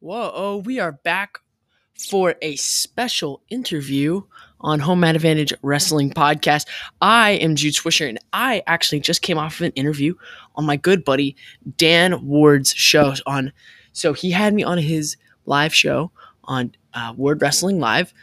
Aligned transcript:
Whoa, 0.00 0.30
oh, 0.32 0.56
we 0.58 0.78
are 0.78 0.92
back 0.92 1.38
for 2.08 2.36
a 2.40 2.54
special 2.54 3.42
interview 3.50 4.22
on 4.60 4.78
Home 4.78 5.02
Advantage 5.02 5.52
Wrestling 5.60 6.10
Podcast. 6.10 6.68
I 7.00 7.30
am 7.30 7.56
Jude 7.56 7.74
Swisher, 7.74 8.08
and 8.08 8.20
I 8.32 8.62
actually 8.68 9.00
just 9.00 9.22
came 9.22 9.38
off 9.38 9.56
of 9.56 9.66
an 9.66 9.72
interview 9.72 10.14
on 10.54 10.66
my 10.66 10.76
good 10.76 11.04
buddy 11.04 11.34
Dan 11.76 12.24
Ward's 12.24 12.72
show. 12.72 13.12
On 13.26 13.52
so 13.92 14.12
he 14.12 14.30
had 14.30 14.54
me 14.54 14.62
on 14.62 14.78
his 14.78 15.16
live 15.46 15.74
show 15.74 16.12
on 16.44 16.70
uh, 16.94 17.12
Ward 17.16 17.42
Wrestling 17.42 17.80
Live, 17.80 18.14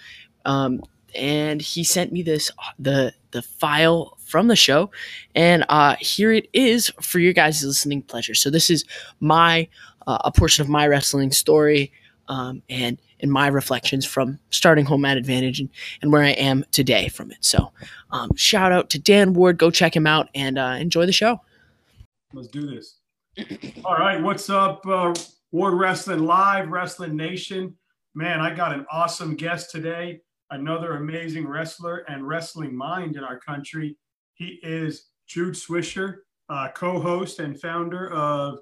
um, 0.45 0.81
and 1.13 1.61
he 1.61 1.83
sent 1.83 2.13
me 2.13 2.23
this 2.23 2.51
the 2.79 3.13
the 3.31 3.41
file 3.41 4.17
from 4.19 4.47
the 4.47 4.55
show, 4.55 4.91
and 5.35 5.65
uh, 5.67 5.97
here 5.99 6.31
it 6.31 6.47
is 6.53 6.89
for 7.01 7.19
your 7.19 7.33
guys' 7.33 7.65
listening 7.65 8.01
pleasure. 8.01 8.33
So 8.33 8.49
this 8.49 8.69
is 8.69 8.85
my 9.19 9.67
uh, 10.07 10.17
a 10.23 10.31
portion 10.31 10.61
of 10.61 10.69
my 10.69 10.87
wrestling 10.87 11.31
story 11.31 11.91
um, 12.27 12.61
and 12.69 12.99
and 13.21 13.31
my 13.31 13.47
reflections 13.47 14.05
from 14.05 14.39
starting 14.49 14.85
home 14.85 15.01
Mat 15.01 15.17
advantage 15.17 15.59
and, 15.59 15.69
and 16.01 16.11
where 16.11 16.23
I 16.23 16.31
am 16.31 16.65
today 16.71 17.07
from 17.07 17.31
it. 17.31 17.37
So 17.39 17.71
um, 18.11 18.35
shout 18.35 18.71
out 18.71 18.89
to 18.91 18.99
Dan 18.99 19.33
Ward. 19.33 19.57
Go 19.57 19.71
check 19.71 19.95
him 19.95 20.05
out 20.05 20.29
and 20.35 20.57
uh, 20.57 20.75
enjoy 20.79 21.05
the 21.05 21.13
show. 21.13 21.39
Let's 22.33 22.49
do 22.49 22.67
this. 22.67 22.97
All 23.85 23.95
right, 23.95 24.21
what's 24.21 24.49
up, 24.49 24.85
uh, 24.85 25.13
Ward 25.51 25.75
Wrestling 25.75 26.25
Live, 26.25 26.69
Wrestling 26.69 27.15
Nation? 27.15 27.75
Man, 28.13 28.39
I 28.41 28.53
got 28.53 28.73
an 28.73 28.85
awesome 28.91 29.35
guest 29.35 29.71
today. 29.71 30.21
Another 30.51 30.97
amazing 30.97 31.47
wrestler 31.47 32.05
and 32.07 32.27
wrestling 32.27 32.75
mind 32.75 33.15
in 33.15 33.23
our 33.23 33.39
country. 33.39 33.97
He 34.33 34.59
is 34.61 35.07
Jude 35.27 35.55
Swisher, 35.55 36.17
uh, 36.49 36.69
co-host 36.75 37.39
and 37.39 37.59
founder 37.59 38.11
of 38.11 38.59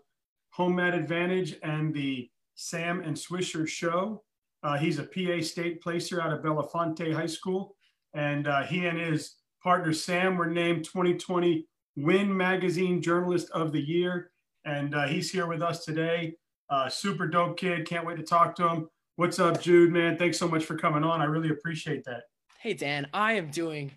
Home 0.54 0.76
Mat 0.76 0.94
Advantage 0.94 1.58
and 1.64 1.94
the 1.94 2.30
Sam 2.56 3.02
and 3.02 3.18
Swisher 3.18 3.68
Show. 3.68 4.24
Uh, 4.62 4.78
he's 4.78 5.00
a 5.00 5.04
PA 5.04 5.42
state 5.42 5.82
placer 5.82 6.22
out 6.22 6.32
of 6.32 6.42
Bellefonte 6.42 7.12
High 7.12 7.26
School. 7.26 7.76
And 8.14 8.48
uh, 8.48 8.62
he 8.64 8.86
and 8.86 9.00
his 9.00 9.38
partner 9.64 9.94
Sam 9.94 10.38
were 10.38 10.46
named 10.46 10.86
2020 10.86 11.66
Win 11.96 12.36
Magazine 12.36 13.02
Journalist 13.02 13.50
of 13.52 13.72
the 13.72 13.82
Year. 13.82 14.30
And 14.64 14.94
uh, 14.94 15.08
he's 15.08 15.32
here 15.32 15.48
with 15.48 15.64
us 15.64 15.84
today. 15.84 16.36
Uh, 16.70 16.88
super 16.88 17.28
dope 17.28 17.58
kid. 17.58 17.88
Can't 17.88 18.06
wait 18.06 18.18
to 18.18 18.24
talk 18.24 18.56
to 18.58 18.68
him. 18.68 18.90
What's 19.16 19.40
up, 19.40 19.60
Jude, 19.60 19.92
man? 19.92 20.18
Thanks 20.18 20.38
so 20.38 20.48
much 20.48 20.66
for 20.66 20.78
coming 20.78 21.04
on. 21.04 21.20
I 21.20 21.26
really 21.26 21.50
appreciate 21.50 22.04
that. 22.06 22.24
Hey, 22.60 22.76
Dan. 22.76 23.08
I 23.12 23.34
am 23.34 23.50
doing 23.50 23.92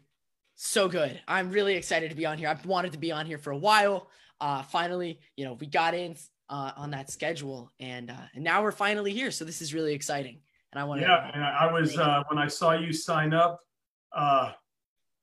so 0.55 0.89
good. 0.89 1.21
I'm 1.29 1.51
really 1.51 1.75
excited 1.75 2.09
to 2.09 2.17
be 2.17 2.25
on 2.25 2.39
here. 2.39 2.49
I've 2.49 2.65
wanted 2.65 2.93
to 2.93 2.99
be 2.99 3.13
on 3.13 3.27
here 3.27 3.39
for 3.39 3.51
a 3.51 3.59
while. 3.59 4.09
Uh, 4.41 4.63
finally, 4.63 5.21
you 5.37 5.45
know, 5.45 5.53
we 5.55 5.67
got 5.67 5.95
in 5.95 6.17
uh, 6.49 6.73
on 6.77 6.91
that 6.91 7.11
schedule, 7.11 7.73
and 7.81 8.11
uh, 8.11 8.27
and 8.35 8.45
now 8.45 8.63
we're 8.63 8.73
finally 8.73 9.13
here. 9.13 9.31
So 9.31 9.45
this 9.45 9.63
is 9.63 9.75
really 9.75 9.95
exciting. 9.95 10.41
And 10.73 10.81
I 10.81 10.85
want 10.85 11.01
to. 11.01 11.07
Yeah, 11.07 11.31
and 11.33 11.43
I 11.43 11.73
was 11.73 11.97
uh, 11.99 12.23
when 12.29 12.39
I 12.39 12.49
saw 12.49 12.73
you 12.73 12.93
sign 12.93 13.33
up. 13.33 13.61
Uh, 14.13 14.53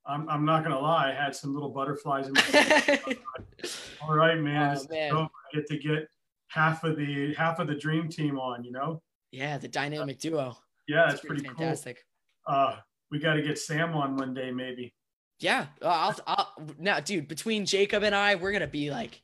I'm, 0.06 0.28
I'm 0.28 0.46
not 0.46 0.64
gonna 0.64 0.80
lie, 0.80 1.12
I 1.12 1.14
had 1.14 1.36
some 1.36 1.54
little 1.54 1.70
butterflies 1.70 2.28
in 2.28 2.34
my. 2.34 3.16
All 4.02 4.16
right, 4.16 4.38
man. 4.38 4.78
Oh, 4.78 4.86
man. 4.90 5.16
I 5.16 5.56
get 5.56 5.68
to 5.68 5.78
get 5.78 6.08
half 6.48 6.84
of 6.84 6.98
the 6.98 7.34
half 7.36 7.60
of 7.60 7.68
the 7.68 7.76
dream 7.76 8.10
team 8.10 8.38
on. 8.38 8.64
You 8.64 8.72
know. 8.72 9.02
Yeah, 9.32 9.58
the 9.58 9.68
dynamic 9.68 10.20
duo. 10.20 10.58
Yeah, 10.88 11.10
it's 11.10 11.22
pretty, 11.22 11.44
pretty 11.44 11.58
fantastic. 11.58 12.04
Cool. 12.46 12.56
Uh, 12.56 12.76
we 13.10 13.20
got 13.20 13.36
to 13.36 13.42
get 13.42 13.58
Sam 13.58 13.96
on 13.96 14.18
one 14.18 14.34
day, 14.34 14.52
maybe. 14.52 14.94
Yeah, 15.40 15.68
I'll, 15.82 16.16
I'll 16.28 16.54
now, 16.78 17.00
dude. 17.00 17.28
Between 17.28 17.66
Jacob 17.66 18.04
and 18.04 18.14
I, 18.14 18.36
we're 18.36 18.52
gonna 18.52 18.68
be 18.68 18.92
like 18.92 19.23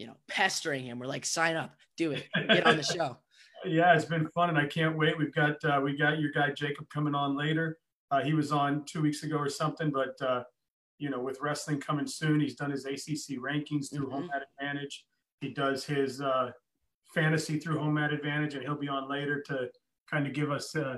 you 0.00 0.06
know, 0.06 0.16
pestering 0.28 0.86
him. 0.86 0.98
We're 0.98 1.06
like, 1.06 1.26
sign 1.26 1.56
up, 1.56 1.76
do 1.98 2.12
it, 2.12 2.26
get 2.48 2.66
on 2.66 2.78
the 2.78 2.82
show. 2.96 3.18
yeah, 3.66 3.94
it's 3.94 4.06
been 4.06 4.26
fun, 4.28 4.48
and 4.48 4.56
I 4.56 4.66
can't 4.66 4.96
wait. 4.96 5.18
We've 5.18 5.34
got 5.34 5.62
uh, 5.62 5.78
we 5.84 5.94
got 5.94 6.18
your 6.18 6.32
guy 6.32 6.52
Jacob 6.52 6.88
coming 6.88 7.14
on 7.14 7.36
later. 7.36 7.76
Uh, 8.10 8.22
he 8.22 8.32
was 8.32 8.50
on 8.50 8.84
two 8.86 9.02
weeks 9.02 9.22
ago 9.22 9.36
or 9.36 9.50
something, 9.50 9.90
but 9.90 10.20
uh, 10.22 10.42
you 10.98 11.10
know, 11.10 11.20
with 11.20 11.38
wrestling 11.42 11.80
coming 11.80 12.06
soon, 12.06 12.40
he's 12.40 12.56
done 12.56 12.70
his 12.70 12.86
ACC 12.86 13.38
rankings 13.38 13.92
through 13.92 14.06
mm-hmm. 14.06 14.12
Home 14.12 14.26
Mat 14.28 14.42
Advantage. 14.58 15.04
He 15.42 15.50
does 15.50 15.84
his 15.84 16.22
uh, 16.22 16.50
fantasy 17.14 17.58
through 17.58 17.78
Home 17.78 17.94
Mat 17.94 18.10
Advantage, 18.10 18.54
and 18.54 18.62
he'll 18.62 18.76
be 18.76 18.88
on 18.88 19.08
later 19.08 19.42
to 19.48 19.68
kind 20.10 20.26
of 20.26 20.32
give 20.32 20.50
us 20.50 20.74
uh, 20.74 20.96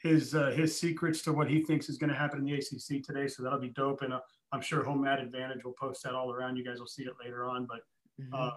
his 0.00 0.36
uh, 0.36 0.50
his 0.50 0.78
secrets 0.78 1.20
to 1.22 1.32
what 1.32 1.50
he 1.50 1.64
thinks 1.64 1.88
is 1.88 1.98
going 1.98 2.10
to 2.10 2.16
happen 2.16 2.38
in 2.38 2.44
the 2.44 2.54
ACC 2.54 3.02
today. 3.02 3.26
So 3.26 3.42
that'll 3.42 3.58
be 3.58 3.70
dope, 3.70 4.02
and 4.02 4.12
uh, 4.12 4.20
I'm 4.52 4.60
sure 4.60 4.84
Home 4.84 5.02
Mat 5.02 5.18
Advantage 5.18 5.64
will 5.64 5.72
post 5.72 6.04
that 6.04 6.14
all 6.14 6.32
around. 6.32 6.56
You 6.56 6.64
guys 6.64 6.78
will 6.78 6.86
see 6.86 7.02
it 7.02 7.14
later 7.20 7.44
on, 7.44 7.66
but 7.66 7.80
Mm-hmm. 8.20 8.34
Uh, 8.34 8.50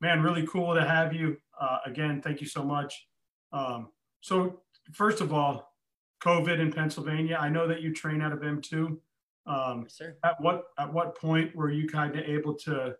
man, 0.00 0.22
really 0.22 0.46
cool 0.46 0.74
to 0.74 0.86
have 0.86 1.12
you. 1.12 1.36
Uh, 1.60 1.78
again, 1.86 2.20
thank 2.22 2.40
you 2.40 2.46
so 2.46 2.64
much. 2.64 3.06
Um, 3.52 3.88
so, 4.20 4.60
first 4.92 5.20
of 5.20 5.32
all, 5.32 5.70
COVID 6.22 6.60
in 6.60 6.72
Pennsylvania. 6.72 7.38
I 7.40 7.48
know 7.48 7.66
that 7.66 7.80
you 7.80 7.92
train 7.92 8.20
out 8.20 8.32
of 8.32 8.40
M2. 8.40 8.98
Um, 9.46 9.86
yes, 9.88 10.00
at 10.22 10.40
what 10.40 10.64
at 10.78 10.92
what 10.92 11.16
point 11.16 11.54
were 11.56 11.70
you 11.70 11.88
kind 11.88 12.16
of 12.16 12.24
able 12.24 12.54
to 12.54 12.94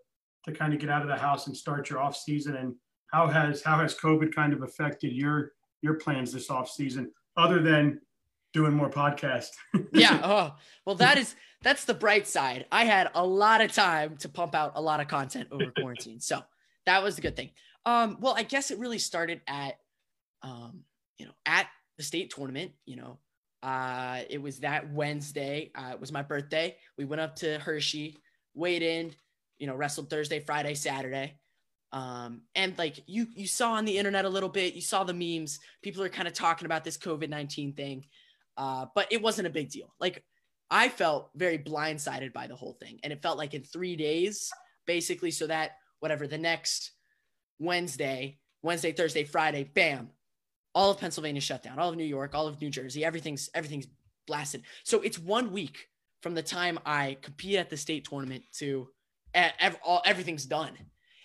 to 0.44 0.52
kind 0.52 0.72
of 0.72 0.80
get 0.80 0.88
out 0.88 1.02
of 1.02 1.08
the 1.08 1.16
house 1.16 1.46
and 1.46 1.56
start 1.56 1.90
your 1.90 2.00
off 2.00 2.16
season? 2.16 2.56
And 2.56 2.74
how 3.12 3.26
has 3.26 3.62
how 3.62 3.78
has 3.78 3.94
COVID 3.94 4.34
kind 4.34 4.52
of 4.52 4.62
affected 4.62 5.12
your 5.12 5.52
your 5.82 5.94
plans 5.94 6.32
this 6.32 6.50
off 6.50 6.70
season, 6.70 7.12
other 7.36 7.62
than 7.62 8.00
doing 8.54 8.72
more 8.72 8.90
podcasts? 8.90 9.50
yeah. 9.92 10.20
Oh, 10.24 10.56
well, 10.86 10.96
that 10.96 11.18
is 11.18 11.36
that's 11.62 11.84
the 11.84 11.94
bright 11.94 12.26
side. 12.26 12.66
I 12.72 12.84
had 12.84 13.10
a 13.14 13.24
lot 13.24 13.60
of 13.60 13.72
time 13.72 14.16
to 14.18 14.28
pump 14.28 14.54
out 14.54 14.72
a 14.74 14.80
lot 14.80 15.00
of 15.00 15.08
content 15.08 15.48
over 15.50 15.70
quarantine. 15.76 16.20
so 16.20 16.42
that 16.86 17.02
was 17.02 17.16
the 17.16 17.22
good 17.22 17.36
thing. 17.36 17.50
Um, 17.86 18.18
well, 18.20 18.34
I 18.36 18.42
guess 18.42 18.70
it 18.70 18.78
really 18.78 18.98
started 18.98 19.40
at, 19.46 19.78
um, 20.42 20.80
you 21.18 21.26
know, 21.26 21.32
at 21.46 21.66
the 21.98 22.02
state 22.02 22.30
tournament, 22.30 22.72
you 22.86 22.96
know, 22.96 23.18
uh, 23.62 24.20
it 24.30 24.40
was 24.40 24.60
that 24.60 24.90
Wednesday. 24.92 25.70
Uh, 25.74 25.90
it 25.92 26.00
was 26.00 26.12
my 26.12 26.22
birthday. 26.22 26.76
We 26.96 27.04
went 27.04 27.20
up 27.20 27.36
to 27.36 27.58
Hershey, 27.58 28.18
weighed 28.54 28.82
in, 28.82 29.14
you 29.58 29.66
know, 29.66 29.74
wrestled 29.74 30.08
Thursday, 30.08 30.40
Friday, 30.40 30.74
Saturday. 30.74 31.38
Um, 31.92 32.42
and 32.54 32.76
like 32.78 33.02
you, 33.06 33.26
you 33.34 33.46
saw 33.46 33.72
on 33.72 33.84
the 33.84 33.98
internet 33.98 34.24
a 34.24 34.28
little 34.30 34.48
bit, 34.48 34.74
you 34.74 34.80
saw 34.80 35.04
the 35.04 35.12
memes, 35.12 35.58
people 35.82 36.02
are 36.02 36.08
kind 36.08 36.28
of 36.28 36.34
talking 36.34 36.66
about 36.66 36.84
this 36.84 36.96
COVID-19 36.96 37.76
thing. 37.76 38.06
Uh, 38.56 38.86
but 38.94 39.08
it 39.10 39.20
wasn't 39.20 39.46
a 39.46 39.50
big 39.50 39.70
deal. 39.70 39.92
Like 40.00 40.24
I 40.70 40.88
felt 40.88 41.30
very 41.34 41.58
blindsided 41.58 42.32
by 42.32 42.46
the 42.46 42.56
whole 42.56 42.74
thing. 42.74 43.00
And 43.02 43.12
it 43.12 43.22
felt 43.22 43.38
like 43.38 43.54
in 43.54 43.62
three 43.62 43.96
days, 43.96 44.50
basically, 44.86 45.30
so 45.30 45.46
that 45.48 45.72
whatever 45.98 46.26
the 46.26 46.38
next 46.38 46.92
Wednesday, 47.58 48.38
Wednesday, 48.62 48.92
Thursday, 48.92 49.24
Friday, 49.24 49.64
bam, 49.64 50.10
all 50.74 50.90
of 50.90 50.98
Pennsylvania 50.98 51.40
shut 51.40 51.62
down, 51.62 51.78
all 51.78 51.90
of 51.90 51.96
New 51.96 52.04
York, 52.04 52.34
all 52.34 52.46
of 52.46 52.60
New 52.60 52.70
Jersey, 52.70 53.04
everything's 53.04 53.50
everything's 53.54 53.88
blasted. 54.26 54.62
So 54.84 55.00
it's 55.00 55.18
one 55.18 55.50
week 55.50 55.88
from 56.22 56.34
the 56.34 56.42
time 56.42 56.78
I 56.86 57.16
compete 57.22 57.56
at 57.56 57.70
the 57.70 57.76
state 57.76 58.06
tournament 58.08 58.44
to 58.58 58.88
ev- 59.34 59.78
all, 59.84 60.02
everything's 60.04 60.46
done. 60.46 60.72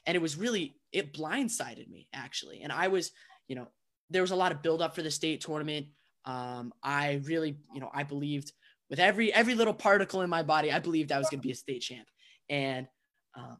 And 0.06 0.16
it 0.16 0.22
was 0.22 0.38
really, 0.38 0.76
it 0.92 1.14
blindsided 1.14 1.90
me 1.90 2.08
actually. 2.14 2.62
And 2.62 2.72
I 2.72 2.88
was, 2.88 3.12
you 3.48 3.56
know, 3.56 3.68
there 4.10 4.22
was 4.22 4.32
a 4.32 4.36
lot 4.36 4.52
of 4.52 4.62
build 4.62 4.82
up 4.82 4.96
for 4.96 5.02
the 5.02 5.12
state 5.12 5.42
tournament. 5.42 5.88
Um, 6.26 6.74
I 6.82 7.22
really, 7.26 7.58
you 7.74 7.82
know, 7.82 7.90
I 7.94 8.04
believed 8.04 8.52
with 8.90 9.00
every 9.00 9.34
every 9.34 9.56
little 9.56 9.74
particle 9.74 10.22
in 10.22 10.30
my 10.30 10.44
body, 10.44 10.72
I 10.72 10.80
believed 10.80 11.12
I 11.12 11.18
was 11.18 11.30
going 11.30 11.40
to 11.40 11.48
be 11.48 11.52
a 11.52 11.56
state 11.56 11.82
champ, 11.82 12.08
and 12.50 12.88
um, 13.36 13.58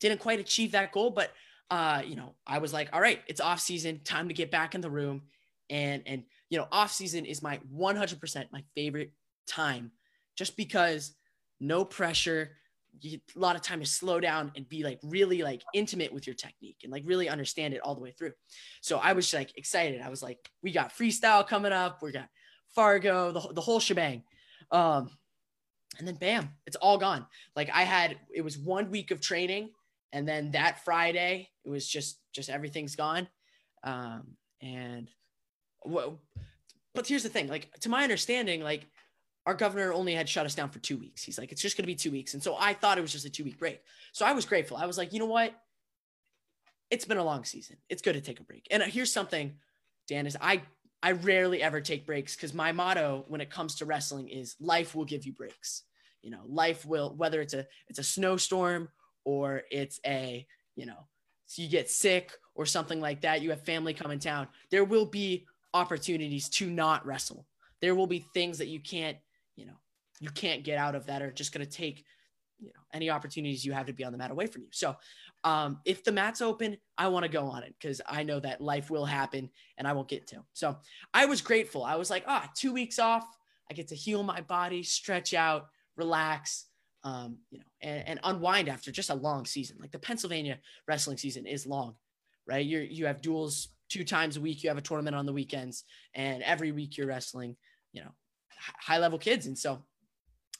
didn't 0.00 0.20
quite 0.20 0.40
achieve 0.40 0.72
that 0.72 0.92
goal. 0.92 1.10
But 1.10 1.32
uh, 1.70 2.02
you 2.06 2.16
know, 2.16 2.34
I 2.46 2.58
was 2.58 2.72
like, 2.72 2.90
all 2.92 3.00
right, 3.00 3.20
it's 3.26 3.40
off 3.40 3.60
season, 3.60 4.00
time 4.04 4.28
to 4.28 4.34
get 4.34 4.50
back 4.50 4.74
in 4.74 4.80
the 4.80 4.90
room, 4.90 5.22
and 5.70 6.02
and 6.06 6.24
you 6.50 6.58
know, 6.58 6.68
off 6.70 6.92
season 6.92 7.24
is 7.24 7.42
my 7.42 7.58
100% 7.74 8.52
my 8.52 8.62
favorite 8.74 9.12
time, 9.46 9.90
just 10.36 10.56
because 10.56 11.14
no 11.60 11.84
pressure, 11.84 12.52
a 13.04 13.20
lot 13.34 13.56
of 13.56 13.62
time 13.62 13.80
to 13.80 13.86
slow 13.86 14.20
down 14.20 14.52
and 14.56 14.68
be 14.68 14.82
like 14.84 14.98
really 15.02 15.42
like 15.42 15.62
intimate 15.74 16.12
with 16.12 16.26
your 16.26 16.36
technique 16.36 16.78
and 16.82 16.92
like 16.92 17.02
really 17.06 17.28
understand 17.28 17.74
it 17.74 17.80
all 17.80 17.94
the 17.94 18.00
way 18.00 18.12
through. 18.12 18.32
So 18.80 18.98
I 18.98 19.12
was 19.12 19.32
like 19.32 19.56
excited. 19.56 20.00
I 20.00 20.08
was 20.08 20.22
like, 20.22 20.38
we 20.62 20.72
got 20.72 20.94
freestyle 20.94 21.46
coming 21.46 21.72
up. 21.72 22.02
We 22.02 22.12
got 22.12 22.28
Fargo, 22.76 23.32
the, 23.32 23.54
the 23.54 23.60
whole 23.60 23.80
shebang. 23.80 24.22
Um, 24.70 25.10
and 25.98 26.06
then 26.06 26.16
bam, 26.16 26.50
it's 26.66 26.76
all 26.76 26.98
gone. 26.98 27.26
Like 27.56 27.70
I 27.72 27.82
had, 27.82 28.18
it 28.32 28.42
was 28.42 28.58
one 28.58 28.90
week 28.90 29.10
of 29.10 29.20
training, 29.20 29.70
and 30.12 30.28
then 30.28 30.52
that 30.52 30.84
Friday, 30.84 31.48
it 31.64 31.70
was 31.70 31.88
just 31.88 32.20
just 32.32 32.50
everything's 32.50 32.94
gone. 32.94 33.28
Um, 33.82 34.36
and 34.60 35.10
well, 35.84 36.20
but 36.94 37.06
here's 37.06 37.22
the 37.22 37.28
thing, 37.30 37.48
like 37.48 37.72
to 37.80 37.88
my 37.88 38.02
understanding, 38.02 38.62
like 38.62 38.86
our 39.46 39.54
governor 39.54 39.92
only 39.92 40.14
had 40.14 40.28
shut 40.28 40.44
us 40.44 40.54
down 40.54 40.68
for 40.68 40.80
two 40.80 40.98
weeks. 40.98 41.22
He's 41.22 41.38
like, 41.38 41.50
it's 41.50 41.62
just 41.62 41.76
gonna 41.76 41.86
be 41.86 41.94
two 41.94 42.10
weeks, 42.10 42.34
and 42.34 42.42
so 42.42 42.56
I 42.58 42.74
thought 42.74 42.98
it 42.98 43.02
was 43.02 43.12
just 43.12 43.24
a 43.24 43.30
two 43.30 43.44
week 43.44 43.58
break. 43.58 43.80
So 44.12 44.26
I 44.26 44.32
was 44.32 44.44
grateful. 44.44 44.76
I 44.76 44.86
was 44.86 44.98
like, 44.98 45.12
you 45.14 45.18
know 45.18 45.26
what? 45.26 45.54
It's 46.90 47.06
been 47.06 47.18
a 47.18 47.24
long 47.24 47.44
season. 47.44 47.76
It's 47.88 48.02
good 48.02 48.14
to 48.14 48.20
take 48.20 48.38
a 48.38 48.44
break. 48.44 48.66
And 48.70 48.82
here's 48.82 49.12
something, 49.12 49.54
Dan, 50.08 50.26
is 50.26 50.36
I 50.40 50.62
I 51.06 51.12
rarely 51.12 51.62
ever 51.62 51.80
take 51.80 52.04
breaks 52.04 52.34
because 52.34 52.52
my 52.52 52.72
motto 52.72 53.24
when 53.28 53.40
it 53.40 53.48
comes 53.48 53.76
to 53.76 53.84
wrestling 53.84 54.26
is 54.26 54.56
life 54.58 54.92
will 54.92 55.04
give 55.04 55.24
you 55.24 55.32
breaks. 55.32 55.84
You 56.20 56.32
know, 56.32 56.40
life 56.48 56.84
will 56.84 57.14
whether 57.16 57.40
it's 57.40 57.54
a 57.54 57.64
it's 57.86 58.00
a 58.00 58.02
snowstorm 58.02 58.88
or 59.24 59.62
it's 59.70 60.00
a, 60.04 60.44
you 60.74 60.84
know, 60.84 61.06
so 61.46 61.62
you 61.62 61.68
get 61.68 61.88
sick 61.88 62.32
or 62.56 62.66
something 62.66 63.00
like 63.00 63.20
that, 63.20 63.40
you 63.40 63.50
have 63.50 63.62
family 63.62 63.94
come 63.94 64.10
in 64.10 64.18
town, 64.18 64.48
there 64.72 64.82
will 64.82 65.06
be 65.06 65.46
opportunities 65.74 66.48
to 66.48 66.68
not 66.68 67.06
wrestle. 67.06 67.46
There 67.80 67.94
will 67.94 68.08
be 68.08 68.26
things 68.34 68.58
that 68.58 68.66
you 68.66 68.80
can't, 68.80 69.16
you 69.54 69.66
know, 69.66 69.78
you 70.18 70.30
can't 70.30 70.64
get 70.64 70.76
out 70.76 70.96
of 70.96 71.06
that 71.06 71.22
are 71.22 71.30
just 71.30 71.54
going 71.54 71.64
to 71.64 71.70
take, 71.70 72.04
you 72.58 72.68
know, 72.68 72.80
any 72.92 73.10
opportunities 73.10 73.64
you 73.64 73.72
have 73.72 73.86
to 73.86 73.92
be 73.92 74.04
on 74.04 74.12
the 74.12 74.18
mat 74.18 74.30
away 74.30 74.46
from 74.46 74.62
you. 74.62 74.68
So, 74.70 74.96
um, 75.44 75.80
if 75.84 76.02
the 76.02 76.12
mat's 76.12 76.40
open, 76.40 76.76
I 76.96 77.08
want 77.08 77.24
to 77.24 77.30
go 77.30 77.46
on 77.46 77.62
it 77.62 77.74
because 77.78 78.00
I 78.06 78.22
know 78.22 78.40
that 78.40 78.60
life 78.60 78.90
will 78.90 79.04
happen 79.04 79.50
and 79.78 79.86
I 79.86 79.92
won't 79.92 80.08
get 80.08 80.26
to. 80.28 80.44
So, 80.52 80.76
I 81.12 81.26
was 81.26 81.40
grateful. 81.40 81.84
I 81.84 81.96
was 81.96 82.10
like, 82.10 82.24
ah, 82.26 82.50
two 82.54 82.72
weeks 82.72 82.98
off. 82.98 83.26
I 83.70 83.74
get 83.74 83.88
to 83.88 83.94
heal 83.94 84.22
my 84.22 84.40
body, 84.40 84.82
stretch 84.82 85.34
out, 85.34 85.68
relax, 85.96 86.66
um, 87.04 87.38
you 87.50 87.58
know, 87.58 87.64
and, 87.82 88.08
and 88.08 88.20
unwind 88.24 88.68
after 88.68 88.90
just 88.90 89.10
a 89.10 89.14
long 89.14 89.44
season. 89.44 89.76
Like 89.80 89.92
the 89.92 89.98
Pennsylvania 89.98 90.58
wrestling 90.86 91.16
season 91.16 91.46
is 91.46 91.66
long, 91.66 91.94
right? 92.46 92.64
You 92.64 92.80
you 92.80 93.06
have 93.06 93.22
duels 93.22 93.68
two 93.88 94.04
times 94.04 94.36
a 94.36 94.40
week. 94.40 94.62
You 94.62 94.70
have 94.70 94.78
a 94.78 94.82
tournament 94.82 95.16
on 95.16 95.26
the 95.26 95.32
weekends, 95.32 95.84
and 96.14 96.42
every 96.42 96.72
week 96.72 96.96
you're 96.96 97.06
wrestling, 97.06 97.56
you 97.92 98.02
know, 98.02 98.10
high 98.80 98.98
level 98.98 99.18
kids, 99.18 99.46
and 99.46 99.56
so 99.56 99.82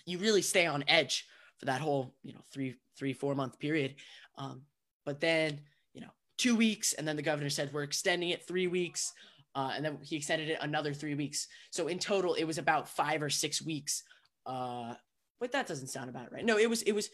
you 0.04 0.18
really 0.18 0.42
stay 0.42 0.66
on 0.66 0.84
edge 0.88 1.26
for 1.58 1.66
that 1.66 1.80
whole 1.80 2.14
you 2.22 2.32
know 2.32 2.40
three 2.52 2.74
three 2.98 3.12
four 3.12 3.34
month 3.34 3.58
period. 3.58 3.96
Um, 4.36 4.62
but 5.04 5.20
then 5.20 5.60
you 5.94 6.00
know 6.00 6.10
two 6.36 6.56
weeks, 6.56 6.92
and 6.92 7.06
then 7.06 7.16
the 7.16 7.22
governor 7.22 7.50
said 7.50 7.72
we're 7.72 7.82
extending 7.82 8.30
it 8.30 8.46
three 8.46 8.66
weeks. 8.66 9.12
Uh, 9.54 9.72
and 9.74 9.82
then 9.82 9.96
he 10.02 10.16
extended 10.16 10.50
it 10.50 10.58
another 10.60 10.92
three 10.92 11.14
weeks. 11.14 11.48
So 11.70 11.88
in 11.88 11.98
total, 11.98 12.34
it 12.34 12.44
was 12.44 12.58
about 12.58 12.90
five 12.90 13.22
or 13.22 13.30
six 13.30 13.62
weeks. 13.62 14.02
Uh, 14.44 14.92
but 15.40 15.52
that 15.52 15.66
doesn't 15.66 15.88
sound 15.88 16.10
about 16.10 16.30
right. 16.30 16.44
No, 16.44 16.58
it 16.58 16.68
was 16.68 16.82
it 16.82 16.92
was 16.92 17.10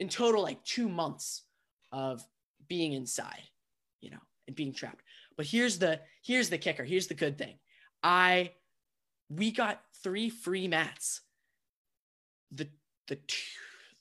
in 0.00 0.08
total 0.08 0.42
like 0.42 0.62
two 0.64 0.88
months 0.88 1.42
of 1.92 2.24
being 2.68 2.92
inside, 2.92 3.42
you 4.00 4.10
know, 4.10 4.18
and 4.46 4.56
being 4.56 4.72
trapped. 4.72 5.02
But 5.36 5.46
here's 5.46 5.78
the 5.78 6.00
here's 6.22 6.48
the 6.48 6.58
kicker. 6.58 6.84
Here's 6.84 7.06
the 7.06 7.14
good 7.14 7.38
thing. 7.38 7.58
I 8.02 8.52
we 9.28 9.52
got 9.52 9.80
three 10.02 10.28
free 10.28 10.68
mats. 10.68 11.20
The 12.52 12.68
the 13.10 13.18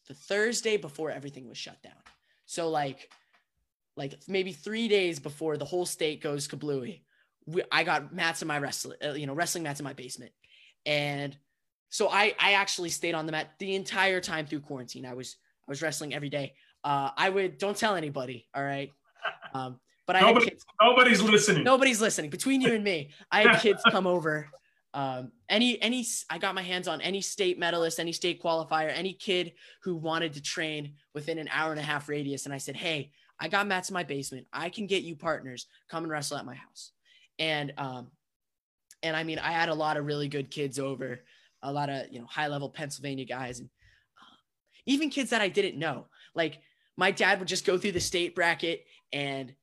the 0.07 0.13
Thursday 0.13 0.77
before 0.77 1.11
everything 1.11 1.49
was 1.49 1.57
shut 1.57 1.81
down. 1.83 2.01
So 2.45 2.69
like 2.69 3.11
like 3.97 4.13
maybe 4.27 4.53
three 4.53 4.87
days 4.87 5.19
before 5.19 5.57
the 5.57 5.65
whole 5.65 5.85
state 5.85 6.21
goes 6.21 6.47
kablooey 6.47 7.01
we, 7.51 7.63
I 7.71 7.83
got 7.83 8.13
mats 8.13 8.41
in 8.41 8.47
my 8.47 8.59
wrestling, 8.59 8.97
uh, 9.03 9.13
you 9.13 9.27
know, 9.27 9.33
wrestling 9.33 9.63
mats 9.63 9.79
in 9.79 9.83
my 9.83 9.93
basement. 9.93 10.31
And 10.85 11.35
so 11.89 12.09
I, 12.09 12.35
I 12.39 12.53
actually 12.53 12.89
stayed 12.89 13.15
on 13.15 13.25
the 13.25 13.31
mat 13.31 13.51
the 13.59 13.75
entire 13.75 14.21
time 14.21 14.45
through 14.45 14.61
quarantine. 14.61 15.05
I 15.05 15.13
was, 15.13 15.37
I 15.67 15.71
was 15.71 15.81
wrestling 15.81 16.13
every 16.13 16.29
day. 16.29 16.53
Uh, 16.83 17.09
I 17.17 17.29
would, 17.29 17.57
don't 17.57 17.75
tell 17.75 17.95
anybody. 17.95 18.47
All 18.53 18.63
right. 18.63 18.91
Um, 19.53 19.79
but 20.05 20.15
I 20.15 20.21
Nobody, 20.21 20.49
kids, 20.49 20.65
nobody's 20.81 21.21
listening. 21.21 21.63
Nobody's 21.63 22.01
listening 22.01 22.29
between 22.29 22.61
you 22.61 22.73
and 22.73 22.83
me. 22.83 23.09
I 23.31 23.41
had 23.41 23.59
kids 23.61 23.81
come 23.91 24.07
over. 24.07 24.47
Um, 24.93 25.31
any, 25.49 25.79
any, 25.81 26.05
I 26.29 26.39
got 26.39 26.55
my 26.55 26.63
hands 26.63 26.87
on 26.87 26.99
any 27.01 27.21
state 27.21 27.59
medalist, 27.59 27.99
any 27.99 28.11
state 28.11 28.41
qualifier, 28.41 28.91
any 28.93 29.13
kid 29.13 29.53
who 29.83 29.95
wanted 29.95 30.33
to 30.33 30.41
train 30.41 30.93
within 31.13 31.37
an 31.37 31.47
hour 31.51 31.71
and 31.71 31.79
a 31.79 31.83
half 31.83 32.09
radius. 32.09 32.45
And 32.45 32.53
I 32.53 32.57
said, 32.57 32.75
Hey, 32.75 33.11
I 33.39 33.47
got 33.47 33.67
mats 33.67 33.89
in 33.89 33.93
my 33.93 34.03
basement. 34.03 34.47
I 34.51 34.69
can 34.69 34.87
get 34.87 35.03
you 35.03 35.15
partners. 35.15 35.67
Come 35.89 36.03
and 36.03 36.11
wrestle 36.11 36.37
at 36.37 36.45
my 36.45 36.55
house 36.55 36.91
and 37.39 37.73
um, 37.77 38.11
and 39.01 39.15
I 39.15 39.23
mean, 39.23 39.39
I 39.39 39.51
had 39.51 39.69
a 39.69 39.73
lot 39.73 39.97
of 39.97 40.05
really 40.05 40.27
good 40.27 40.51
kids 40.51 40.77
over, 40.77 41.21
a 41.63 41.71
lot 41.71 41.89
of 41.89 42.11
you 42.11 42.19
know 42.19 42.25
high 42.27 42.47
level 42.47 42.69
Pennsylvania 42.69 43.25
guys, 43.25 43.59
and 43.59 43.69
uh, 44.21 44.35
even 44.85 45.09
kids 45.09 45.31
that 45.31 45.41
I 45.41 45.47
didn't 45.47 45.79
know. 45.79 46.07
Like 46.35 46.59
my 46.97 47.11
dad 47.11 47.39
would 47.39 47.47
just 47.47 47.65
go 47.65 47.77
through 47.77 47.93
the 47.93 48.01
state 48.01 48.35
bracket, 48.35 48.85
and 49.11 49.53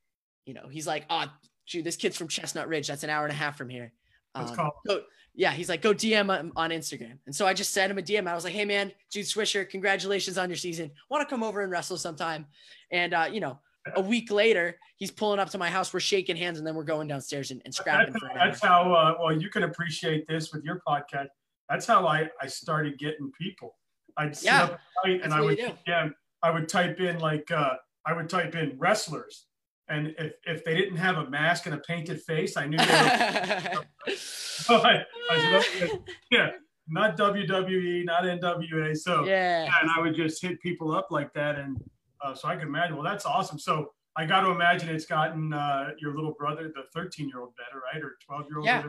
you 0.46 0.55
know 0.55 0.69
he's 0.70 0.87
like, 0.87 1.05
oh, 1.11 1.26
dude, 1.70 1.84
this 1.84 1.96
kid's 1.96 2.17
from 2.17 2.29
Chestnut 2.29 2.69
Ridge. 2.69 2.88
That's 2.88 3.05
an 3.05 3.11
hour 3.11 3.25
and 3.25 3.32
a 3.32 3.37
half 3.37 3.56
from 3.56 3.69
here. 3.69 3.93
Um, 4.37 4.71
go, 4.87 5.03
yeah, 5.35 5.53
he's 5.53 5.69
like, 5.69 5.83
go 5.83 5.93
DM 5.93 6.31
on, 6.31 6.53
on 6.56 6.71
Instagram. 6.71 7.19
And 7.27 7.35
so 7.35 7.47
I 7.47 7.53
just 7.53 7.73
sent 7.73 7.91
him 7.91 7.99
a 7.99 8.03
DM. 8.03 8.27
I 8.27 8.35
was 8.35 8.44
like, 8.44 8.55
hey 8.55 8.65
man, 8.65 8.93
Jude 9.11 9.27
Swisher, 9.27 9.69
congratulations 9.69 10.38
on 10.38 10.49
your 10.49 10.56
season. 10.56 10.91
Want 11.11 11.27
to 11.27 11.33
come 11.33 11.43
over 11.43 11.61
and 11.61 11.71
wrestle 11.71 11.99
sometime? 11.99 12.47
And 12.91 13.15
uh, 13.15 13.29
you 13.31 13.41
know, 13.41 13.59
a 13.94 14.00
week 14.00 14.31
later, 14.31 14.79
he's 14.97 15.11
pulling 15.11 15.38
up 15.38 15.50
to 15.50 15.59
my 15.59 15.69
house. 15.69 15.93
We're 15.93 16.00
shaking 16.00 16.37
hands, 16.37 16.59
and 16.59 16.67
then 16.67 16.75
we're 16.75 16.85
going 16.85 17.09
downstairs 17.09 17.50
and, 17.50 17.62
and 17.65 17.75
scrapping. 17.75 18.15
That's, 18.15 18.35
that's 18.35 18.61
how. 18.62 18.93
Uh, 18.93 19.15
well, 19.21 19.33
you 19.33 19.50
can 19.50 19.65
appreciate 19.65 20.27
this 20.27 20.53
with 20.53 20.65
your 20.65 20.81
podcast. 20.87 21.29
That's 21.69 21.87
how 21.87 22.06
I 22.06 22.29
I 22.41 22.47
started 22.47 22.99
getting 22.99 23.31
people. 23.41 23.77
I'd 24.17 24.37
sit 24.37 24.47
yeah, 24.47 24.65
up 24.65 24.81
and 25.05 25.32
I 25.32 25.41
would 25.41 25.59
yeah 25.87 26.09
I 26.43 26.50
would 26.50 26.69
type 26.69 27.00
in 27.00 27.19
like 27.19 27.50
uh, 27.50 27.75
I 28.06 28.12
would 28.12 28.29
type 28.29 28.55
in 28.55 28.77
wrestlers, 28.79 29.47
and 29.88 30.15
if 30.19 30.33
if 30.47 30.65
they 30.65 30.75
didn't 30.75 30.97
have 30.97 31.17
a 31.17 31.29
mask 31.31 31.67
and 31.67 31.75
a 31.75 31.79
painted 31.79 32.21
face, 32.23 32.56
I 32.56 32.67
knew 32.67 32.79
they 32.79 32.85
were. 32.85 33.85
so 34.17 34.77
I, 34.77 35.03
I 35.31 35.62
said, 35.79 35.91
yeah, 36.31 36.50
not 36.88 37.17
WWE, 37.17 38.05
not 38.05 38.25
NWA. 38.25 38.97
So 38.97 39.25
yeah. 39.25 39.69
and 39.81 39.91
I 39.97 40.00
would 40.00 40.15
just 40.15 40.43
hit 40.43 40.61
people 40.61 40.93
up 40.93 41.09
like 41.11 41.33
that 41.35 41.56
and 41.59 41.77
uh, 42.21 42.35
so 42.35 42.49
I 42.49 42.56
can 42.56 42.69
imagine. 42.69 42.97
Well, 42.97 43.05
that's 43.05 43.27
awesome. 43.27 43.59
So 43.59 43.93
I 44.17 44.25
got 44.25 44.41
to 44.41 44.50
imagine 44.50 44.88
it's 44.88 45.05
gotten 45.05 45.53
uh, 45.53 45.91
your 46.00 46.15
little 46.15 46.32
brother, 46.32 46.73
the 46.75 46.85
13 46.94 47.29
year 47.29 47.41
old, 47.41 47.53
better, 47.56 47.82
right? 47.93 48.03
Or 48.03 48.17
12 48.27 48.47
year 48.49 48.59
old. 48.59 48.67
Yeah. 48.67 48.85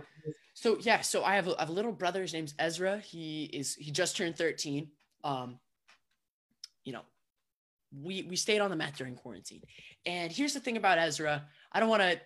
So 0.54 0.78
yeah. 0.82 1.02
So 1.02 1.24
I 1.24 1.36
have 1.36 1.48
a, 1.48 1.58
I 1.58 1.62
have 1.62 1.70
a 1.70 1.74
little 1.74 1.92
brother. 1.92 2.22
His 2.22 2.34
name's 2.34 2.54
Ezra. 2.58 3.00
He 3.00 3.46
is 3.46 3.76
he 3.76 3.92
just 3.92 4.16
turned 4.16 4.38
13. 4.38 4.88
Um, 5.24 5.60
you 6.84 6.94
know, 6.94 7.02
we 8.02 8.24
we 8.24 8.36
stayed 8.36 8.60
on 8.60 8.70
the 8.70 8.76
mat 8.76 8.94
during 8.98 9.16
quarantine. 9.16 9.62
And 10.06 10.32
here's 10.32 10.54
the 10.54 10.60
thing 10.60 10.78
about 10.78 10.98
Ezra. 10.98 11.46
I 11.72 11.80
don't 11.80 11.90
want 11.90 12.02
to 12.02 12.20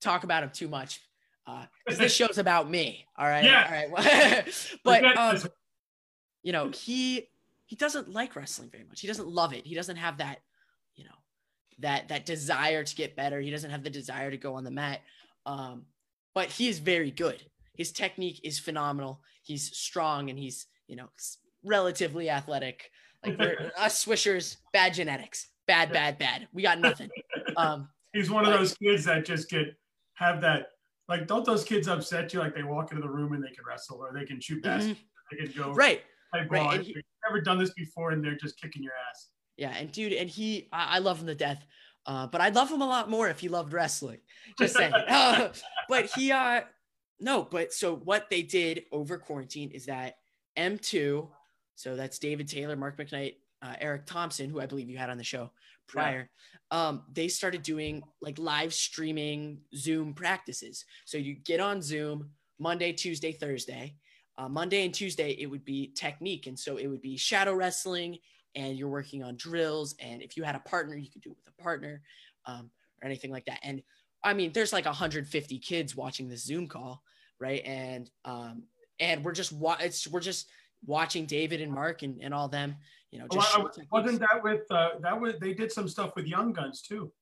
talk 0.00 0.24
about 0.24 0.42
him 0.42 0.50
too 0.50 0.68
much 0.68 1.00
because 1.44 1.98
uh, 1.98 2.02
this 2.02 2.14
show's 2.16 2.38
about 2.38 2.70
me. 2.70 3.06
All 3.16 3.26
right. 3.26 3.44
Yeah. 3.44 3.84
All 3.88 3.94
right. 3.94 4.68
but 4.84 5.16
um, 5.16 5.38
you 6.42 6.52
know, 6.52 6.70
he 6.70 7.28
he 7.66 7.76
doesn't 7.76 8.08
like 8.08 8.36
wrestling 8.36 8.70
very 8.70 8.84
much. 8.84 9.00
He 9.00 9.06
doesn't 9.06 9.28
love 9.28 9.52
it. 9.52 9.66
He 9.66 9.74
doesn't 9.74 9.96
have 9.96 10.18
that, 10.18 10.38
you 10.94 11.04
know, 11.04 11.10
that 11.80 12.08
that 12.08 12.26
desire 12.26 12.84
to 12.84 12.94
get 12.94 13.16
better. 13.16 13.40
He 13.40 13.50
doesn't 13.50 13.70
have 13.70 13.82
the 13.82 13.90
desire 13.90 14.30
to 14.30 14.36
go 14.36 14.54
on 14.54 14.64
the 14.64 14.70
mat. 14.70 15.00
Um, 15.44 15.86
but 16.34 16.48
he 16.48 16.68
is 16.68 16.78
very 16.78 17.10
good. 17.10 17.42
His 17.74 17.92
technique 17.92 18.40
is 18.42 18.58
phenomenal. 18.58 19.20
He's 19.42 19.76
strong 19.76 20.30
and 20.30 20.38
he's, 20.38 20.66
you 20.86 20.96
know, 20.96 21.08
relatively 21.64 22.30
athletic. 22.30 22.90
Like 23.26 23.58
us 23.76 24.04
swishers, 24.04 24.56
bad 24.72 24.94
genetics. 24.94 25.48
Bad, 25.66 25.92
bad, 25.92 26.18
bad. 26.18 26.48
We 26.52 26.62
got 26.62 26.78
nothing. 26.78 27.10
Um, 27.56 27.88
he's 28.12 28.30
one 28.30 28.44
of 28.44 28.52
those 28.52 28.74
kids 28.74 29.06
that 29.06 29.24
just 29.24 29.48
get 29.48 29.74
have 30.14 30.42
that 30.42 30.66
like 31.08 31.26
don't 31.26 31.46
those 31.46 31.64
kids 31.64 31.88
upset 31.88 32.30
you 32.34 32.38
like 32.38 32.54
they 32.54 32.64
walk 32.64 32.90
into 32.90 33.00
the 33.00 33.08
room 33.08 33.32
and 33.32 33.42
they 33.42 33.48
can 33.48 33.64
wrestle 33.66 33.96
or 33.98 34.12
they 34.12 34.26
can 34.26 34.38
shoot 34.42 34.62
basketball, 34.62 35.02
mm-hmm. 35.32 35.46
they 35.46 35.52
can 35.52 35.62
go 35.62 35.72
right 35.72 36.02
type 36.34 36.50
right. 36.50 36.82
He, 36.82 36.96
never 37.28 37.40
done 37.40 37.58
this 37.58 37.70
before, 37.70 38.10
and 38.10 38.24
they're 38.24 38.36
just 38.36 38.60
kicking 38.60 38.82
your 38.82 38.92
ass. 39.10 39.28
Yeah, 39.56 39.74
and 39.76 39.90
dude, 39.90 40.12
and 40.12 40.28
he, 40.28 40.68
I, 40.72 40.96
I 40.96 40.98
love 40.98 41.20
him 41.20 41.26
to 41.26 41.34
death. 41.34 41.64
Uh, 42.04 42.26
but 42.26 42.40
I'd 42.40 42.54
love 42.54 42.70
him 42.70 42.82
a 42.82 42.86
lot 42.86 43.10
more 43.10 43.28
if 43.28 43.40
he 43.40 43.48
loved 43.48 43.72
wrestling. 43.72 44.18
Just 44.58 44.76
saying. 44.76 44.92
uh, 45.08 45.48
but 45.88 46.06
he, 46.14 46.30
uh, 46.30 46.60
no, 47.18 47.42
but 47.42 47.72
so 47.72 47.96
what 47.96 48.30
they 48.30 48.42
did 48.42 48.84
over 48.92 49.18
quarantine 49.18 49.70
is 49.70 49.86
that 49.86 50.18
M2, 50.56 51.28
so 51.76 51.94
that's 51.94 52.18
David 52.18 52.48
Taylor, 52.48 52.74
Mark 52.74 52.98
McKnight, 52.98 53.36
uh, 53.62 53.74
Eric 53.80 54.06
Thompson, 54.06 54.50
who 54.50 54.60
I 54.60 54.66
believe 54.66 54.90
you 54.90 54.98
had 54.98 55.10
on 55.10 55.18
the 55.18 55.24
show 55.24 55.50
prior, 55.86 56.28
yeah. 56.72 56.88
um, 56.88 57.02
they 57.12 57.28
started 57.28 57.62
doing 57.62 58.02
like 58.20 58.38
live 58.38 58.74
streaming 58.74 59.60
Zoom 59.74 60.12
practices. 60.14 60.84
So 61.04 61.16
you 61.18 61.34
get 61.34 61.60
on 61.60 61.80
Zoom 61.80 62.30
Monday, 62.58 62.92
Tuesday, 62.92 63.32
Thursday, 63.32 63.94
uh, 64.38 64.48
Monday 64.48 64.84
and 64.84 64.92
Tuesday, 64.92 65.32
it 65.38 65.46
would 65.46 65.64
be 65.64 65.92
technique. 65.94 66.46
And 66.46 66.58
so 66.58 66.76
it 66.76 66.86
would 66.86 67.00
be 67.00 67.16
shadow 67.16 67.54
wrestling 67.54 68.18
and 68.54 68.76
you're 68.76 68.88
working 68.88 69.22
on 69.22 69.36
drills. 69.36 69.94
And 69.98 70.22
if 70.22 70.36
you 70.36 70.42
had 70.42 70.54
a 70.54 70.60
partner, 70.60 70.96
you 70.96 71.10
could 71.10 71.22
do 71.22 71.30
it 71.30 71.36
with 71.36 71.54
a 71.58 71.62
partner 71.62 72.02
um, 72.46 72.70
or 73.02 73.06
anything 73.06 73.30
like 73.30 73.44
that. 73.46 73.60
And 73.62 73.82
I 74.22 74.34
mean, 74.34 74.52
there's 74.52 74.72
like 74.72 74.86
150 74.86 75.58
kids 75.58 75.94
watching 75.94 76.28
this 76.28 76.44
Zoom 76.44 76.66
call, 76.66 77.02
right? 77.38 77.62
And 77.64 78.10
um, 78.24 78.64
and 78.98 79.24
we're 79.24 79.32
just 79.32 79.52
wa- 79.52 79.76
it's 79.78 80.08
we're 80.08 80.20
just 80.20 80.48
watching 80.86 81.26
David 81.26 81.60
and 81.60 81.72
Mark 81.72 82.02
and, 82.02 82.18
and 82.22 82.32
all 82.32 82.48
them, 82.48 82.76
you 83.10 83.18
know. 83.18 83.26
Just 83.32 83.58
well, 83.58 83.70
wasn't 83.90 84.20
that 84.20 84.40
with 84.42 84.62
uh, 84.70 84.90
that 85.00 85.20
was 85.20 85.34
they 85.40 85.52
did 85.52 85.70
some 85.70 85.88
stuff 85.88 86.12
with 86.16 86.26
Young 86.26 86.52
Guns 86.52 86.82
too. 86.82 87.12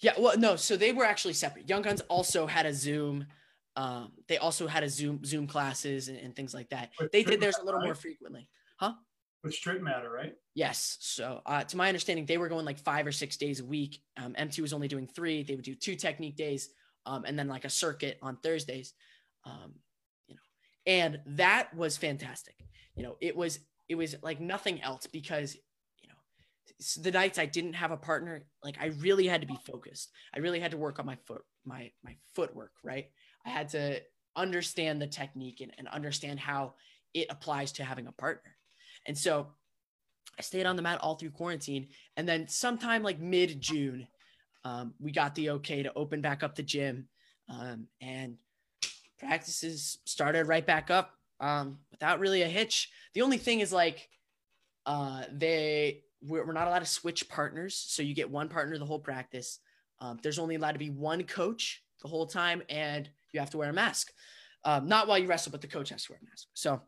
Yeah, 0.00 0.12
well, 0.18 0.36
no, 0.36 0.56
so 0.56 0.76
they 0.76 0.92
were 0.92 1.04
actually 1.04 1.34
separate. 1.34 1.68
Young 1.68 1.82
Guns 1.82 2.00
also 2.08 2.46
had 2.46 2.66
a 2.66 2.74
Zoom 2.74 3.26
um, 3.76 4.12
they 4.28 4.38
also 4.38 4.66
had 4.66 4.84
a 4.84 4.88
Zoom 4.88 5.24
Zoom 5.24 5.46
classes 5.46 6.08
and, 6.08 6.18
and 6.18 6.34
things 6.34 6.54
like 6.54 6.70
that. 6.70 6.90
With 7.00 7.12
they 7.12 7.24
did 7.24 7.40
theirs 7.40 7.58
a 7.60 7.64
little 7.64 7.80
right? 7.80 7.86
more 7.86 7.94
frequently, 7.94 8.48
huh? 8.76 8.92
With 9.42 9.54
Strip 9.54 9.82
Matter, 9.82 10.10
right? 10.10 10.34
Yes. 10.54 10.96
So, 11.00 11.42
uh, 11.44 11.64
to 11.64 11.76
my 11.76 11.88
understanding, 11.88 12.24
they 12.24 12.38
were 12.38 12.48
going 12.48 12.64
like 12.64 12.78
five 12.78 13.06
or 13.06 13.12
six 13.12 13.36
days 13.36 13.60
a 13.60 13.64
week. 13.64 14.00
Um, 14.16 14.34
M2 14.34 14.60
was 14.60 14.72
only 14.72 14.88
doing 14.88 15.06
three. 15.06 15.42
They 15.42 15.56
would 15.56 15.64
do 15.64 15.74
two 15.74 15.96
technique 15.96 16.36
days, 16.36 16.70
um, 17.04 17.24
and 17.26 17.38
then 17.38 17.48
like 17.48 17.64
a 17.64 17.70
circuit 17.70 18.18
on 18.22 18.36
Thursdays. 18.42 18.94
Um, 19.44 19.74
you 20.28 20.36
know, 20.36 20.40
and 20.86 21.20
that 21.26 21.74
was 21.74 21.96
fantastic. 21.96 22.54
You 22.96 23.02
know, 23.02 23.16
it 23.20 23.36
was 23.36 23.60
it 23.88 23.96
was 23.96 24.16
like 24.22 24.40
nothing 24.40 24.80
else 24.82 25.06
because 25.06 25.56
you 26.00 26.08
know 26.08 27.02
the 27.02 27.10
nights 27.10 27.38
I 27.38 27.46
didn't 27.46 27.74
have 27.74 27.90
a 27.90 27.96
partner, 27.96 28.44
like 28.62 28.76
I 28.80 28.86
really 28.86 29.26
had 29.26 29.40
to 29.40 29.46
be 29.46 29.58
focused. 29.66 30.10
I 30.34 30.38
really 30.38 30.60
had 30.60 30.70
to 30.70 30.76
work 30.76 30.98
on 30.98 31.06
my 31.06 31.16
foot, 31.26 31.42
my 31.64 31.90
my 32.02 32.16
footwork, 32.34 32.72
right? 32.82 33.06
I 33.44 33.50
had 33.50 33.68
to 33.70 34.00
understand 34.36 35.00
the 35.00 35.06
technique 35.06 35.60
and, 35.60 35.72
and 35.78 35.88
understand 35.88 36.40
how 36.40 36.74
it 37.12 37.26
applies 37.30 37.72
to 37.72 37.84
having 37.84 38.06
a 38.06 38.12
partner. 38.12 38.56
And 39.06 39.16
so 39.16 39.48
I 40.38 40.42
stayed 40.42 40.66
on 40.66 40.76
the 40.76 40.82
mat 40.82 41.00
all 41.00 41.14
through 41.14 41.30
quarantine. 41.30 41.88
And 42.16 42.28
then 42.28 42.48
sometime 42.48 43.02
like 43.02 43.20
mid 43.20 43.60
June, 43.60 44.08
um, 44.64 44.94
we 44.98 45.12
got 45.12 45.34
the 45.34 45.50
okay 45.50 45.82
to 45.82 45.92
open 45.94 46.20
back 46.20 46.42
up 46.42 46.54
the 46.54 46.62
gym. 46.62 47.08
Um, 47.48 47.86
and 48.00 48.36
practices 49.18 49.98
started 50.04 50.48
right 50.48 50.66
back 50.66 50.90
up 50.90 51.12
um, 51.44 51.78
without 51.90 52.20
really 52.20 52.42
a 52.42 52.48
hitch. 52.48 52.90
The 53.12 53.22
only 53.22 53.36
thing 53.36 53.60
is 53.60 53.72
like 53.72 54.08
uh, 54.86 55.24
they 55.30 56.02
we're, 56.22 56.46
we're 56.46 56.54
not 56.54 56.66
allowed 56.66 56.80
to 56.80 56.86
switch 56.86 57.28
partners, 57.28 57.76
so 57.76 58.02
you 58.02 58.14
get 58.14 58.30
one 58.30 58.48
partner 58.48 58.78
the 58.78 58.86
whole 58.86 58.98
practice. 58.98 59.58
Um, 60.00 60.18
there's 60.22 60.38
only 60.38 60.54
allowed 60.54 60.72
to 60.72 60.78
be 60.78 60.90
one 60.90 61.22
coach 61.24 61.82
the 62.02 62.08
whole 62.08 62.26
time, 62.26 62.62
and 62.68 63.08
you 63.32 63.40
have 63.40 63.50
to 63.50 63.58
wear 63.58 63.68
a 63.68 63.74
mask. 63.74 64.10
Um, 64.64 64.88
not 64.88 65.06
while 65.06 65.18
you 65.18 65.28
wrestle, 65.28 65.52
but 65.52 65.60
the 65.60 65.66
coach 65.66 65.90
has 65.90 66.04
to 66.04 66.12
wear 66.12 66.20
a 66.22 66.24
mask. 66.24 66.48
So 66.54 66.80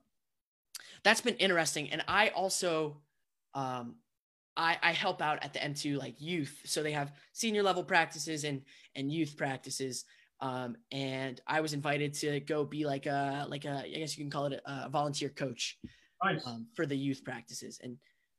that's 1.05 1.21
been 1.21 1.37
interesting. 1.37 1.91
And 1.91 2.03
I 2.09 2.29
also 2.29 3.03
um, 3.55 3.97
I, 4.57 4.79
I 4.83 4.93
help 4.93 5.21
out 5.21 5.45
at 5.45 5.53
the 5.53 5.59
M2 5.59 5.99
like 5.99 6.15
youth. 6.19 6.63
So 6.65 6.83
they 6.83 6.93
have 6.93 7.13
senior 7.33 7.63
level 7.63 7.85
practices 7.85 8.45
and 8.45 8.63
and 8.95 9.13
youth 9.13 9.37
practices. 9.37 10.07
Um, 10.41 10.77
and 10.93 11.41
I 11.47 11.61
was 11.61 11.73
invited 11.73 12.15
to 12.15 12.41
go 12.41 12.65
be 12.65 12.85
like 12.85 13.07
a 13.07 13.47
like 13.49 13.65
a 13.65 13.85
I 13.85 13.99
guess 13.99 14.17
you 14.17 14.25
can 14.25 14.31
call 14.31 14.47
it 14.47 14.61
a, 14.65 14.87
a 14.87 14.89
volunteer 14.91 15.31
coach 15.31 15.79
Nice. 16.23 16.47
um, 16.47 16.67
for 16.75 16.87
the 16.87 16.97
youth 16.97 17.25
practices, 17.25 17.81
and 17.83 17.97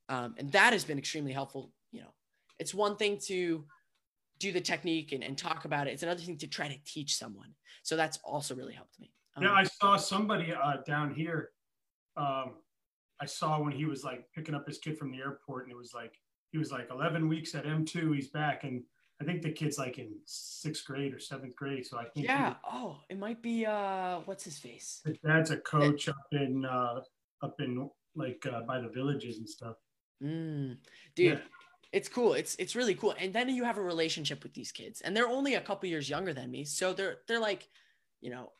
um, 0.10 0.36
and 0.38 0.52
that 0.52 0.74
has 0.74 0.84
been 0.84 0.98
extremely 0.98 1.32
helpful. 1.32 1.72
You 1.92 2.02
know, 2.02 2.14
it's 2.60 2.74
one 2.74 2.98
thing 2.98 3.20
to 3.26 3.66
do 4.40 4.52
the 4.52 4.62
technique 4.62 5.12
and, 5.12 5.24
and 5.24 5.38
talk 5.38 5.66
about 5.66 5.88
it. 5.88 5.92
It's 5.92 6.04
another 6.04 6.22
thing 6.22 6.38
to 6.38 6.48
try 6.48 6.68
to 6.68 6.78
teach 6.86 7.16
someone. 7.16 7.54
So 7.84 7.96
that's 7.96 8.20
also 8.24 8.56
really 8.56 8.74
helped 8.74 9.00
me. 9.00 9.12
Um, 9.36 9.44
Yeah, 9.44 9.54
I 9.54 9.64
saw 9.64 9.98
somebody 9.98 10.54
uh, 10.54 10.78
down 10.86 11.14
here. 11.14 11.50
Um, 12.16 12.54
I 13.20 13.26
saw 13.26 13.60
when 13.60 13.72
he 13.72 13.86
was 13.86 14.04
like 14.04 14.26
picking 14.36 14.54
up 14.54 14.68
his 14.68 14.78
kid 14.78 14.98
from 14.98 15.12
the 15.12 15.18
airport, 15.18 15.64
and 15.64 15.72
it 15.72 15.78
was 15.78 15.94
like 15.94 16.14
he 16.52 16.58
was 16.58 16.72
like 16.72 16.90
11 16.92 17.28
weeks 17.28 17.56
at 17.56 17.66
M2. 17.66 18.16
He's 18.16 18.30
back, 18.30 18.64
and 18.64 18.84
I 19.20 19.24
think 19.24 19.42
the 19.42 19.52
kid's 19.52 19.78
like 19.80 19.98
in 19.98 20.12
sixth 20.26 20.86
grade 20.86 21.14
or 21.14 21.20
seventh 21.20 21.56
grade. 21.56 21.86
So 21.86 21.98
I 21.98 22.04
think 22.04 22.14
he- 22.18 22.24
yeah. 22.24 22.56
Oh, 22.64 23.00
it 23.10 23.18
might 23.18 23.42
be 23.42 23.66
uh, 23.66 24.20
what's 24.26 24.44
his 24.44 24.60
face? 24.60 25.02
his 25.06 25.18
dad's 25.26 25.52
a 25.52 25.58
coach 25.58 26.08
up 26.08 26.16
in 26.32 26.66
uh, 26.66 27.02
up 27.42 27.56
in 27.60 27.90
like 28.16 28.46
uh, 28.52 28.62
by 28.62 28.80
the 28.80 28.90
villages 28.90 29.38
and 29.40 29.50
stuff. 29.50 29.76
Mm, 30.24 30.78
dude, 31.16 31.34
Yeah. 31.34 31.40
it's 31.92 32.10
cool. 32.10 32.34
It's 32.34 32.56
it's 32.58 32.76
really 32.76 32.96
cool. 32.96 33.16
And 33.20 33.34
then 33.34 33.50
you 33.50 33.64
have 33.64 33.78
a 33.78 33.84
relationship 33.84 34.44
with 34.44 34.54
these 34.54 34.72
kids, 34.72 35.02
and 35.02 35.16
they're 35.16 35.28
only 35.28 35.56
a 35.56 35.62
couple 35.62 35.90
years 35.90 36.10
younger 36.10 36.34
than 36.34 36.52
me, 36.52 36.64
so 36.64 36.94
they're 36.94 37.18
they're 37.28 37.40
like, 37.40 37.68
you 38.22 38.30
know, 38.30 38.52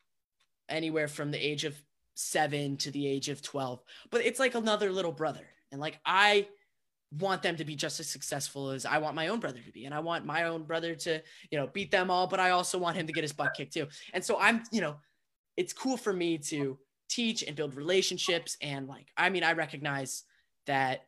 anywhere 0.70 1.08
from 1.08 1.32
the 1.32 1.38
age 1.40 1.66
of 1.66 1.76
seven 2.16 2.78
to 2.78 2.90
the 2.92 3.08
age 3.08 3.30
of 3.30 3.42
twelve. 3.44 3.84
But 4.10 4.22
it's 4.26 4.40
like 4.40 4.56
another 4.56 4.92
little 4.92 5.12
brother, 5.12 5.48
and 5.72 5.80
like 5.82 6.00
I 6.06 6.48
want 7.12 7.42
them 7.42 7.56
to 7.56 7.66
be 7.66 7.76
just 7.76 8.00
as 8.00 8.10
successful 8.10 8.70
as 8.70 8.86
I 8.86 8.98
want 8.98 9.16
my 9.16 9.30
own 9.30 9.40
brother 9.40 9.60
to 9.66 9.72
be, 9.72 9.86
and 9.86 9.94
I 9.94 10.00
want 10.00 10.26
my 10.26 10.44
own 10.44 10.64
brother 10.64 10.96
to 10.96 11.22
you 11.52 11.58
know 11.58 11.68
beat 11.68 11.92
them 11.92 12.12
all, 12.12 12.28
but 12.28 12.40
I 12.40 12.52
also 12.52 12.78
want 12.78 12.98
him 12.98 13.08
to 13.08 13.14
get 13.14 13.24
his 13.24 13.34
butt 13.34 13.54
kicked 13.56 13.74
too. 13.74 13.88
And 14.14 14.24
so 14.24 14.38
I'm 14.40 14.64
you 14.72 14.82
know, 14.82 14.98
it's 15.56 15.74
cool 15.74 15.98
for 15.98 16.14
me 16.14 16.38
to 16.40 16.78
teach 17.10 17.44
and 17.44 17.56
build 17.56 17.76
relationships, 17.76 18.58
and 18.62 18.88
like 18.88 19.08
I 19.16 19.30
mean 19.30 19.44
I 19.44 19.54
recognize 19.54 20.24
that 20.66 21.06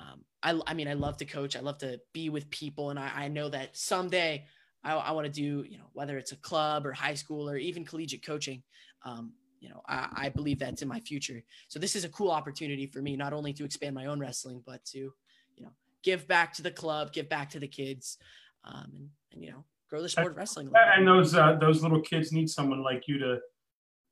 um, 0.00 0.24
I, 0.42 0.58
I 0.66 0.74
mean, 0.74 0.88
I 0.88 0.94
love 0.94 1.16
to 1.18 1.24
coach. 1.24 1.56
I 1.56 1.60
love 1.60 1.78
to 1.78 2.00
be 2.12 2.30
with 2.30 2.50
people. 2.50 2.90
And 2.90 2.98
I, 2.98 3.10
I 3.14 3.28
know 3.28 3.48
that 3.50 3.76
someday 3.76 4.46
I, 4.82 4.94
I 4.94 5.12
want 5.12 5.26
to 5.26 5.32
do, 5.32 5.64
you 5.68 5.78
know, 5.78 5.90
whether 5.92 6.16
it's 6.16 6.32
a 6.32 6.36
club 6.36 6.86
or 6.86 6.92
high 6.92 7.14
school 7.14 7.48
or 7.48 7.56
even 7.56 7.84
collegiate 7.84 8.24
coaching, 8.24 8.62
um, 9.04 9.32
you 9.60 9.68
know, 9.68 9.82
I, 9.86 10.08
I 10.14 10.28
believe 10.30 10.58
that's 10.58 10.82
in 10.82 10.88
my 10.88 11.00
future. 11.00 11.42
So 11.68 11.78
this 11.78 11.94
is 11.94 12.04
a 12.04 12.08
cool 12.08 12.30
opportunity 12.30 12.86
for 12.86 13.02
me, 13.02 13.16
not 13.16 13.34
only 13.34 13.52
to 13.54 13.64
expand 13.64 13.94
my 13.94 14.06
own 14.06 14.20
wrestling, 14.20 14.62
but 14.66 14.84
to, 14.86 15.12
you 15.60 15.66
know, 15.66 15.72
give 16.02 16.26
back 16.26 16.52
to 16.54 16.62
the 16.62 16.70
club, 16.70 17.12
give 17.12 17.28
back 17.28 17.50
to 17.50 17.60
the 17.60 17.68
kids, 17.68 18.18
um, 18.64 18.90
and, 18.92 19.10
and, 19.32 19.44
you 19.44 19.50
know, 19.50 19.64
grow 19.88 20.02
the 20.02 20.08
sport 20.08 20.32
of 20.32 20.36
wrestling. 20.36 20.70
And 20.74 21.06
those 21.06 21.34
uh, 21.34 21.56
those 21.60 21.82
little 21.82 22.00
kids 22.00 22.32
need 22.32 22.50
someone 22.50 22.82
like 22.82 23.06
you 23.06 23.18
to 23.18 23.38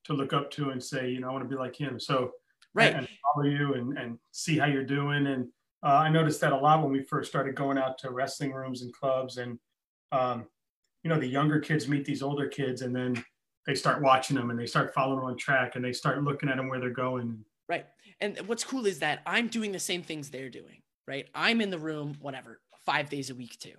to 0.05 0.13
look 0.13 0.33
up 0.33 0.51
to 0.53 0.71
and 0.71 0.83
say, 0.83 1.11
you 1.11 1.21
know, 1.21 1.29
I 1.29 1.33
want 1.33 1.45
to 1.45 1.49
be 1.49 1.61
like 1.61 1.77
him. 1.77 1.99
So 1.99 2.33
Right. 2.75 2.95
and 2.95 3.09
follow 3.23 3.47
you 3.47 3.75
and, 3.75 3.99
and 3.99 4.19
see 4.31 4.59
how 4.59 4.67
you're 4.67 4.85
doing. 4.85 5.27
And 5.27 5.49
uh, 5.83 5.95
I 5.95 6.09
noticed 6.09 6.41
that 6.43 6.53
a 6.53 6.57
lot 6.57 6.83
when 6.83 6.93
we 6.93 7.03
first 7.03 7.29
started 7.29 7.55
going 7.55 7.79
out 7.79 7.99
to 7.99 8.11
wrestling 8.11 8.53
rooms 8.53 8.83
and 8.83 8.93
clubs. 8.93 9.39
And, 9.39 9.59
um, 10.13 10.47
you 11.03 11.11
know, 11.11 11.19
the 11.19 11.27
younger 11.27 11.61
kids 11.61 11.89
meet 11.89 12.05
these 12.05 12.23
older 12.23 12.47
kids 12.47 12.83
and 12.83 12.95
then 12.95 13.23
they 13.67 13.75
start 13.75 14.03
watching 14.03 14.37
them 14.37 14.51
and 14.51 14.59
they 14.59 14.67
start 14.67 14.95
following 14.95 15.25
on 15.25 15.37
track 15.37 15.77
and 15.77 15.85
they 15.85 15.93
start 15.93 16.23
looking 16.23 16.49
at 16.49 16.57
them 16.57 16.69
where 16.69 16.81
they're 16.81 16.91
going. 16.91 17.45
Right. 17.69 17.87
And 18.21 18.39
what's 18.47 18.65
cool 18.65 18.87
is 18.87 18.99
that 19.01 19.21
I'm 19.27 19.49
doing 19.49 19.73
the 19.73 19.79
same 19.79 20.03
things 20.03 20.31
they're 20.31 20.51
doing, 20.51 20.83
right? 21.09 21.27
I'm 21.35 21.63
in 21.63 21.71
the 21.71 21.79
room, 21.79 22.19
whatever, 22.21 22.61
five 22.85 23.09
days 23.09 23.31
a 23.31 23.35
week 23.35 23.59
too. 23.59 23.75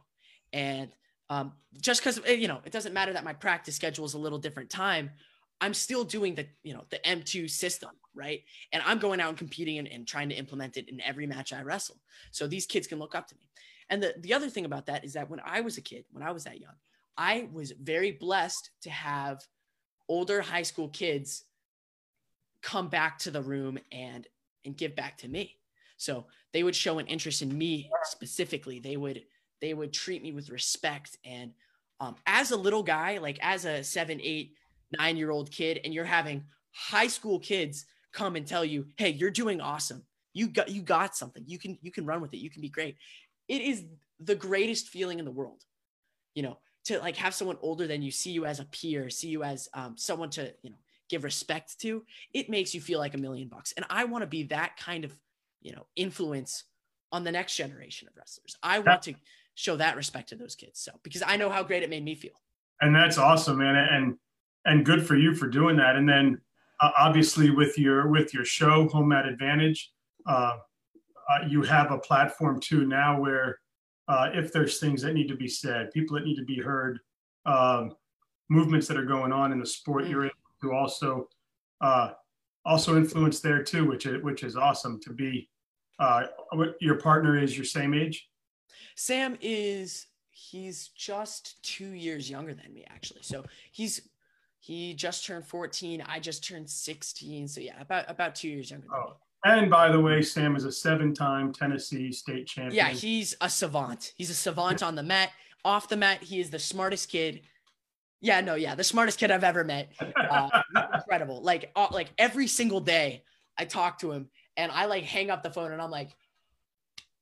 And 0.51 0.89
um, 1.29 1.53
just 1.79 2.01
because, 2.01 2.19
you 2.27 2.47
know, 2.47 2.59
it 2.65 2.71
doesn't 2.71 2.93
matter 2.93 3.13
that 3.13 3.23
my 3.23 3.33
practice 3.33 3.75
schedule 3.75 4.03
is 4.03 4.15
a 4.15 4.19
little 4.19 4.39
different 4.39 4.71
time, 4.71 5.11
I'm 5.61 5.75
still 5.75 6.03
doing 6.03 6.33
the, 6.33 6.47
you 6.63 6.73
know, 6.73 6.85
the 6.89 6.97
M2 7.05 7.49
system, 7.51 7.91
right? 8.15 8.41
And 8.73 8.81
I'm 8.83 8.97
going 8.97 9.21
out 9.21 9.29
and 9.29 9.37
competing 9.37 9.77
and, 9.77 9.87
and 9.87 10.07
trying 10.07 10.29
to 10.29 10.35
implement 10.35 10.75
it 10.75 10.89
in 10.89 10.99
every 11.01 11.27
match 11.27 11.53
I 11.53 11.61
wrestle. 11.61 11.97
So 12.31 12.47
these 12.47 12.65
kids 12.65 12.87
can 12.87 12.97
look 12.97 13.13
up 13.13 13.27
to 13.27 13.35
me. 13.35 13.47
And 13.91 14.01
the, 14.01 14.15
the 14.17 14.33
other 14.33 14.49
thing 14.49 14.65
about 14.65 14.87
that 14.87 15.05
is 15.05 15.13
that 15.13 15.29
when 15.29 15.41
I 15.45 15.61
was 15.61 15.77
a 15.77 15.81
kid, 15.81 16.05
when 16.11 16.23
I 16.23 16.31
was 16.31 16.45
that 16.45 16.59
young, 16.59 16.75
I 17.15 17.47
was 17.53 17.73
very 17.79 18.11
blessed 18.11 18.71
to 18.81 18.89
have 18.89 19.45
older 20.07 20.41
high 20.41 20.63
school 20.63 20.89
kids 20.89 21.43
come 22.63 22.87
back 22.87 23.19
to 23.19 23.31
the 23.31 23.41
room 23.41 23.77
and 23.91 24.27
and 24.65 24.75
give 24.75 24.95
back 24.95 25.17
to 25.17 25.27
me 25.27 25.59
so 25.99 26.25
they 26.53 26.63
would 26.63 26.75
show 26.75 26.99
an 26.99 27.07
interest 27.07 27.41
in 27.41 27.55
me 27.55 27.89
specifically. 28.03 28.79
They 28.79 28.97
would 28.97 29.23
they 29.61 29.73
would 29.73 29.93
treat 29.93 30.23
me 30.23 30.31
with 30.31 30.49
respect. 30.49 31.17
And 31.25 31.51
um, 31.99 32.15
as 32.25 32.51
a 32.51 32.57
little 32.57 32.83
guy 32.83 33.17
like 33.17 33.39
as 33.41 33.65
a 33.65 33.83
seven 33.83 34.19
eight 34.21 34.53
nine 34.97 35.17
year 35.17 35.31
old 35.31 35.51
kid 35.51 35.79
and 35.83 35.93
you're 35.93 36.05
having 36.05 36.43
high 36.71 37.07
school 37.07 37.39
kids 37.39 37.85
come 38.11 38.35
and 38.35 38.47
tell 38.47 38.65
you 38.65 38.87
hey 38.97 39.09
you're 39.09 39.31
doing 39.31 39.61
awesome. 39.61 40.03
You 40.33 40.47
got 40.47 40.69
you 40.69 40.81
got 40.81 41.15
something. 41.15 41.43
You 41.45 41.59
can 41.59 41.77
you 41.81 41.91
can 41.91 42.05
run 42.05 42.21
with 42.21 42.33
it. 42.33 42.37
You 42.37 42.49
can 42.49 42.61
be 42.61 42.69
great. 42.69 42.97
It 43.47 43.61
is 43.61 43.85
the 44.19 44.35
greatest 44.35 44.89
feeling 44.89 45.19
in 45.19 45.25
the 45.25 45.31
world 45.31 45.63
you 46.35 46.43
know 46.43 46.57
to 46.83 46.99
like 46.99 47.15
have 47.15 47.33
someone 47.33 47.57
older 47.61 47.87
than 47.87 48.01
you 48.01 48.11
see 48.11 48.31
you 48.31 48.45
as 48.45 48.59
a 48.59 48.65
peer 48.65 49.09
see 49.09 49.29
you 49.29 49.43
as 49.43 49.69
um, 49.73 49.95
someone 49.97 50.29
to 50.29 50.53
you 50.61 50.69
know 50.69 50.77
give 51.09 51.23
respect 51.23 51.79
to. 51.81 52.05
It 52.33 52.49
makes 52.49 52.73
you 52.73 52.79
feel 52.79 52.99
like 52.99 53.15
a 53.15 53.17
million 53.17 53.49
bucks. 53.49 53.73
And 53.75 53.85
i 53.89 54.05
want 54.05 54.21
to 54.21 54.27
be 54.27 54.43
that 54.43 54.77
kind 54.77 55.03
of 55.03 55.13
you 55.61 55.71
know 55.71 55.85
influence 55.95 56.63
on 57.11 57.23
the 57.23 57.31
next 57.31 57.55
generation 57.55 58.07
of 58.07 58.15
wrestlers 58.17 58.55
i 58.63 58.79
want 58.79 59.01
to 59.01 59.13
show 59.55 59.75
that 59.75 59.95
respect 59.95 60.29
to 60.29 60.35
those 60.35 60.55
kids 60.55 60.79
so 60.79 60.91
because 61.03 61.23
i 61.25 61.35
know 61.35 61.49
how 61.49 61.63
great 61.63 61.83
it 61.83 61.89
made 61.89 62.03
me 62.03 62.15
feel 62.15 62.31
And 62.81 62.95
that's 62.95 63.17
awesome, 63.17 63.57
man. 63.57 63.75
And, 63.75 64.15
and 64.63 64.85
good 64.85 65.05
for 65.05 65.17
you 65.17 65.35
for 65.35 65.47
doing 65.49 65.75
that. 65.77 65.97
And 65.97 66.07
then 66.07 66.39
uh, 66.79 66.91
obviously 66.97 67.49
with 67.49 67.77
your, 67.77 68.07
with 68.07 68.33
your 68.33 68.45
show 68.45 68.87
home 68.87 69.09
Mat 69.09 69.25
advantage, 69.25 69.91
uh, 70.25 70.53
uh, 71.29 71.45
you 71.45 71.61
have 71.63 71.91
a 71.91 71.97
platform 71.97 72.61
too 72.61 72.85
now 72.85 73.19
where 73.19 73.59
uh, 74.07 74.29
if 74.33 74.53
there's 74.53 74.79
things 74.79 75.01
that 75.01 75.13
need 75.13 75.27
to 75.27 75.35
be 75.35 75.49
said, 75.49 75.91
people 75.91 76.15
that 76.15 76.23
need 76.25 76.37
to 76.37 76.45
be 76.45 76.57
heard, 76.61 76.99
um, 77.45 77.95
movements 78.49 78.87
that 78.87 78.95
are 78.95 79.05
going 79.05 79.33
on 79.33 79.51
in 79.51 79.59
the 79.59 79.65
sport, 79.65 80.05
Mm. 80.05 80.09
you're 80.09 80.25
able 80.25 80.55
to 80.61 80.71
also 80.71 81.27
uh, 81.81 82.11
also 82.65 82.97
influence 82.97 83.39
there 83.39 83.63
too, 83.63 83.85
which 83.87 84.05
is 84.05 84.23
which 84.23 84.43
is 84.43 84.55
awesome 84.55 84.99
to 85.01 85.11
be. 85.13 85.49
Uh, 85.99 86.23
what 86.53 86.75
your 86.79 86.95
partner 86.95 87.37
is 87.37 87.57
your 87.57 87.65
same 87.65 87.93
age. 87.93 88.29
sam 88.95 89.37
is 89.41 90.07
he's 90.31 90.87
just 90.95 91.61
two 91.61 91.89
years 91.89 92.29
younger 92.29 92.53
than 92.53 92.73
me 92.73 92.85
actually 92.89 93.21
so 93.21 93.43
he's 93.73 94.07
he 94.59 94.93
just 94.93 95.25
turned 95.25 95.45
14 95.45 96.01
i 96.07 96.17
just 96.17 96.41
turned 96.47 96.69
16 96.69 97.49
so 97.49 97.59
yeah 97.59 97.81
about 97.81 98.05
about 98.09 98.33
two 98.35 98.47
years 98.47 98.71
younger 98.71 98.87
than 98.87 98.97
me 98.97 99.05
Oh, 99.09 99.17
And 99.43 99.69
by 99.69 99.91
the 99.91 99.99
way, 99.99 100.21
Sam 100.21 100.55
is 100.55 100.63
a 100.63 100.71
seven-time 100.71 101.51
Tennessee 101.53 102.11
state 102.13 102.45
champion. 102.47 102.75
Yeah, 102.75 102.89
he's 102.89 103.35
a 103.41 103.49
savant. 103.49 104.13
He's 104.17 104.29
a 104.29 104.33
savant 104.33 104.81
on 104.83 104.95
the 104.95 105.03
mat. 105.03 105.31
Off 105.65 105.87
the 105.89 105.95
mat, 105.97 106.23
he 106.23 106.39
is 106.39 106.49
the 106.49 106.59
smartest 106.59 107.09
kid. 107.09 107.41
Yeah, 108.21 108.41
no, 108.41 108.55
yeah, 108.55 108.75
the 108.75 108.83
smartest 108.83 109.19
kid 109.19 109.31
I've 109.31 109.43
ever 109.43 109.63
met. 109.63 109.91
Uh, 109.99 110.49
incredible. 110.95 111.41
Like, 111.49 111.71
uh, 111.75 111.87
like 111.91 112.09
every 112.17 112.47
single 112.47 112.81
day, 112.81 113.23
I 113.57 113.65
talk 113.65 113.99
to 113.99 114.11
him, 114.11 114.29
and 114.57 114.71
I 114.71 114.85
like 114.85 115.03
hang 115.03 115.29
up 115.29 115.41
the 115.41 115.51
phone, 115.51 115.71
and 115.71 115.81
I'm 115.81 115.91
like, 115.91 116.09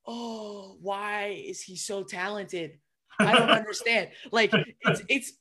"Oh, 0.06 0.76
why 0.80 1.40
is 1.46 1.62
he 1.62 1.76
so 1.76 2.02
talented? 2.02 2.78
I 3.18 3.32
don't 3.32 3.50
understand." 3.50 4.08
Like, 4.32 4.52
it's 4.82 5.02
it's 5.08 5.32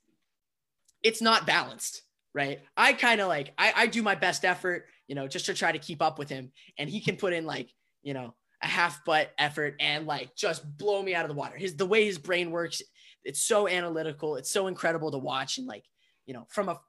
it's 1.04 1.22
not 1.22 1.48
balanced, 1.48 2.04
right? 2.34 2.60
I 2.76 2.94
kind 2.94 3.20
of 3.20 3.28
like 3.28 3.54
I 3.58 3.74
I 3.76 3.88
do 3.88 4.04
my 4.04 4.16
best 4.16 4.46
effort, 4.46 4.86
you 5.08 5.16
know, 5.16 5.28
just 5.28 5.48
to 5.48 5.54
try 5.54 5.72
to 5.72 5.80
keep 5.80 6.02
up 6.02 6.20
with 6.20 6.30
him, 6.30 6.52
and 6.78 6.90
he 6.90 7.02
can 7.02 7.18
put 7.18 7.34
in 7.34 7.46
like 7.46 7.70
you 8.04 8.14
know 8.14 8.36
a 8.62 8.68
half 8.68 9.04
butt 9.06 9.32
effort 9.38 9.76
and 9.80 10.08
like 10.08 10.36
just 10.36 10.64
blow 10.78 11.02
me 11.02 11.14
out 11.16 11.26
of 11.26 11.30
the 11.30 11.36
water. 11.36 11.58
His 11.58 11.76
the 11.76 11.86
way 11.86 12.06
his 12.06 12.18
brain 12.18 12.52
works, 12.52 12.82
it's 13.28 13.42
so 13.42 13.68
analytical. 13.68 14.38
It's 14.38 14.50
so 14.50 14.68
incredible 14.68 15.12
to 15.12 15.18
watch. 15.18 15.58
And 15.58 15.68
like, 15.68 15.84
you 16.26 16.34
know, 16.34 16.46
from 16.48 16.70
a 16.70 16.80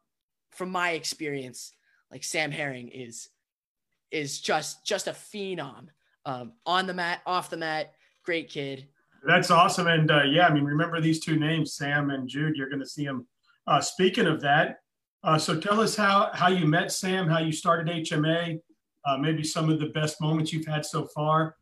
from 0.52 0.70
my 0.70 0.92
experience, 0.92 1.72
like 2.12 2.22
Sam 2.22 2.52
Herring 2.52 2.88
is 2.88 3.28
is 4.12 4.40
just 4.40 4.86
just 4.86 5.08
a 5.08 5.12
phenom. 5.12 5.88
Um, 6.24 6.52
on 6.64 6.86
the 6.86 6.94
mat, 6.94 7.22
off 7.26 7.50
the 7.50 7.56
mat, 7.56 7.94
great 8.22 8.50
kid. 8.50 8.86
That's 9.26 9.50
awesome. 9.50 9.88
And 9.88 10.10
uh, 10.10 10.22
yeah, 10.24 10.46
I 10.46 10.54
mean, 10.54 10.64
remember 10.64 11.00
these 11.00 11.20
two 11.20 11.38
names, 11.38 11.74
Sam 11.74 12.10
and 12.10 12.28
Jude. 12.28 12.54
You're 12.54 12.68
going 12.68 12.80
to 12.80 12.86
see 12.86 13.04
them. 13.04 13.26
Uh, 13.66 13.80
speaking 13.80 14.26
of 14.26 14.40
that, 14.42 14.80
uh, 15.24 15.38
so 15.38 15.58
tell 15.58 15.80
us 15.80 15.96
how 15.96 16.30
how 16.34 16.48
you 16.48 16.66
met 16.66 16.92
Sam, 16.92 17.28
how 17.28 17.40
you 17.40 17.50
started 17.50 17.88
HMA, 17.88 18.60
uh, 19.04 19.16
maybe 19.18 19.42
some 19.42 19.70
of 19.70 19.80
the 19.80 19.88
best 19.88 20.20
moments 20.20 20.52
you've 20.52 20.66
had 20.66 20.86
so 20.86 21.06
far, 21.06 21.56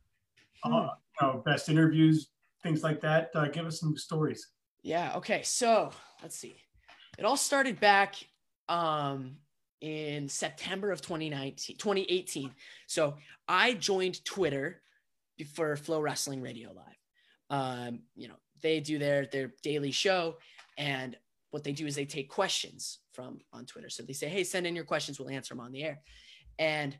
uh, 0.64 0.68
hmm. 0.68 0.74
you 0.74 1.26
know, 1.26 1.42
best 1.46 1.70
interviews, 1.70 2.28
things 2.62 2.82
like 2.82 3.00
that. 3.00 3.30
Uh, 3.34 3.48
give 3.48 3.64
us 3.64 3.80
some 3.80 3.96
stories. 3.96 4.48
Yeah. 4.86 5.16
Okay. 5.16 5.42
So 5.42 5.90
let's 6.22 6.38
see. 6.38 6.56
It 7.18 7.24
all 7.24 7.36
started 7.36 7.80
back 7.80 8.14
um, 8.68 9.38
in 9.80 10.28
September 10.28 10.92
of 10.92 11.02
2019, 11.02 11.76
2018. 11.76 12.52
So 12.86 13.16
I 13.48 13.72
joined 13.72 14.24
Twitter 14.24 14.80
for 15.54 15.76
Flow 15.76 16.00
Wrestling 16.00 16.40
Radio 16.40 16.70
Live. 16.72 16.84
Um, 17.50 18.00
you 18.14 18.28
know, 18.28 18.36
they 18.62 18.78
do 18.78 18.96
their 19.00 19.26
their 19.26 19.52
daily 19.64 19.90
show, 19.90 20.36
and 20.78 21.16
what 21.50 21.64
they 21.64 21.72
do 21.72 21.86
is 21.86 21.96
they 21.96 22.04
take 22.04 22.30
questions 22.30 23.00
from 23.12 23.40
on 23.52 23.66
Twitter. 23.66 23.90
So 23.90 24.04
they 24.04 24.12
say, 24.12 24.28
"Hey, 24.28 24.44
send 24.44 24.68
in 24.68 24.76
your 24.76 24.84
questions. 24.84 25.18
We'll 25.18 25.30
answer 25.30 25.54
them 25.54 25.64
on 25.64 25.72
the 25.72 25.82
air." 25.82 26.00
And 26.60 26.96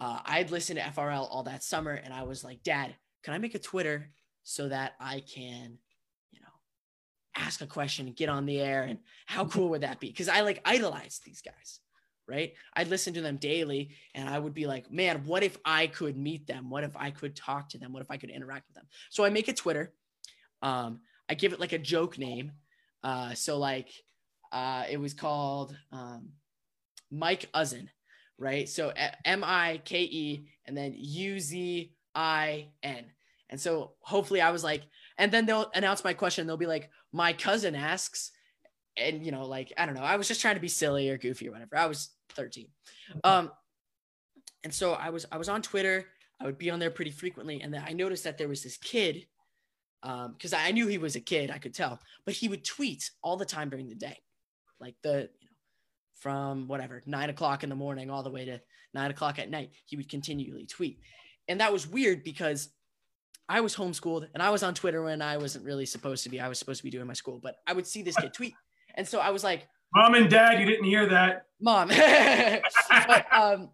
uh, 0.00 0.18
I'd 0.24 0.50
listened 0.50 0.80
to 0.80 0.84
FRL 0.84 1.28
all 1.30 1.44
that 1.44 1.62
summer, 1.62 1.92
and 1.92 2.12
I 2.12 2.24
was 2.24 2.42
like, 2.42 2.64
"Dad, 2.64 2.92
can 3.22 3.34
I 3.34 3.38
make 3.38 3.54
a 3.54 3.60
Twitter 3.60 4.10
so 4.42 4.68
that 4.68 4.94
I 5.00 5.20
can, 5.20 5.78
ask 7.36 7.60
a 7.60 7.66
question 7.66 8.06
and 8.06 8.16
get 8.16 8.28
on 8.28 8.46
the 8.46 8.60
air? 8.60 8.82
And 8.82 8.98
how 9.26 9.44
cool 9.46 9.70
would 9.70 9.82
that 9.82 10.00
be? 10.00 10.08
Because 10.08 10.28
I 10.28 10.40
like 10.40 10.60
idolized 10.64 11.24
these 11.24 11.42
guys." 11.42 11.80
Right. 12.26 12.54
I'd 12.74 12.88
listen 12.88 13.12
to 13.14 13.20
them 13.20 13.36
daily 13.36 13.90
and 14.14 14.30
I 14.30 14.38
would 14.38 14.54
be 14.54 14.66
like, 14.66 14.90
man, 14.90 15.26
what 15.26 15.42
if 15.42 15.58
I 15.62 15.88
could 15.88 16.16
meet 16.16 16.46
them? 16.46 16.70
What 16.70 16.82
if 16.82 16.96
I 16.96 17.10
could 17.10 17.36
talk 17.36 17.68
to 17.68 17.78
them? 17.78 17.92
What 17.92 18.00
if 18.00 18.10
I 18.10 18.16
could 18.16 18.30
interact 18.30 18.66
with 18.66 18.76
them? 18.76 18.86
So 19.10 19.24
I 19.24 19.28
make 19.28 19.48
a 19.48 19.52
Twitter. 19.52 19.92
Um, 20.62 21.00
I 21.28 21.34
give 21.34 21.52
it 21.52 21.60
like 21.60 21.74
a 21.74 21.78
joke 21.78 22.16
name. 22.16 22.52
Uh, 23.02 23.34
so 23.34 23.58
like 23.58 23.90
uh, 24.52 24.84
it 24.88 24.98
was 24.98 25.12
called 25.12 25.76
um, 25.92 26.30
Mike 27.10 27.50
Uzin, 27.52 27.88
right? 28.38 28.68
So 28.68 28.92
M 29.24 29.44
I 29.44 29.82
K 29.84 30.02
E 30.02 30.48
and 30.64 30.76
then 30.76 30.94
U 30.96 31.38
Z 31.38 31.92
I 32.14 32.68
N. 32.82 33.04
And 33.50 33.60
so 33.60 33.92
hopefully 34.00 34.40
I 34.40 34.50
was 34.50 34.64
like, 34.64 34.82
and 35.18 35.30
then 35.32 35.46
they'll 35.46 35.70
announce 35.74 36.04
my 36.04 36.12
question. 36.12 36.46
They'll 36.46 36.56
be 36.56 36.66
like, 36.66 36.90
my 37.12 37.32
cousin 37.32 37.74
asks, 37.74 38.32
and 38.96 39.24
you 39.24 39.32
know, 39.32 39.46
like 39.46 39.72
I 39.76 39.86
don't 39.86 39.94
know. 39.94 40.02
I 40.02 40.16
was 40.16 40.28
just 40.28 40.40
trying 40.40 40.54
to 40.54 40.60
be 40.60 40.68
silly 40.68 41.10
or 41.10 41.18
goofy 41.18 41.48
or 41.48 41.52
whatever. 41.52 41.76
I 41.76 41.86
was 41.86 42.10
13. 42.30 42.68
Um, 43.22 43.50
and 44.62 44.72
so 44.72 44.92
I 44.92 45.10
was 45.10 45.26
I 45.30 45.36
was 45.36 45.48
on 45.48 45.62
Twitter. 45.62 46.06
I 46.40 46.46
would 46.46 46.58
be 46.58 46.70
on 46.70 46.78
there 46.78 46.90
pretty 46.90 47.10
frequently, 47.10 47.60
and 47.62 47.72
then 47.72 47.82
I 47.86 47.92
noticed 47.92 48.24
that 48.24 48.38
there 48.38 48.48
was 48.48 48.62
this 48.62 48.76
kid 48.76 49.26
because 50.02 50.52
um, 50.52 50.60
I 50.60 50.70
knew 50.72 50.86
he 50.86 50.98
was 50.98 51.16
a 51.16 51.20
kid, 51.20 51.50
I 51.50 51.56
could 51.58 51.72
tell, 51.72 51.98
but 52.26 52.34
he 52.34 52.48
would 52.48 52.64
tweet 52.64 53.10
all 53.22 53.38
the 53.38 53.46
time 53.46 53.70
during 53.70 53.88
the 53.88 53.94
day, 53.94 54.18
like 54.80 54.96
the 55.02 55.30
you 55.40 55.46
know 55.46 55.56
from 56.16 56.68
whatever 56.68 57.02
nine 57.06 57.30
o'clock 57.30 57.62
in 57.62 57.68
the 57.68 57.74
morning 57.74 58.10
all 58.10 58.22
the 58.22 58.30
way 58.30 58.44
to 58.44 58.60
nine 58.92 59.10
o'clock 59.10 59.38
at 59.38 59.50
night. 59.50 59.70
He 59.86 59.96
would 59.96 60.08
continually 60.08 60.66
tweet, 60.66 61.00
and 61.48 61.60
that 61.60 61.72
was 61.72 61.86
weird 61.86 62.24
because 62.24 62.70
I 63.48 63.60
was 63.60 63.74
homeschooled 63.76 64.28
and 64.32 64.42
I 64.42 64.50
was 64.50 64.62
on 64.62 64.74
Twitter 64.74 65.02
when 65.02 65.20
I 65.20 65.36
wasn't 65.36 65.64
really 65.64 65.86
supposed 65.86 66.22
to 66.24 66.30
be. 66.30 66.40
I 66.40 66.48
was 66.48 66.58
supposed 66.58 66.78
to 66.78 66.84
be 66.84 66.90
doing 66.90 67.06
my 67.06 67.12
school, 67.12 67.40
but 67.42 67.56
I 67.66 67.72
would 67.72 67.86
see 67.86 68.02
this 68.02 68.16
kid 68.16 68.32
tweet, 68.32 68.54
and 68.94 69.06
so 69.06 69.20
I 69.20 69.30
was 69.30 69.44
like, 69.44 69.68
"Mom 69.94 70.14
and 70.14 70.30
Dad, 70.30 70.58
you 70.60 70.66
didn't 70.66 70.86
hear 70.86 71.06
that, 71.06 71.46
Mom." 71.60 71.88
but 72.88 73.26
um, 73.32 73.70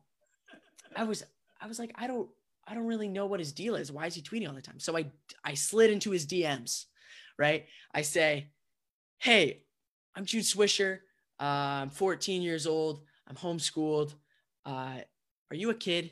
I 0.97 1.05
was 1.05 1.23
I 1.61 1.67
was 1.67 1.79
like, 1.79 1.93
I 1.95 2.07
don't 2.07 2.29
I 2.67 2.75
don't 2.75 2.87
really 2.87 3.09
know 3.09 3.27
what 3.27 3.39
his 3.39 3.53
deal 3.53 3.77
is. 3.77 3.93
Why 3.93 4.07
is 4.07 4.15
he 4.15 4.23
tweeting 4.23 4.49
all 4.49 4.55
the 4.55 4.63
time? 4.63 4.81
So 4.81 4.97
I 4.97 5.07
I 5.45 5.55
slid 5.55 5.91
into 5.91 6.11
his 6.11 6.27
DMs, 6.27 6.87
right? 7.39 7.67
I 7.95 8.03
say, 8.03 8.51
"Hey, 9.19 9.63
I'm 10.17 10.25
Jude 10.25 10.45
Swisher. 10.45 10.99
Uh, 11.39 11.83
I'm 11.83 11.91
14 11.91 12.43
years 12.43 12.67
old. 12.67 13.03
I'm 13.29 13.37
homeschooled. 13.37 14.15
Uh, 14.67 14.99
are 15.51 15.57
you 15.57 15.71
a 15.71 15.75
kid?" 15.75 16.11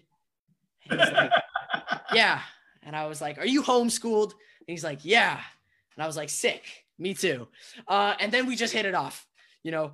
Like, 0.89 1.33
"Yeah." 2.15 2.41
And 2.83 2.97
I 2.97 3.07
was 3.07 3.21
like, 3.21 3.39
"Are 3.39 3.47
you 3.47 3.63
homeschooled?" 3.63 4.31
And 4.33 4.69
he's 4.69 4.85
like, 4.85 5.05
"Yeah." 5.05 5.41
And 5.97 6.03
I 6.03 6.07
was 6.07 6.17
like, 6.17 6.31
"Sick. 6.31 6.63
Me 6.99 7.15
too." 7.15 7.49
Uh, 7.87 8.15
and 8.21 8.33
then 8.33 8.47
we 8.47 8.57
just 8.57 8.73
hit 8.73 8.87
it 8.87 8.95
off. 8.95 9.27
You 9.63 9.73
know, 9.73 9.93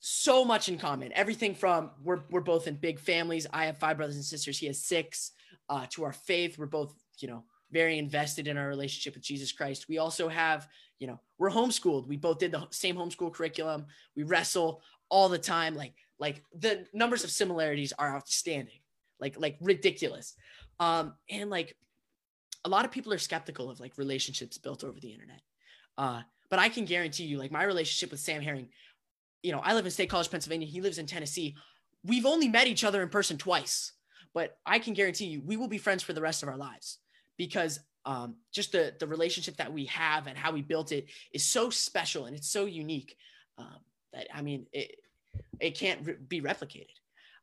so 0.00 0.44
much 0.44 0.68
in 0.68 0.78
common. 0.78 1.12
Everything 1.12 1.54
from 1.54 1.90
we're 2.02 2.20
we're 2.30 2.40
both 2.40 2.66
in 2.66 2.76
big 2.76 2.98
families. 3.00 3.46
I 3.52 3.66
have 3.66 3.78
five 3.78 3.96
brothers 3.96 4.16
and 4.16 4.24
sisters. 4.24 4.58
He 4.58 4.66
has 4.66 4.82
six 4.82 5.32
uh, 5.68 5.86
to 5.90 6.04
our 6.04 6.12
faith. 6.12 6.58
We're 6.58 6.66
both, 6.66 6.94
you 7.18 7.28
know, 7.28 7.44
very 7.70 7.98
invested 7.98 8.48
in 8.48 8.56
our 8.56 8.68
relationship 8.68 9.14
with 9.14 9.24
Jesus 9.24 9.52
Christ. 9.52 9.88
We 9.88 9.98
also 9.98 10.28
have, 10.28 10.68
you 10.98 11.06
know, 11.06 11.20
we're 11.38 11.50
homeschooled. 11.50 12.06
We 12.06 12.16
both 12.16 12.38
did 12.38 12.52
the 12.52 12.66
same 12.70 12.96
homeschool 12.96 13.32
curriculum. 13.32 13.86
We 14.14 14.22
wrestle 14.22 14.82
all 15.08 15.28
the 15.28 15.38
time. 15.38 15.74
Like, 15.74 15.94
like 16.18 16.42
the 16.56 16.86
numbers 16.92 17.24
of 17.24 17.30
similarities 17.30 17.92
are 17.98 18.14
outstanding, 18.14 18.78
like, 19.20 19.38
like 19.38 19.56
ridiculous. 19.60 20.34
Um, 20.78 21.14
and 21.30 21.50
like 21.50 21.76
a 22.64 22.68
lot 22.68 22.84
of 22.84 22.90
people 22.90 23.12
are 23.12 23.18
skeptical 23.18 23.70
of 23.70 23.80
like 23.80 23.98
relationships 23.98 24.58
built 24.58 24.84
over 24.84 24.98
the 24.98 25.12
internet. 25.12 25.40
Uh, 25.98 26.22
but 26.50 26.58
I 26.58 26.68
can 26.68 26.84
guarantee 26.84 27.24
you, 27.24 27.38
like 27.38 27.50
my 27.50 27.64
relationship 27.64 28.10
with 28.10 28.20
Sam 28.20 28.42
Herring, 28.42 28.68
you 29.42 29.52
know, 29.52 29.60
I 29.60 29.74
live 29.74 29.84
in 29.84 29.90
State 29.90 30.10
College, 30.10 30.30
Pennsylvania. 30.30 30.66
He 30.66 30.80
lives 30.80 30.98
in 30.98 31.06
Tennessee. 31.06 31.56
We've 32.04 32.26
only 32.26 32.48
met 32.48 32.66
each 32.66 32.84
other 32.84 33.02
in 33.02 33.08
person 33.08 33.36
twice 33.36 33.92
but 34.36 34.58
I 34.66 34.78
can 34.78 34.92
guarantee 34.92 35.24
you 35.24 35.40
we 35.40 35.56
will 35.56 35.66
be 35.66 35.78
friends 35.78 36.02
for 36.02 36.12
the 36.12 36.20
rest 36.20 36.42
of 36.42 36.50
our 36.50 36.58
lives 36.58 36.98
because 37.38 37.80
um, 38.04 38.36
just 38.52 38.70
the 38.70 38.92
the 39.00 39.06
relationship 39.06 39.56
that 39.56 39.72
we 39.72 39.86
have 39.86 40.26
and 40.26 40.36
how 40.36 40.52
we 40.52 40.60
built 40.60 40.92
it 40.92 41.06
is 41.32 41.42
so 41.42 41.70
special 41.70 42.26
and 42.26 42.36
it's 42.36 42.52
so 42.52 42.66
unique 42.66 43.16
um, 43.56 43.78
that 44.12 44.26
I 44.34 44.42
mean 44.42 44.66
it 44.74 44.96
it 45.58 45.70
can't 45.70 46.06
re- 46.06 46.16
be 46.28 46.42
replicated. 46.42 46.92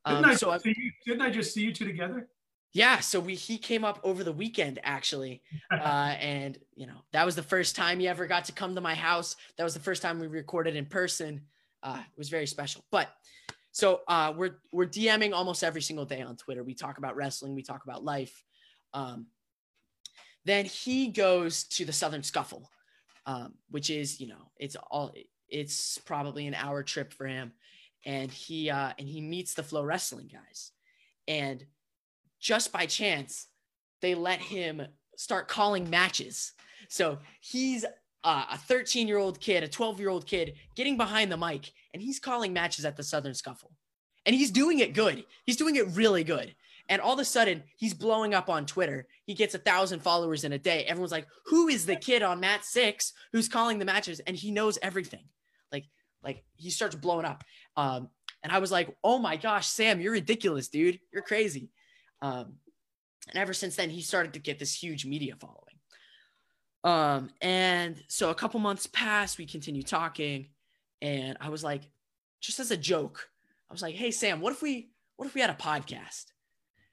Um, 0.05 0.17
didn't, 0.17 0.31
I 0.33 0.35
so 0.35 0.55
you, 0.63 0.91
didn't 1.03 1.23
I 1.23 1.31
just 1.31 1.51
see 1.51 1.61
you 1.61 1.73
two 1.73 1.85
together? 1.85 2.27
Yeah, 2.73 2.99
so 3.01 3.19
we 3.19 3.35
he 3.35 3.59
came 3.59 3.85
up 3.85 3.99
over 4.03 4.23
the 4.23 4.31
weekend 4.31 4.79
actually, 4.83 5.43
uh, 5.71 6.15
and 6.19 6.57
you 6.75 6.87
know 6.87 7.03
that 7.11 7.25
was 7.25 7.35
the 7.35 7.43
first 7.43 7.75
time 7.75 7.99
he 7.99 8.07
ever 8.07 8.25
got 8.25 8.45
to 8.45 8.51
come 8.51 8.73
to 8.75 8.81
my 8.81 8.95
house. 8.95 9.35
That 9.57 9.63
was 9.63 9.75
the 9.75 9.79
first 9.79 10.01
time 10.01 10.19
we 10.19 10.27
recorded 10.27 10.75
in 10.75 10.87
person. 10.87 11.41
Uh, 11.83 11.99
it 11.99 12.17
was 12.17 12.29
very 12.29 12.47
special. 12.47 12.83
But 12.89 13.09
so 13.71 14.01
uh, 14.07 14.33
we're 14.35 14.57
we're 14.71 14.87
DMing 14.87 15.33
almost 15.33 15.63
every 15.63 15.81
single 15.81 16.05
day 16.05 16.21
on 16.21 16.35
Twitter. 16.35 16.63
We 16.63 16.73
talk 16.73 16.97
about 16.97 17.15
wrestling, 17.15 17.53
we 17.53 17.61
talk 17.61 17.83
about 17.83 18.03
life. 18.03 18.43
Um, 18.93 19.27
then 20.45 20.65
he 20.65 21.09
goes 21.09 21.63
to 21.65 21.85
the 21.85 21.93
Southern 21.93 22.23
Scuffle, 22.23 22.69
um, 23.27 23.53
which 23.69 23.91
is 23.91 24.19
you 24.19 24.27
know 24.27 24.51
it's 24.57 24.75
all 24.89 25.13
it's 25.47 25.99
probably 25.99 26.47
an 26.47 26.55
hour 26.55 26.81
trip 26.81 27.13
for 27.13 27.27
him, 27.27 27.53
and 28.03 28.31
he 28.31 28.71
uh, 28.71 28.93
and 28.97 29.07
he 29.07 29.21
meets 29.21 29.53
the 29.53 29.63
Flow 29.63 29.83
Wrestling 29.83 30.31
guys, 30.31 30.71
and 31.27 31.63
just 32.43 32.73
by 32.73 32.85
chance 32.85 33.47
they 34.01 34.13
let 34.13 34.39
him 34.39 34.85
start 35.15 35.47
calling 35.47 35.89
matches. 35.89 36.51
So 36.89 37.19
he's 37.39 37.85
a 38.25 38.57
13 38.57 39.07
year 39.07 39.17
old 39.17 39.39
kid, 39.39 39.63
a 39.63 39.67
12 39.67 39.99
year 39.99 40.09
old 40.09 40.27
kid 40.27 40.53
getting 40.75 40.97
behind 40.97 41.31
the 41.31 41.37
mic, 41.37 41.71
and 41.93 42.03
he's 42.03 42.19
calling 42.19 42.53
matches 42.53 42.85
at 42.85 42.97
the 42.97 43.03
Southern 43.03 43.33
Scuffle. 43.33 43.71
And 44.25 44.35
he's 44.35 44.51
doing 44.51 44.79
it 44.79 44.93
good. 44.93 45.25
He's 45.45 45.57
doing 45.57 45.77
it 45.77 45.87
really 45.93 46.23
good. 46.23 46.53
And 46.89 47.01
all 47.01 47.13
of 47.13 47.19
a 47.19 47.25
sudden, 47.25 47.63
he's 47.77 47.93
blowing 47.93 48.33
up 48.33 48.49
on 48.49 48.65
Twitter. 48.65 49.07
He 49.25 49.33
gets 49.33 49.55
a 49.55 49.59
thousand 49.59 50.01
followers 50.01 50.43
in 50.43 50.51
a 50.51 50.59
day. 50.59 50.83
Everyone's 50.83 51.13
like, 51.13 51.27
"Who 51.45 51.69
is 51.69 51.85
the 51.85 51.95
kid 51.95 52.23
on 52.23 52.41
Mat 52.41 52.65
Six 52.65 53.13
who's 53.31 53.47
calling 53.47 53.79
the 53.79 53.85
matches?" 53.85 54.19
And 54.21 54.35
he 54.35 54.51
knows 54.51 54.77
everything. 54.81 55.23
Like, 55.71 55.85
like 56.21 56.43
he 56.57 56.69
starts 56.69 56.95
blowing 56.95 57.25
up. 57.25 57.43
Um, 57.77 58.09
and 58.43 58.51
I 58.51 58.59
was 58.59 58.71
like, 58.71 58.93
"Oh 59.01 59.17
my 59.17 59.37
gosh, 59.37 59.67
Sam, 59.67 60.01
you're 60.01 60.11
ridiculous, 60.11 60.67
dude. 60.67 60.99
You're 61.13 61.23
crazy." 61.23 61.69
Um, 62.23 62.53
and 63.29 63.37
ever 63.37 63.53
since 63.53 63.75
then, 63.75 63.89
he 63.89 64.01
started 64.01 64.33
to 64.33 64.39
get 64.39 64.57
this 64.57 64.73
huge 64.73 65.05
media 65.05 65.35
following. 65.35 65.59
Um, 66.83 67.29
and 67.41 68.01
so 68.07 68.29
a 68.29 68.35
couple 68.35 68.59
months 68.59 68.87
passed, 68.87 69.37
we 69.37 69.45
continued 69.45 69.87
talking, 69.87 70.47
and 71.01 71.37
I 71.39 71.49
was 71.49 71.63
like, 71.63 71.83
just 72.41 72.59
as 72.59 72.71
a 72.71 72.77
joke, 72.77 73.29
I 73.69 73.73
was 73.73 73.81
like, 73.81 73.95
hey 73.95 74.11
Sam, 74.11 74.41
what 74.41 74.53
if 74.53 74.61
we 74.61 74.89
what 75.17 75.27
if 75.27 75.35
we 75.35 75.41
had 75.41 75.49
a 75.49 75.53
podcast? 75.53 76.25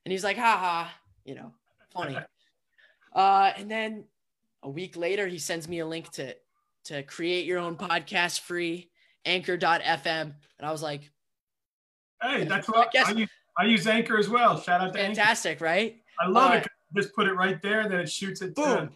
And 0.05 0.13
he's 0.13 0.25
like, 0.25 0.37
haha, 0.37 0.89
you 1.25 1.35
know, 1.35 1.55
funny. 1.93 2.19
Uh, 3.13 3.53
and 3.57 3.69
then 3.69 4.05
a 4.63 4.71
week 4.71 4.97
later, 4.97 5.27
he 5.27 5.37
sends 5.37 5.67
me 5.67 5.81
a 5.81 5.87
link 5.87 6.09
to 6.13 6.33
to 6.85 7.03
create 7.03 7.45
your 7.45 7.59
own 7.59 7.75
podcast 7.75 8.39
free, 8.39 8.89
anchor.fm. 9.25 10.23
And 10.23 10.33
I 10.63 10.71
was 10.71 10.81
like, 10.81 11.11
Hey, 12.23 12.45
that's 12.45 12.69
what 12.69 12.87
I, 12.87 12.91
guess, 12.93 13.09
I, 13.09 13.27
I 13.59 13.67
use 13.67 13.87
Anchor 13.87 14.19
as 14.19 14.29
well. 14.29 14.61
Shout 14.61 14.81
out 14.81 14.93
to 14.93 15.01
Anchor. 15.01 15.15
Fantastic, 15.15 15.53
Anchor. 15.53 15.65
right? 15.65 15.97
I 16.21 16.29
love 16.29 16.51
uh, 16.51 16.55
it. 16.55 16.67
just 16.95 17.15
put 17.15 17.27
it 17.27 17.35
right 17.35 17.61
there, 17.63 17.89
then 17.89 18.01
it 18.01 18.11
shoots 18.11 18.43
it. 18.43 18.55
Boom. 18.55 18.91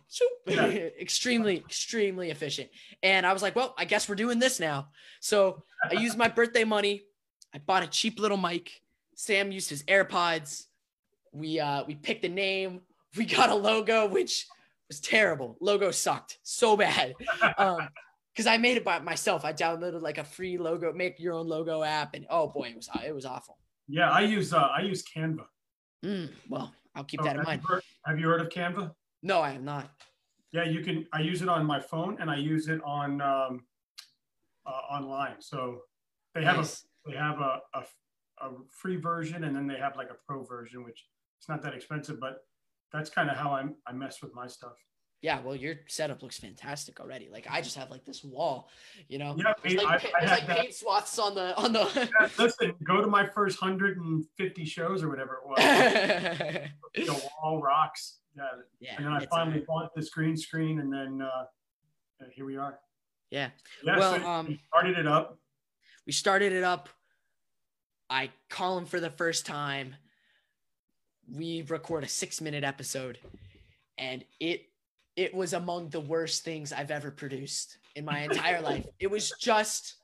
Yeah. 0.46 0.64
extremely, 1.00 1.58
extremely 1.58 2.30
efficient. 2.30 2.70
And 3.02 3.26
I 3.26 3.32
was 3.32 3.42
like, 3.42 3.56
well, 3.56 3.74
I 3.78 3.84
guess 3.84 4.08
we're 4.08 4.14
doing 4.14 4.38
this 4.38 4.60
now. 4.60 4.88
So 5.20 5.62
I 5.90 5.94
used 5.94 6.18
my 6.18 6.28
birthday 6.28 6.64
money. 6.64 7.02
I 7.54 7.58
bought 7.58 7.82
a 7.82 7.86
cheap 7.86 8.18
little 8.18 8.36
mic. 8.36 8.80
Sam 9.14 9.52
used 9.52 9.70
his 9.70 9.82
AirPods. 9.84 10.64
We 11.32 11.60
uh 11.60 11.84
we 11.86 11.94
picked 11.94 12.24
a 12.24 12.28
name. 12.28 12.80
We 13.16 13.24
got 13.36 13.50
a 13.50 13.54
logo, 13.54 14.06
which 14.08 14.46
was 14.88 15.00
terrible. 15.00 15.56
Logo 15.60 15.90
sucked 15.90 16.38
so 16.42 16.76
bad. 16.76 17.14
Um, 17.58 17.88
because 18.34 18.46
I 18.48 18.56
made 18.56 18.76
it 18.76 18.84
by 18.84 18.98
myself. 18.98 19.44
I 19.44 19.52
downloaded 19.52 20.02
like 20.02 20.18
a 20.18 20.24
free 20.24 20.58
logo, 20.58 20.92
make 20.92 21.20
your 21.20 21.34
own 21.34 21.46
logo 21.46 21.84
app, 21.84 22.14
and 22.14 22.26
oh 22.28 22.48
boy, 22.48 22.70
it 22.70 22.76
was 22.76 22.88
it 23.06 23.14
was 23.14 23.24
awful. 23.24 23.58
Yeah, 23.88 24.10
I 24.10 24.22
use 24.22 24.52
uh, 24.52 24.68
I 24.76 24.82
use 24.82 25.02
Canva. 25.02 25.44
Mm, 26.04 26.30
well, 26.48 26.72
I'll 26.94 27.04
keep 27.04 27.22
that 27.22 27.36
in 27.36 27.42
mind. 27.42 27.62
You 27.62 27.74
heard, 27.74 27.82
have 28.06 28.18
you 28.18 28.28
heard 28.28 28.40
of 28.40 28.48
Canva? 28.48 28.92
No, 29.22 29.40
I 29.40 29.50
have 29.50 29.62
not. 29.62 29.90
Yeah, 30.52 30.64
you 30.64 30.80
can. 30.80 31.06
I 31.12 31.20
use 31.20 31.42
it 31.42 31.48
on 31.48 31.66
my 31.66 31.80
phone 31.80 32.18
and 32.20 32.30
I 32.30 32.36
use 32.36 32.68
it 32.68 32.80
on 32.84 33.20
um, 33.20 33.64
uh, 34.66 34.70
online. 34.70 35.36
So 35.40 35.80
they 36.34 36.44
have 36.44 36.56
nice. 36.56 36.84
a 37.06 37.10
they 37.10 37.16
have 37.16 37.40
a, 37.40 37.60
a 37.74 37.82
a 38.40 38.50
free 38.70 38.96
version 38.96 39.44
and 39.44 39.54
then 39.54 39.66
they 39.66 39.76
have 39.76 39.96
like 39.96 40.10
a 40.10 40.16
pro 40.26 40.44
version, 40.44 40.84
which 40.84 41.04
it's 41.38 41.48
not 41.48 41.62
that 41.62 41.74
expensive, 41.74 42.20
but 42.20 42.38
that's 42.92 43.10
kind 43.10 43.30
of 43.30 43.36
how 43.36 43.52
I'm 43.52 43.76
I 43.86 43.92
mess 43.92 44.22
with 44.22 44.34
my 44.34 44.46
stuff 44.46 44.74
yeah, 45.24 45.40
well, 45.40 45.56
your 45.56 45.76
setup 45.86 46.22
looks 46.22 46.36
fantastic 46.36 47.00
already. 47.00 47.30
Like 47.32 47.46
I 47.48 47.62
just 47.62 47.78
have 47.78 47.90
like 47.90 48.04
this 48.04 48.22
wall, 48.22 48.68
you 49.08 49.16
know. 49.16 49.34
Yeah, 49.38 49.54
there's 49.62 49.82
like, 49.82 50.12
I, 50.14 50.26
I 50.26 50.26
like 50.26 50.46
paint 50.46 50.74
swaths 50.74 51.18
on 51.18 51.34
the 51.34 51.56
on 51.56 51.72
the. 51.72 52.10
yeah, 52.20 52.28
listen, 52.38 52.74
go 52.84 53.00
to 53.00 53.06
my 53.06 53.24
first 53.24 53.58
hundred 53.58 53.96
and 53.96 54.22
fifty 54.36 54.66
shows 54.66 55.02
or 55.02 55.08
whatever 55.08 55.40
it 55.42 55.48
was. 55.48 56.68
the 57.06 57.30
wall 57.42 57.62
rocks. 57.62 58.18
Yeah. 58.36 58.44
yeah 58.80 58.96
and 58.98 59.06
then 59.06 59.12
I 59.14 59.24
finally 59.24 59.62
a... 59.62 59.64
bought 59.64 59.94
this 59.96 60.10
green 60.10 60.36
screen, 60.36 60.80
and 60.80 60.92
then 60.92 61.22
uh, 61.22 61.44
here 62.30 62.44
we 62.44 62.58
are. 62.58 62.78
Yeah. 63.30 63.48
Yeah. 63.82 63.96
Well, 63.96 64.20
so 64.20 64.28
um, 64.28 64.58
started 64.68 64.98
it 64.98 65.06
up. 65.06 65.38
We 66.06 66.12
started 66.12 66.52
it 66.52 66.64
up. 66.64 66.90
I 68.10 68.28
call 68.50 68.76
him 68.76 68.84
for 68.84 69.00
the 69.00 69.08
first 69.08 69.46
time. 69.46 69.96
We 71.32 71.62
record 71.62 72.04
a 72.04 72.08
six 72.08 72.42
minute 72.42 72.62
episode, 72.62 73.18
and 73.96 74.22
it 74.38 74.66
it 75.16 75.34
was 75.34 75.52
among 75.52 75.90
the 75.90 76.00
worst 76.00 76.44
things 76.44 76.72
I've 76.72 76.90
ever 76.90 77.10
produced 77.10 77.78
in 77.94 78.04
my 78.04 78.20
entire 78.20 78.60
life. 78.60 78.86
It 78.98 79.10
was 79.10 79.32
just 79.40 79.96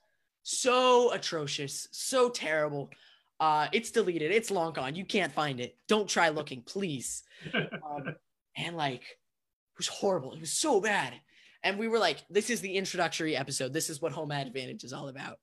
so 0.43 1.13
atrocious, 1.13 1.89
so 1.91 2.29
terrible. 2.29 2.91
Uh, 3.39 3.69
it's 3.73 3.91
deleted. 3.91 4.31
It's 4.31 4.51
long 4.51 4.73
gone. 4.73 4.95
You 4.95 5.05
can't 5.05 5.33
find 5.33 5.61
it. 5.61 5.77
Don't 5.89 6.09
try 6.09 6.29
looking, 6.29 6.63
please. 6.63 7.23
Um, 7.55 8.15
and 8.57 8.77
like, 8.77 9.03
it 9.03 9.79
was 9.79 9.89
horrible. 9.89 10.35
It 10.35 10.41
was 10.41 10.53
so 10.53 10.81
bad. 10.81 11.15
And 11.63 11.79
we 11.79 11.89
were 11.89 11.99
like, 11.99 12.19
this 12.31 12.51
is 12.51 12.61
the 12.61 12.77
introductory 12.77 13.37
episode. 13.37 13.73
This 13.73 13.91
is 13.91 14.01
what 14.01 14.13
home 14.13 14.31
advantage 14.31 14.85
is 14.85 14.93
all 14.93 15.09
about. 15.09 15.39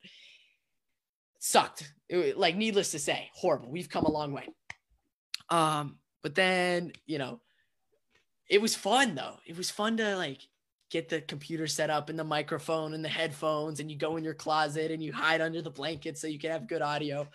Sucked. 1.40 1.92
It, 2.10 2.38
like, 2.38 2.56
needless 2.56 2.92
to 2.92 3.00
say, 3.00 3.30
horrible. 3.34 3.70
We've 3.70 3.90
come 3.90 4.06
a 4.06 4.12
long 4.12 4.32
way. 4.32 4.48
Um, 5.50 5.98
but 6.24 6.36
then, 6.36 6.94
you 7.06 7.20
know, 7.20 7.42
it 8.50 8.62
was 8.62 8.76
fun 8.76 9.16
though. 9.16 9.38
It 9.46 9.58
was 9.58 9.70
fun 9.70 9.98
to 9.98 10.16
like 10.16 10.42
get 10.90 11.10
the 11.10 11.22
computer 11.22 11.68
set 11.68 11.90
up 11.90 12.10
and 12.10 12.18
the 12.18 12.24
microphone 12.24 12.94
and 12.94 13.04
the 13.04 13.10
headphones 13.10 13.80
and 13.80 13.92
you 13.92 13.98
go 13.98 14.16
in 14.16 14.24
your 14.24 14.34
closet 14.34 14.92
and 14.92 15.04
you 15.04 15.12
hide 15.12 15.42
under 15.42 15.62
the 15.62 15.70
blanket 15.70 16.18
so 16.18 16.28
you 16.28 16.40
can 16.40 16.52
have 16.52 16.68
good 16.68 16.82
audio. 16.82 17.28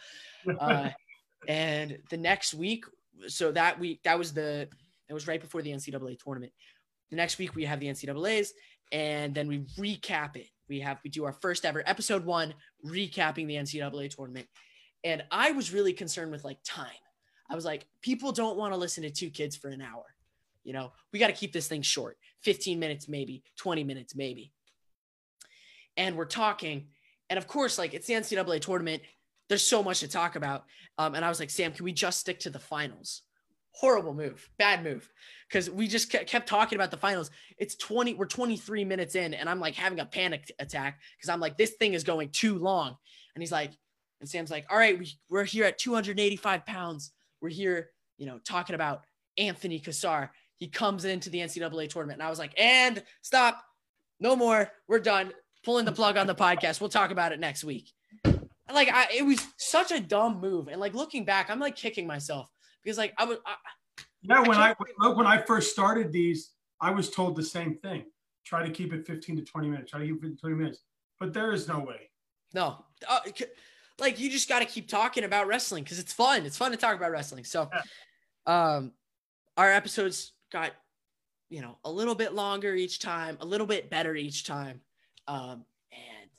Uh, 0.58 0.88
and 1.48 1.98
the 2.10 2.16
next 2.16 2.54
week, 2.54 2.84
so 3.26 3.52
that 3.52 3.78
week, 3.78 4.00
that 4.04 4.18
was 4.18 4.32
the, 4.32 4.68
that 5.08 5.14
was 5.14 5.28
right 5.28 5.40
before 5.40 5.60
the 5.60 5.70
NCAA 5.70 6.18
tournament. 6.18 6.52
The 7.10 7.16
next 7.16 7.38
week 7.38 7.54
we 7.54 7.64
have 7.66 7.78
the 7.78 7.88
NCAA's 7.88 8.54
and 8.90 9.34
then 9.34 9.48
we 9.48 9.58
recap 9.78 10.36
it. 10.36 10.48
We 10.68 10.80
have, 10.80 10.98
we 11.04 11.10
do 11.10 11.24
our 11.24 11.34
first 11.34 11.66
ever 11.66 11.82
episode 11.84 12.24
one, 12.24 12.54
recapping 12.86 13.46
the 13.46 13.56
NCAA 13.56 14.14
tournament. 14.14 14.46
And 15.04 15.22
I 15.30 15.50
was 15.50 15.74
really 15.74 15.92
concerned 15.92 16.32
with 16.32 16.44
like 16.44 16.58
time. 16.64 16.88
I 17.50 17.54
was 17.54 17.66
like, 17.66 17.86
people 18.00 18.32
don't 18.32 18.56
want 18.56 18.72
to 18.72 18.78
listen 18.78 19.02
to 19.02 19.10
two 19.10 19.28
kids 19.28 19.56
for 19.56 19.68
an 19.68 19.82
hour. 19.82 20.04
You 20.64 20.72
know, 20.72 20.92
we 21.12 21.18
got 21.18 21.28
to 21.28 21.32
keep 21.32 21.52
this 21.52 21.68
thing 21.68 21.82
short 21.82 22.16
15 22.42 22.78
minutes, 22.78 23.08
maybe 23.08 23.42
20 23.58 23.84
minutes, 23.84 24.14
maybe. 24.14 24.52
And 25.96 26.16
we're 26.16 26.24
talking. 26.24 26.88
And 27.30 27.38
of 27.38 27.46
course, 27.46 27.78
like 27.78 27.94
it's 27.94 28.06
the 28.06 28.14
NCAA 28.14 28.60
tournament. 28.60 29.02
There's 29.48 29.64
so 29.64 29.82
much 29.82 30.00
to 30.00 30.08
talk 30.08 30.36
about. 30.36 30.64
Um, 30.98 31.14
and 31.14 31.24
I 31.24 31.28
was 31.28 31.40
like, 31.40 31.50
Sam, 31.50 31.72
can 31.72 31.84
we 31.84 31.92
just 31.92 32.20
stick 32.20 32.40
to 32.40 32.50
the 32.50 32.58
finals? 32.58 33.22
Horrible 33.72 34.14
move, 34.14 34.48
bad 34.58 34.84
move. 34.84 35.08
Because 35.48 35.70
we 35.70 35.88
just 35.88 36.10
kept 36.10 36.46
talking 36.46 36.76
about 36.76 36.90
the 36.90 36.96
finals. 36.96 37.30
It's 37.58 37.74
20, 37.76 38.14
we're 38.14 38.26
23 38.26 38.84
minutes 38.84 39.14
in, 39.14 39.34
and 39.34 39.48
I'm 39.48 39.60
like 39.60 39.74
having 39.74 40.00
a 40.00 40.06
panic 40.06 40.50
attack 40.58 41.00
because 41.16 41.28
I'm 41.28 41.40
like, 41.40 41.56
this 41.56 41.72
thing 41.72 41.94
is 41.94 42.04
going 42.04 42.30
too 42.30 42.58
long. 42.58 42.96
And 43.34 43.42
he's 43.42 43.52
like, 43.52 43.72
and 44.20 44.28
Sam's 44.28 44.50
like, 44.50 44.66
all 44.70 44.78
right, 44.78 44.98
we, 44.98 45.10
we're 45.28 45.44
here 45.44 45.64
at 45.64 45.78
285 45.78 46.64
pounds. 46.64 47.12
We're 47.40 47.48
here, 47.48 47.90
you 48.18 48.26
know, 48.26 48.38
talking 48.38 48.74
about 48.74 49.04
Anthony 49.36 49.80
Cassar 49.80 50.30
he 50.62 50.68
comes 50.68 51.04
into 51.04 51.28
the 51.28 51.38
NCAA 51.38 51.88
tournament. 51.88 52.20
And 52.20 52.22
I 52.22 52.30
was 52.30 52.38
like, 52.38 52.54
and 52.56 53.02
stop, 53.20 53.64
no 54.20 54.36
more. 54.36 54.70
We're 54.86 55.00
done. 55.00 55.32
Pulling 55.64 55.84
the 55.84 55.90
plug 55.90 56.16
on 56.16 56.28
the 56.28 56.36
podcast. 56.36 56.80
We'll 56.80 56.88
talk 56.88 57.10
about 57.10 57.32
it 57.32 57.40
next 57.40 57.64
week. 57.64 57.90
Like, 58.72 58.88
I, 58.88 59.08
it 59.12 59.26
was 59.26 59.44
such 59.56 59.90
a 59.90 59.98
dumb 59.98 60.40
move. 60.40 60.68
And 60.68 60.80
like 60.80 60.94
looking 60.94 61.24
back, 61.24 61.50
I'm 61.50 61.58
like 61.58 61.74
kicking 61.74 62.06
myself 62.06 62.48
because 62.84 62.96
like 62.96 63.12
I 63.18 63.24
was. 63.24 63.38
I, 63.44 63.54
yeah, 64.22 64.38
when 64.42 64.56
I, 64.56 64.72
I 65.00 65.08
when 65.08 65.26
I 65.26 65.42
first 65.42 65.72
started 65.72 66.12
these, 66.12 66.52
I 66.80 66.92
was 66.92 67.10
told 67.10 67.34
the 67.34 67.42
same 67.42 67.74
thing. 67.78 68.04
Try 68.46 68.64
to 68.64 68.70
keep 68.70 68.92
it 68.92 69.04
15 69.04 69.38
to 69.38 69.42
20 69.42 69.68
minutes. 69.68 69.90
Try 69.90 69.98
to 69.98 70.06
keep 70.06 70.22
it 70.22 70.40
20 70.40 70.54
minutes. 70.54 70.78
But 71.18 71.32
there 71.34 71.50
is 71.50 71.66
no 71.66 71.80
way. 71.80 72.08
No. 72.54 72.84
Uh, 73.08 73.18
like 73.98 74.20
you 74.20 74.30
just 74.30 74.48
got 74.48 74.60
to 74.60 74.64
keep 74.64 74.88
talking 74.88 75.24
about 75.24 75.48
wrestling 75.48 75.82
because 75.82 75.98
it's 75.98 76.12
fun. 76.12 76.46
It's 76.46 76.56
fun 76.56 76.70
to 76.70 76.76
talk 76.76 76.94
about 76.94 77.10
wrestling. 77.10 77.42
So, 77.42 77.68
yeah. 78.46 78.74
um, 78.76 78.92
our 79.56 79.70
episodes 79.70 80.32
got 80.52 80.72
you 81.48 81.60
know 81.60 81.76
a 81.84 81.90
little 81.90 82.14
bit 82.14 82.34
longer 82.34 82.74
each 82.74 82.98
time 82.98 83.36
a 83.40 83.46
little 83.46 83.66
bit 83.66 83.90
better 83.90 84.14
each 84.14 84.44
time 84.44 84.80
um 85.26 85.64
and 85.92 86.30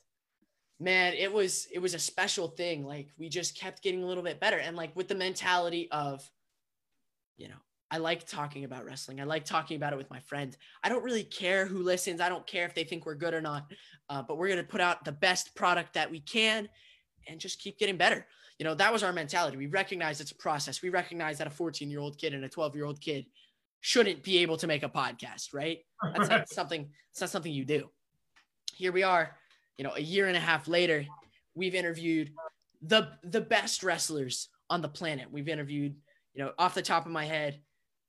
man 0.80 1.12
it 1.14 1.32
was 1.32 1.68
it 1.72 1.78
was 1.78 1.94
a 1.94 1.98
special 1.98 2.48
thing 2.48 2.84
like 2.84 3.08
we 3.18 3.28
just 3.28 3.58
kept 3.58 3.82
getting 3.82 4.02
a 4.02 4.06
little 4.06 4.22
bit 4.22 4.40
better 4.40 4.58
and 4.58 4.76
like 4.76 4.94
with 4.96 5.08
the 5.08 5.14
mentality 5.14 5.88
of 5.90 6.28
you 7.36 7.48
know 7.48 7.54
I 7.90 7.98
like 7.98 8.26
talking 8.26 8.64
about 8.64 8.84
wrestling. 8.84 9.20
I 9.20 9.24
like 9.24 9.44
talking 9.44 9.76
about 9.76 9.92
it 9.92 9.96
with 9.96 10.10
my 10.10 10.18
friends. 10.18 10.56
I 10.82 10.88
don't 10.88 11.04
really 11.04 11.22
care 11.22 11.64
who 11.64 11.80
listens. 11.80 12.20
I 12.20 12.28
don't 12.28 12.44
care 12.44 12.64
if 12.64 12.74
they 12.74 12.82
think 12.82 13.06
we're 13.06 13.14
good 13.14 13.34
or 13.34 13.40
not. 13.40 13.70
Uh, 14.08 14.20
but 14.20 14.36
we're 14.36 14.48
going 14.48 14.58
to 14.58 14.66
put 14.66 14.80
out 14.80 15.04
the 15.04 15.12
best 15.12 15.54
product 15.54 15.94
that 15.94 16.10
we 16.10 16.18
can 16.18 16.68
and 17.28 17.38
just 17.38 17.60
keep 17.60 17.78
getting 17.78 17.96
better. 17.96 18.26
You 18.58 18.64
know, 18.64 18.74
that 18.74 18.92
was 18.92 19.04
our 19.04 19.12
mentality. 19.12 19.56
We 19.56 19.66
recognize 19.66 20.20
it's 20.20 20.32
a 20.32 20.36
process. 20.36 20.82
We 20.82 20.88
recognize 20.88 21.38
that 21.38 21.46
a 21.46 21.50
14 21.50 21.88
year 21.88 22.00
old 22.00 22.18
kid 22.18 22.34
and 22.34 22.44
a 22.44 22.48
12 22.48 22.74
year 22.74 22.84
old 22.84 23.00
kid 23.00 23.26
shouldn't 23.84 24.22
be 24.22 24.38
able 24.38 24.56
to 24.56 24.66
make 24.66 24.82
a 24.82 24.88
podcast, 24.88 25.52
right? 25.52 25.80
That's 26.16 26.30
not 26.30 26.48
something. 26.58 26.88
It's 27.10 27.20
not 27.20 27.28
something 27.28 27.52
you 27.52 27.66
do. 27.66 27.90
Here 28.74 28.92
we 28.92 29.02
are, 29.02 29.36
you 29.76 29.84
know, 29.84 29.92
a 29.94 30.00
year 30.00 30.26
and 30.26 30.38
a 30.38 30.40
half 30.40 30.68
later, 30.68 31.04
we've 31.54 31.74
interviewed 31.74 32.30
the 32.80 33.10
the 33.22 33.42
best 33.42 33.82
wrestlers 33.82 34.48
on 34.70 34.80
the 34.80 34.88
planet. 34.88 35.30
We've 35.30 35.50
interviewed, 35.50 35.96
you 36.32 36.42
know, 36.42 36.52
off 36.58 36.74
the 36.74 36.80
top 36.80 37.04
of 37.04 37.12
my 37.12 37.26
head, 37.26 37.60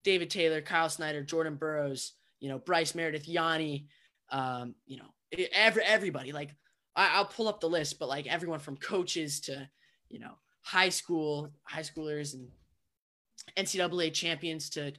David 0.05 0.29
Taylor, 0.29 0.61
Kyle 0.61 0.87
Snyder, 0.87 1.23
Jordan 1.23 1.55
Burroughs, 1.55 2.13
you 2.39 2.47
know, 2.47 2.57
Bryce 2.57 2.95
Meredith, 2.95 3.27
Yianni, 3.27 3.87
um, 4.29 4.75
you 4.85 4.95
know, 4.95 5.09
every 5.51 5.83
everybody. 5.83 6.31
Like 6.31 6.55
I, 6.95 7.17
will 7.17 7.25
pull 7.25 7.49
up 7.49 7.59
the 7.59 7.67
list, 7.67 7.99
but 7.99 8.07
like 8.07 8.27
everyone 8.27 8.59
from 8.59 8.77
coaches 8.77 9.41
to, 9.41 9.69
you 10.07 10.19
know, 10.19 10.35
high 10.61 10.87
school, 10.87 11.51
high 11.63 11.81
schoolers 11.81 12.33
and 12.33 12.47
NCAA 13.57 14.13
champions 14.13 14.69
to 14.69 14.93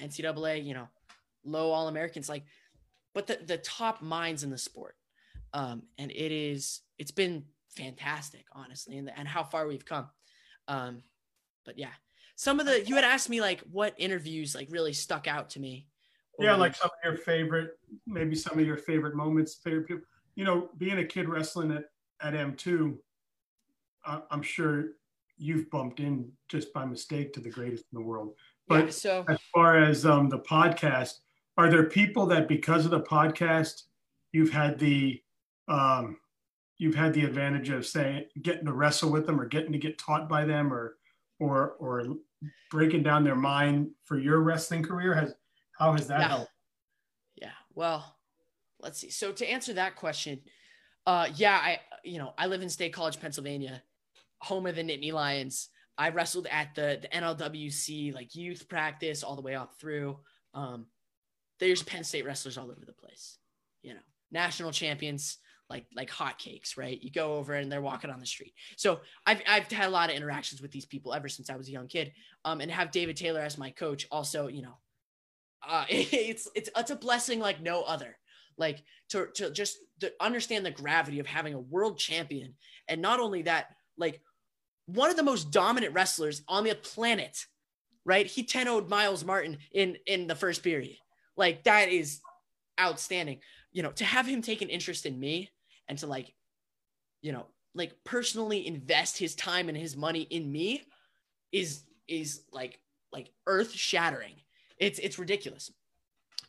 NCAA, 0.00 0.64
you 0.64 0.74
know, 0.74 0.88
low 1.44 1.70
All 1.70 1.88
Americans, 1.88 2.28
like, 2.28 2.44
but 3.14 3.26
the, 3.26 3.38
the 3.44 3.58
top 3.58 4.02
minds 4.02 4.42
in 4.42 4.50
the 4.50 4.58
sport. 4.58 4.96
Um, 5.52 5.82
and 5.98 6.10
it 6.10 6.32
is, 6.32 6.80
it's 6.98 7.10
been 7.10 7.44
fantastic, 7.68 8.44
honestly, 8.52 8.98
and, 8.98 9.10
and 9.16 9.26
how 9.26 9.42
far 9.42 9.66
we've 9.66 9.84
come. 9.84 10.08
Um, 10.68 11.02
but 11.64 11.78
yeah, 11.78 11.92
some 12.36 12.60
of 12.60 12.66
the, 12.66 12.84
you 12.86 12.94
had 12.94 13.04
asked 13.04 13.28
me 13.28 13.40
like 13.40 13.60
what 13.70 13.94
interviews 13.98 14.54
like 14.54 14.68
really 14.70 14.92
stuck 14.92 15.26
out 15.26 15.50
to 15.50 15.60
me. 15.60 15.86
Yeah, 16.38 16.54
like 16.54 16.74
some 16.74 16.86
of 16.88 17.04
your 17.04 17.18
favorite, 17.18 17.72
maybe 18.06 18.34
some 18.34 18.58
of 18.58 18.64
your 18.64 18.78
favorite 18.78 19.14
moments, 19.14 19.60
favorite 19.62 19.86
people. 19.86 20.04
You 20.36 20.44
know, 20.44 20.70
being 20.78 20.98
a 20.98 21.04
kid 21.04 21.28
wrestling 21.28 21.70
at, 21.72 21.84
at 22.22 22.32
M2, 22.32 22.96
uh, 24.06 24.20
I'm 24.30 24.40
sure 24.40 24.92
you've 25.36 25.70
bumped 25.70 26.00
in 26.00 26.30
just 26.48 26.72
by 26.72 26.84
mistake 26.86 27.32
to 27.34 27.40
the 27.40 27.50
greatest 27.50 27.84
in 27.92 27.98
the 27.98 28.04
world. 28.04 28.34
But 28.70 28.84
yeah, 28.84 28.90
so 28.92 29.24
as 29.28 29.38
far 29.52 29.82
as 29.82 30.06
um, 30.06 30.28
the 30.28 30.38
podcast, 30.38 31.14
are 31.58 31.68
there 31.68 31.82
people 31.86 32.24
that 32.26 32.46
because 32.46 32.84
of 32.84 32.92
the 32.92 33.00
podcast, 33.00 33.82
you've 34.30 34.50
had 34.52 34.78
the 34.78 35.20
um, 35.66 36.16
you've 36.78 36.94
had 36.94 37.12
the 37.12 37.24
advantage 37.24 37.68
of 37.68 37.84
saying 37.84 38.26
getting 38.42 38.64
to 38.66 38.72
wrestle 38.72 39.10
with 39.10 39.26
them 39.26 39.40
or 39.40 39.46
getting 39.46 39.72
to 39.72 39.78
get 39.78 39.98
taught 39.98 40.28
by 40.28 40.44
them 40.44 40.72
or 40.72 40.96
or 41.40 41.72
or 41.80 42.04
breaking 42.70 43.02
down 43.02 43.24
their 43.24 43.34
mind 43.34 43.90
for 44.04 44.18
your 44.20 44.38
wrestling 44.40 44.84
career 44.84 45.14
has 45.14 45.34
how 45.76 45.92
has 45.92 46.06
that 46.06 46.20
Yeah. 46.20 46.28
helped? 46.28 46.52
Yeah. 47.34 47.50
Well, 47.74 48.16
let's 48.80 49.00
see. 49.00 49.10
So 49.10 49.32
to 49.32 49.50
answer 49.50 49.72
that 49.74 49.96
question, 49.96 50.40
uh, 51.06 51.28
yeah, 51.34 51.58
I 51.60 51.80
you 52.04 52.18
know 52.18 52.34
I 52.38 52.46
live 52.46 52.62
in 52.62 52.70
State 52.70 52.92
College, 52.92 53.20
Pennsylvania, 53.20 53.82
home 54.38 54.66
of 54.66 54.76
the 54.76 54.82
Nittany 54.82 55.12
Lions. 55.12 55.70
I 56.00 56.08
wrestled 56.08 56.46
at 56.50 56.74
the 56.74 56.98
the 57.02 57.08
NLWC 57.08 58.14
like 58.14 58.34
youth 58.34 58.70
practice 58.70 59.22
all 59.22 59.36
the 59.36 59.42
way 59.42 59.54
up 59.54 59.74
through. 59.78 60.18
Um, 60.54 60.86
there's 61.58 61.82
Penn 61.82 62.04
State 62.04 62.24
wrestlers 62.24 62.56
all 62.56 62.70
over 62.70 62.86
the 62.86 62.94
place. 62.94 63.36
You 63.82 63.92
know, 63.92 64.00
national 64.32 64.72
champions 64.72 65.36
like 65.68 65.84
like 65.94 66.10
hotcakes, 66.10 66.78
right? 66.78 66.98
You 67.02 67.10
go 67.10 67.34
over 67.34 67.52
and 67.52 67.70
they're 67.70 67.82
walking 67.82 68.08
on 68.08 68.18
the 68.18 68.24
street. 68.24 68.54
So 68.78 69.00
I've 69.26 69.42
I've 69.46 69.70
had 69.70 69.88
a 69.88 69.92
lot 69.92 70.08
of 70.08 70.16
interactions 70.16 70.62
with 70.62 70.72
these 70.72 70.86
people 70.86 71.12
ever 71.12 71.28
since 71.28 71.50
I 71.50 71.56
was 71.56 71.68
a 71.68 71.72
young 71.72 71.86
kid. 71.86 72.12
Um, 72.46 72.62
and 72.62 72.70
have 72.70 72.92
David 72.92 73.18
Taylor 73.18 73.42
as 73.42 73.58
my 73.58 73.70
coach 73.70 74.06
also, 74.10 74.48
you 74.48 74.62
know, 74.62 74.78
uh, 75.68 75.84
it's 75.90 76.48
it's 76.54 76.70
it's 76.74 76.90
a 76.90 76.96
blessing 76.96 77.40
like 77.40 77.60
no 77.60 77.82
other. 77.82 78.16
Like 78.56 78.82
to 79.10 79.26
to 79.34 79.50
just 79.50 79.76
to 80.00 80.10
understand 80.18 80.64
the 80.64 80.70
gravity 80.70 81.18
of 81.18 81.26
having 81.26 81.52
a 81.52 81.60
world 81.60 81.98
champion, 81.98 82.54
and 82.88 83.02
not 83.02 83.20
only 83.20 83.42
that, 83.42 83.66
like 83.98 84.22
one 84.86 85.10
of 85.10 85.16
the 85.16 85.22
most 85.22 85.50
dominant 85.50 85.94
wrestlers 85.94 86.42
on 86.48 86.64
the 86.64 86.74
planet, 86.74 87.46
right? 88.04 88.26
He 88.26 88.42
10 88.42 88.66
0'd 88.66 88.88
Myles 88.88 89.24
Martin 89.24 89.58
in 89.72 89.96
in 90.06 90.26
the 90.26 90.34
first 90.34 90.62
period. 90.62 90.96
Like 91.36 91.64
that 91.64 91.88
is 91.88 92.20
outstanding. 92.80 93.40
You 93.72 93.82
know, 93.82 93.92
to 93.92 94.04
have 94.04 94.26
him 94.26 94.42
take 94.42 94.62
an 94.62 94.68
interest 94.68 95.06
in 95.06 95.18
me 95.18 95.50
and 95.88 95.96
to 95.98 96.06
like, 96.06 96.32
you 97.22 97.32
know, 97.32 97.46
like 97.74 97.92
personally 98.04 98.66
invest 98.66 99.16
his 99.16 99.34
time 99.34 99.68
and 99.68 99.78
his 99.78 99.96
money 99.96 100.22
in 100.22 100.50
me 100.50 100.82
is 101.52 101.84
is 102.08 102.42
like 102.52 102.80
like 103.12 103.30
earth 103.46 103.72
shattering. 103.72 104.34
It's 104.78 104.98
it's 104.98 105.18
ridiculous. 105.18 105.70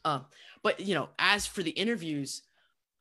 Um, 0.03 0.25
but 0.63 0.79
you 0.79 0.95
know, 0.95 1.09
as 1.19 1.45
for 1.45 1.63
the 1.63 1.71
interviews, 1.71 2.41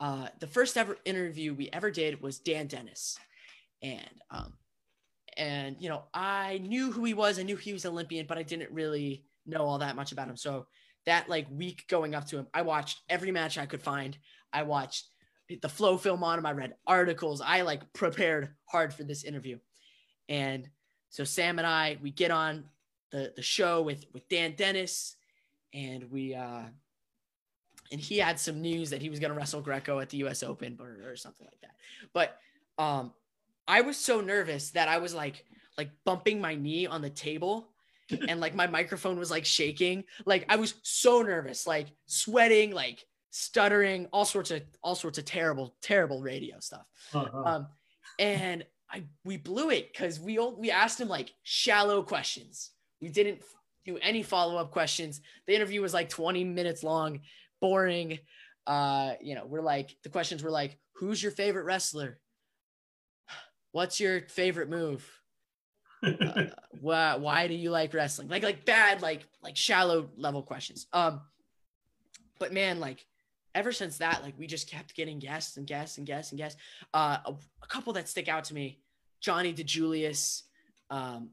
uh, 0.00 0.28
the 0.38 0.46
first 0.46 0.76
ever 0.76 0.98
interview 1.04 1.54
we 1.54 1.70
ever 1.72 1.90
did 1.90 2.20
was 2.22 2.38
Dan 2.38 2.66
Dennis, 2.66 3.18
and 3.82 4.10
um, 4.30 4.54
and 5.40 5.76
you 5.80 5.88
know, 5.88 6.02
I 6.12 6.58
knew 6.58 6.92
who 6.92 7.02
he 7.02 7.14
was. 7.14 7.38
I 7.38 7.42
knew 7.42 7.56
he 7.56 7.72
was 7.72 7.86
Olympian, 7.86 8.26
but 8.26 8.36
I 8.36 8.42
didn't 8.42 8.70
really 8.70 9.24
know 9.46 9.64
all 9.64 9.78
that 9.78 9.96
much 9.96 10.12
about 10.12 10.28
him. 10.28 10.36
So 10.36 10.66
that 11.06 11.30
like 11.30 11.46
week 11.50 11.86
going 11.88 12.14
up 12.14 12.26
to 12.26 12.36
him, 12.36 12.46
I 12.52 12.60
watched 12.60 13.00
every 13.08 13.32
match 13.32 13.56
I 13.56 13.64
could 13.64 13.82
find. 13.82 14.16
I 14.52 14.64
watched 14.64 15.06
the 15.62 15.68
flow 15.68 15.96
film 15.96 16.22
on 16.22 16.38
him. 16.38 16.44
I 16.44 16.52
read 16.52 16.74
articles. 16.86 17.40
I 17.40 17.62
like 17.62 17.90
prepared 17.94 18.50
hard 18.66 18.92
for 18.92 19.02
this 19.02 19.24
interview, 19.24 19.58
and 20.28 20.68
so 21.08 21.24
Sam 21.24 21.58
and 21.58 21.66
I 21.66 21.96
we 22.02 22.10
get 22.10 22.30
on 22.30 22.64
the 23.10 23.32
the 23.34 23.42
show 23.42 23.80
with 23.80 24.04
with 24.12 24.28
Dan 24.28 24.52
Dennis, 24.58 25.16
and 25.72 26.10
we 26.10 26.34
uh 26.34 26.64
and 27.90 28.00
he 28.00 28.18
had 28.18 28.38
some 28.38 28.60
news 28.60 28.90
that 28.90 29.00
he 29.00 29.08
was 29.08 29.18
going 29.18 29.32
to 29.32 29.36
wrestle 29.36 29.62
Greco 29.62 30.00
at 30.00 30.10
the 30.10 30.18
U.S. 30.18 30.42
Open 30.42 30.78
or, 30.78 31.10
or 31.10 31.16
something 31.16 31.46
like 31.46 31.60
that. 31.62 31.74
But 32.12 32.36
um, 32.78 33.12
I 33.70 33.82
was 33.82 33.96
so 33.96 34.20
nervous 34.20 34.72
that 34.72 34.88
I 34.88 34.98
was 34.98 35.14
like 35.14 35.44
like 35.78 35.90
bumping 36.04 36.40
my 36.40 36.56
knee 36.56 36.86
on 36.86 37.02
the 37.02 37.08
table, 37.08 37.72
and 38.28 38.40
like 38.40 38.54
my 38.54 38.66
microphone 38.66 39.16
was 39.16 39.30
like 39.30 39.44
shaking. 39.44 40.04
Like 40.26 40.44
I 40.48 40.56
was 40.56 40.74
so 40.82 41.22
nervous, 41.22 41.68
like 41.68 41.86
sweating, 42.06 42.72
like 42.72 43.04
stuttering, 43.30 44.08
all 44.12 44.24
sorts 44.24 44.50
of 44.50 44.62
all 44.82 44.96
sorts 44.96 45.18
of 45.18 45.24
terrible 45.24 45.76
terrible 45.80 46.20
radio 46.20 46.58
stuff. 46.58 46.84
Uh-huh. 47.14 47.42
Um, 47.44 47.68
and 48.18 48.66
I 48.90 49.04
we 49.24 49.36
blew 49.36 49.70
it 49.70 49.92
because 49.92 50.18
we 50.18 50.38
all, 50.38 50.56
we 50.56 50.72
asked 50.72 51.00
him 51.00 51.08
like 51.08 51.32
shallow 51.44 52.02
questions. 52.02 52.72
We 53.00 53.08
didn't 53.08 53.40
do 53.86 53.98
any 54.02 54.24
follow 54.24 54.56
up 54.56 54.72
questions. 54.72 55.20
The 55.46 55.54
interview 55.54 55.80
was 55.80 55.94
like 55.94 56.08
20 56.08 56.42
minutes 56.42 56.82
long, 56.82 57.20
boring. 57.60 58.18
Uh, 58.66 59.12
you 59.22 59.36
know, 59.36 59.46
we're 59.46 59.62
like 59.62 59.96
the 60.02 60.10
questions 60.10 60.42
were 60.42 60.50
like, 60.50 60.76
who's 60.94 61.22
your 61.22 61.32
favorite 61.32 61.64
wrestler? 61.64 62.18
What's 63.72 64.00
your 64.00 64.22
favorite 64.22 64.68
move? 64.68 65.08
Uh, 66.02 66.46
why 66.80 67.14
why 67.16 67.46
do 67.46 67.52
you 67.52 67.70
like 67.70 67.92
wrestling? 67.92 68.26
Like 68.28 68.42
like 68.42 68.64
bad 68.64 69.02
like 69.02 69.28
like 69.42 69.54
shallow 69.54 70.08
level 70.16 70.42
questions. 70.42 70.86
Um, 70.94 71.20
but 72.38 72.54
man, 72.54 72.80
like 72.80 73.04
ever 73.54 73.70
since 73.70 73.98
that, 73.98 74.22
like 74.22 74.32
we 74.38 74.46
just 74.46 74.66
kept 74.66 74.94
getting 74.94 75.18
guests 75.18 75.58
and 75.58 75.66
guests 75.66 75.98
and 75.98 76.06
guests 76.06 76.32
and 76.32 76.38
guests. 76.38 76.58
Uh, 76.94 77.18
a, 77.26 77.34
a 77.62 77.66
couple 77.66 77.92
that 77.92 78.08
stick 78.08 78.28
out 78.28 78.44
to 78.44 78.54
me, 78.54 78.80
Johni 79.22 79.54
DiJulius, 79.54 80.44
um, 80.88 81.32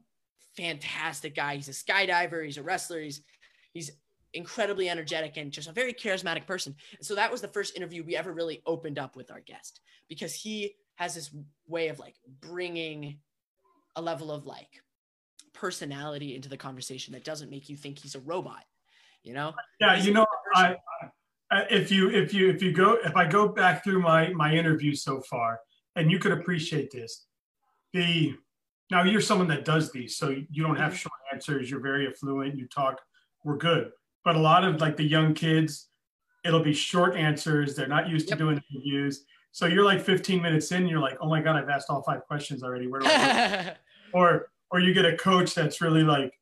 fantastic 0.54 1.34
guy. 1.34 1.56
He's 1.56 1.68
a 1.68 1.72
skydiver. 1.72 2.44
He's 2.44 2.58
a 2.58 2.62
wrestler. 2.62 3.00
He's 3.00 3.22
he's 3.72 3.90
incredibly 4.34 4.88
energetic 4.88 5.36
and 5.36 5.50
just 5.50 5.68
a 5.68 5.72
very 5.72 5.92
charismatic 5.92 6.46
person. 6.46 6.74
And 6.98 7.06
so 7.06 7.14
that 7.14 7.30
was 7.30 7.40
the 7.40 7.48
first 7.48 7.76
interview 7.76 8.04
we 8.04 8.16
ever 8.16 8.32
really 8.32 8.62
opened 8.66 8.98
up 8.98 9.16
with 9.16 9.30
our 9.30 9.40
guest 9.40 9.80
because 10.08 10.34
he 10.34 10.74
has 10.98 11.14
this 11.14 11.30
way 11.68 11.88
of 11.88 12.00
like 12.00 12.16
bringing 12.40 13.20
a 13.94 14.02
level 14.02 14.32
of 14.32 14.46
like 14.46 14.82
personality 15.54 16.34
into 16.34 16.48
the 16.48 16.56
conversation 16.56 17.12
that 17.12 17.24
doesn't 17.24 17.50
make 17.50 17.68
you 17.68 17.76
think 17.76 17.98
he's 17.98 18.16
a 18.16 18.20
robot. 18.20 18.64
You 19.22 19.32
know? 19.32 19.54
Yeah, 19.80 19.94
He's 19.94 20.06
you 20.06 20.12
know. 20.12 20.26
I, 20.54 20.76
I 21.52 21.62
if 21.70 21.90
you 21.92 22.10
if 22.10 22.34
you 22.34 22.50
if 22.50 22.62
you 22.62 22.72
go 22.72 22.98
if 23.04 23.14
I 23.16 23.28
go 23.28 23.46
back 23.48 23.84
through 23.84 24.00
my 24.02 24.30
my 24.30 24.52
interviews 24.52 25.02
so 25.02 25.20
far, 25.20 25.60
and 25.94 26.10
you 26.10 26.18
could 26.18 26.32
appreciate 26.32 26.90
this, 26.90 27.26
the 27.92 28.34
now 28.90 29.04
you're 29.04 29.20
someone 29.20 29.48
that 29.48 29.64
does 29.64 29.92
these, 29.92 30.16
so 30.16 30.30
you 30.50 30.62
don't 30.64 30.76
have 30.76 30.92
Mhm. 30.94 30.96
short 30.96 31.20
answers. 31.32 31.70
You're 31.70 31.80
very 31.80 32.08
affluent. 32.08 32.56
You 32.56 32.66
talk. 32.66 33.00
We're 33.44 33.56
good, 33.56 33.92
but 34.24 34.34
a 34.34 34.40
lot 34.40 34.64
of 34.64 34.80
like 34.80 34.96
the 34.96 35.04
young 35.04 35.32
kids, 35.34 35.88
it'll 36.44 36.62
be 36.62 36.72
short 36.74 37.14
answers. 37.16 37.76
They're 37.76 37.86
not 37.86 38.08
used 38.08 38.26
to 38.28 38.32
Yep. 38.32 38.38
doing 38.38 38.64
interviews. 38.72 39.24
So 39.58 39.66
you're 39.66 39.84
like 39.84 40.00
15 40.00 40.40
minutes 40.40 40.70
in, 40.70 40.86
you're 40.86 41.00
like, 41.00 41.18
oh 41.20 41.28
my 41.28 41.42
god, 41.42 41.56
I've 41.56 41.68
asked 41.68 41.90
all 41.90 42.00
five 42.02 42.24
questions 42.28 42.62
already. 42.62 42.86
Where 42.86 43.00
do 43.00 43.08
I 43.08 43.64
go? 43.64 43.72
or 44.16 44.50
or 44.70 44.78
you 44.78 44.94
get 44.94 45.04
a 45.04 45.16
coach 45.16 45.52
that's 45.52 45.80
really 45.80 46.04
like, 46.04 46.32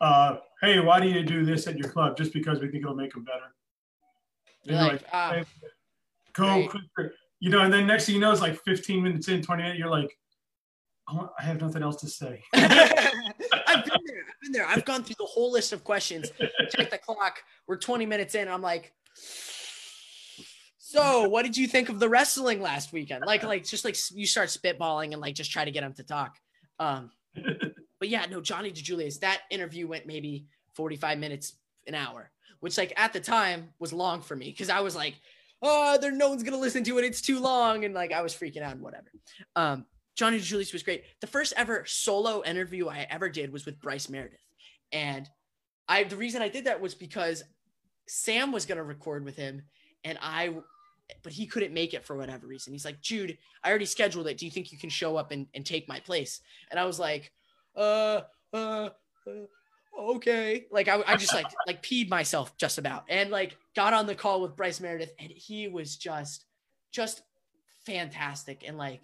uh, 0.00 0.36
hey, 0.62 0.80
why 0.80 0.98
do 0.98 1.06
you 1.06 1.22
do 1.24 1.44
this 1.44 1.66
at 1.66 1.76
your 1.76 1.90
club? 1.90 2.16
Just 2.16 2.32
because 2.32 2.60
we 2.60 2.68
think 2.68 2.82
it'll 2.82 2.94
make 2.94 3.12
them 3.12 3.22
better. 3.22 3.54
You're 4.62 4.78
like, 4.78 5.04
ah, 5.12 5.32
"Hey, 5.32 5.44
go 6.32 6.66
quicker. 6.66 7.12
You 7.38 7.50
know, 7.50 7.60
and 7.60 7.70
then 7.70 7.86
next 7.86 8.06
thing 8.06 8.14
you 8.14 8.20
know, 8.22 8.32
it's 8.32 8.40
like 8.40 8.58
15 8.64 9.02
minutes 9.02 9.28
in, 9.28 9.42
20 9.42 9.62
minutes, 9.62 9.78
you're 9.78 9.90
like, 9.90 10.16
oh, 11.10 11.28
I 11.38 11.42
have 11.42 11.60
nothing 11.60 11.82
else 11.82 11.96
to 11.96 12.08
say. 12.08 12.42
I've 12.54 12.70
been 12.70 12.78
there. 12.78 13.60
I've 13.66 13.84
been 13.84 14.52
there. 14.52 14.66
I've 14.66 14.86
gone 14.86 15.04
through 15.04 15.16
the 15.18 15.26
whole 15.26 15.52
list 15.52 15.74
of 15.74 15.84
questions. 15.84 16.32
Check 16.70 16.90
the 16.90 16.96
clock. 16.96 17.42
We're 17.68 17.76
20 17.76 18.06
minutes 18.06 18.34
in. 18.34 18.48
I'm 18.48 18.62
like, 18.62 18.94
so 20.86 21.26
what 21.26 21.46
did 21.46 21.56
you 21.56 21.66
think 21.66 21.88
of 21.88 21.98
the 21.98 22.10
wrestling 22.10 22.60
last 22.60 22.92
weekend? 22.92 23.24
Like, 23.26 23.42
like 23.42 23.64
just 23.64 23.86
like 23.86 23.96
you 24.12 24.26
start 24.26 24.50
spitballing 24.50 25.12
and 25.12 25.20
like 25.20 25.34
just 25.34 25.50
try 25.50 25.64
to 25.64 25.70
get 25.70 25.80
them 25.80 25.94
to 25.94 26.02
talk. 26.02 26.36
Um, 26.78 27.10
but 27.34 28.10
yeah, 28.10 28.26
no, 28.30 28.42
Johni 28.42 28.70
DiJulius, 28.70 29.20
that 29.20 29.40
interview 29.50 29.88
went 29.88 30.06
maybe 30.06 30.44
45 30.74 31.18
minutes, 31.18 31.54
an 31.86 31.94
hour, 31.94 32.30
which 32.60 32.76
like 32.76 32.92
at 32.98 33.14
the 33.14 33.20
time 33.20 33.70
was 33.78 33.94
long 33.94 34.20
for 34.20 34.36
me 34.36 34.50
because 34.50 34.68
I 34.68 34.80
was 34.80 34.94
like, 34.94 35.14
oh, 35.62 35.96
there 35.98 36.12
no 36.12 36.28
one's 36.28 36.42
gonna 36.42 36.58
listen 36.58 36.84
to 36.84 36.98
it. 36.98 37.04
It's 37.06 37.22
too 37.22 37.40
long. 37.40 37.86
And 37.86 37.94
like 37.94 38.12
I 38.12 38.20
was 38.20 38.34
freaking 38.34 38.60
out 38.60 38.72
and 38.72 38.82
whatever. 38.82 39.10
Um, 39.56 39.86
Johni 40.18 40.38
DiJulius 40.38 40.74
was 40.74 40.82
great. 40.82 41.04
The 41.22 41.26
first 41.26 41.54
ever 41.56 41.84
solo 41.86 42.42
interview 42.44 42.88
I 42.88 43.06
ever 43.08 43.30
did 43.30 43.50
was 43.50 43.64
with 43.64 43.80
Bryce 43.80 44.10
Meredith. 44.10 44.38
And 44.92 45.26
I 45.88 46.04
the 46.04 46.16
reason 46.16 46.42
I 46.42 46.50
did 46.50 46.66
that 46.66 46.82
was 46.82 46.94
because 46.94 47.42
Sam 48.06 48.52
was 48.52 48.66
gonna 48.66 48.84
record 48.84 49.24
with 49.24 49.36
him 49.36 49.62
and 50.04 50.18
I 50.20 50.54
but 51.22 51.32
he 51.32 51.46
couldn't 51.46 51.74
make 51.74 51.94
it 51.94 52.04
for 52.04 52.16
whatever 52.16 52.46
reason. 52.46 52.72
He's 52.72 52.84
like, 52.84 53.00
Jude, 53.00 53.36
I 53.62 53.68
already 53.68 53.84
scheduled 53.86 54.26
it. 54.26 54.38
Do 54.38 54.44
you 54.44 54.50
think 54.50 54.72
you 54.72 54.78
can 54.78 54.90
show 54.90 55.16
up 55.16 55.30
and, 55.30 55.46
and 55.54 55.64
take 55.64 55.88
my 55.88 56.00
place? 56.00 56.40
And 56.70 56.80
I 56.80 56.84
was 56.84 56.98
like, 56.98 57.32
uh, 57.76 58.22
uh, 58.52 58.90
uh 59.26 59.30
okay. 59.98 60.66
Like 60.70 60.88
I, 60.88 61.02
I 61.06 61.16
just 61.16 61.34
like 61.34 61.46
like 61.66 61.82
peed 61.82 62.08
myself 62.08 62.56
just 62.56 62.78
about 62.78 63.04
and 63.08 63.30
like 63.30 63.56
got 63.74 63.92
on 63.92 64.06
the 64.06 64.14
call 64.14 64.40
with 64.40 64.56
Bryce 64.56 64.80
Meredith 64.80 65.12
and 65.18 65.30
he 65.30 65.68
was 65.68 65.96
just 65.96 66.46
just 66.92 67.22
fantastic 67.86 68.64
and 68.66 68.78
like 68.78 69.02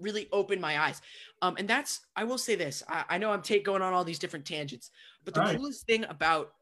really 0.00 0.28
opened 0.32 0.60
my 0.60 0.80
eyes. 0.80 1.00
Um, 1.42 1.56
and 1.58 1.68
that's 1.68 2.00
I 2.16 2.24
will 2.24 2.38
say 2.38 2.54
this. 2.54 2.82
I, 2.88 3.04
I 3.08 3.18
know 3.18 3.30
I'm 3.30 3.42
take 3.42 3.64
going 3.64 3.82
on 3.82 3.92
all 3.92 4.04
these 4.04 4.18
different 4.18 4.46
tangents, 4.46 4.90
but 5.24 5.34
the 5.34 5.40
Right. 5.40 5.56
coolest 5.56 5.86
thing 5.86 6.04
about 6.04 6.52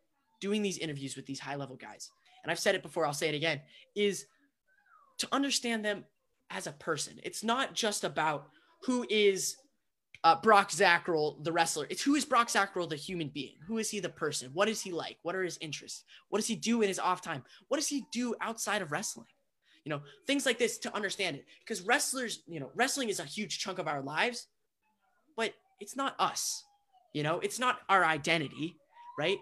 doing 0.40 0.62
these 0.62 0.78
interviews 0.78 1.16
with 1.16 1.26
these 1.26 1.40
high 1.40 1.56
level 1.56 1.76
guys, 1.76 2.10
and 2.46 2.52
I've 2.52 2.60
said 2.60 2.76
it 2.76 2.82
before, 2.84 3.04
I'll 3.04 3.12
say 3.12 3.28
it 3.28 3.34
again, 3.34 3.60
is 3.96 4.26
to 5.18 5.26
understand 5.32 5.84
them 5.84 6.04
as 6.48 6.68
a 6.68 6.72
person. 6.72 7.18
It's 7.24 7.42
not 7.42 7.74
just 7.74 8.04
about 8.04 8.50
who 8.84 9.04
is 9.10 9.56
uh, 10.22 10.40
Brock 10.40 10.70
Zacherl, 10.70 11.42
the 11.42 11.50
wrestler. 11.50 11.88
It's 11.90 12.02
who 12.02 12.14
is 12.14 12.24
Brock 12.24 12.46
Zacherl, 12.46 12.88
the 12.88 12.94
human 12.94 13.32
being? 13.34 13.54
Who 13.66 13.78
is 13.78 13.90
he, 13.90 13.98
the 13.98 14.10
person? 14.10 14.50
What 14.52 14.68
is 14.68 14.80
he 14.80 14.92
like? 14.92 15.16
What 15.22 15.34
are 15.34 15.42
his 15.42 15.58
interests? 15.60 16.04
What 16.28 16.38
does 16.38 16.46
he 16.46 16.54
do 16.54 16.82
in 16.82 16.88
his 16.88 17.00
off 17.00 17.20
time? 17.20 17.42
What 17.66 17.78
does 17.78 17.88
he 17.88 18.04
do 18.12 18.36
outside 18.40 18.80
of 18.80 18.92
wrestling? 18.92 19.26
You 19.84 19.90
know, 19.90 20.02
things 20.28 20.46
like 20.46 20.58
this 20.58 20.78
to 20.78 20.94
understand 20.94 21.34
it. 21.34 21.46
Because 21.58 21.82
wrestlers, 21.82 22.44
you 22.46 22.60
know, 22.60 22.70
wrestling 22.76 23.08
is 23.08 23.18
a 23.18 23.24
huge 23.24 23.58
chunk 23.58 23.80
of 23.80 23.88
our 23.88 24.02
lives, 24.02 24.46
but 25.36 25.52
it's 25.80 25.96
not 25.96 26.14
us. 26.20 26.62
You 27.12 27.24
know, 27.24 27.40
it's 27.40 27.58
not 27.58 27.80
our 27.88 28.04
identity, 28.04 28.76
right? 29.18 29.38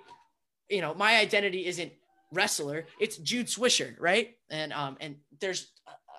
You 0.70 0.80
know, 0.80 0.94
my 0.94 1.16
identity 1.16 1.66
isn't 1.66 1.92
wrestler, 2.34 2.86
it's 3.00 3.16
Jude 3.18 3.46
Swisher, 3.46 3.94
right? 3.98 4.36
And 4.50 4.72
um 4.72 4.96
and 5.00 5.16
there's 5.40 5.72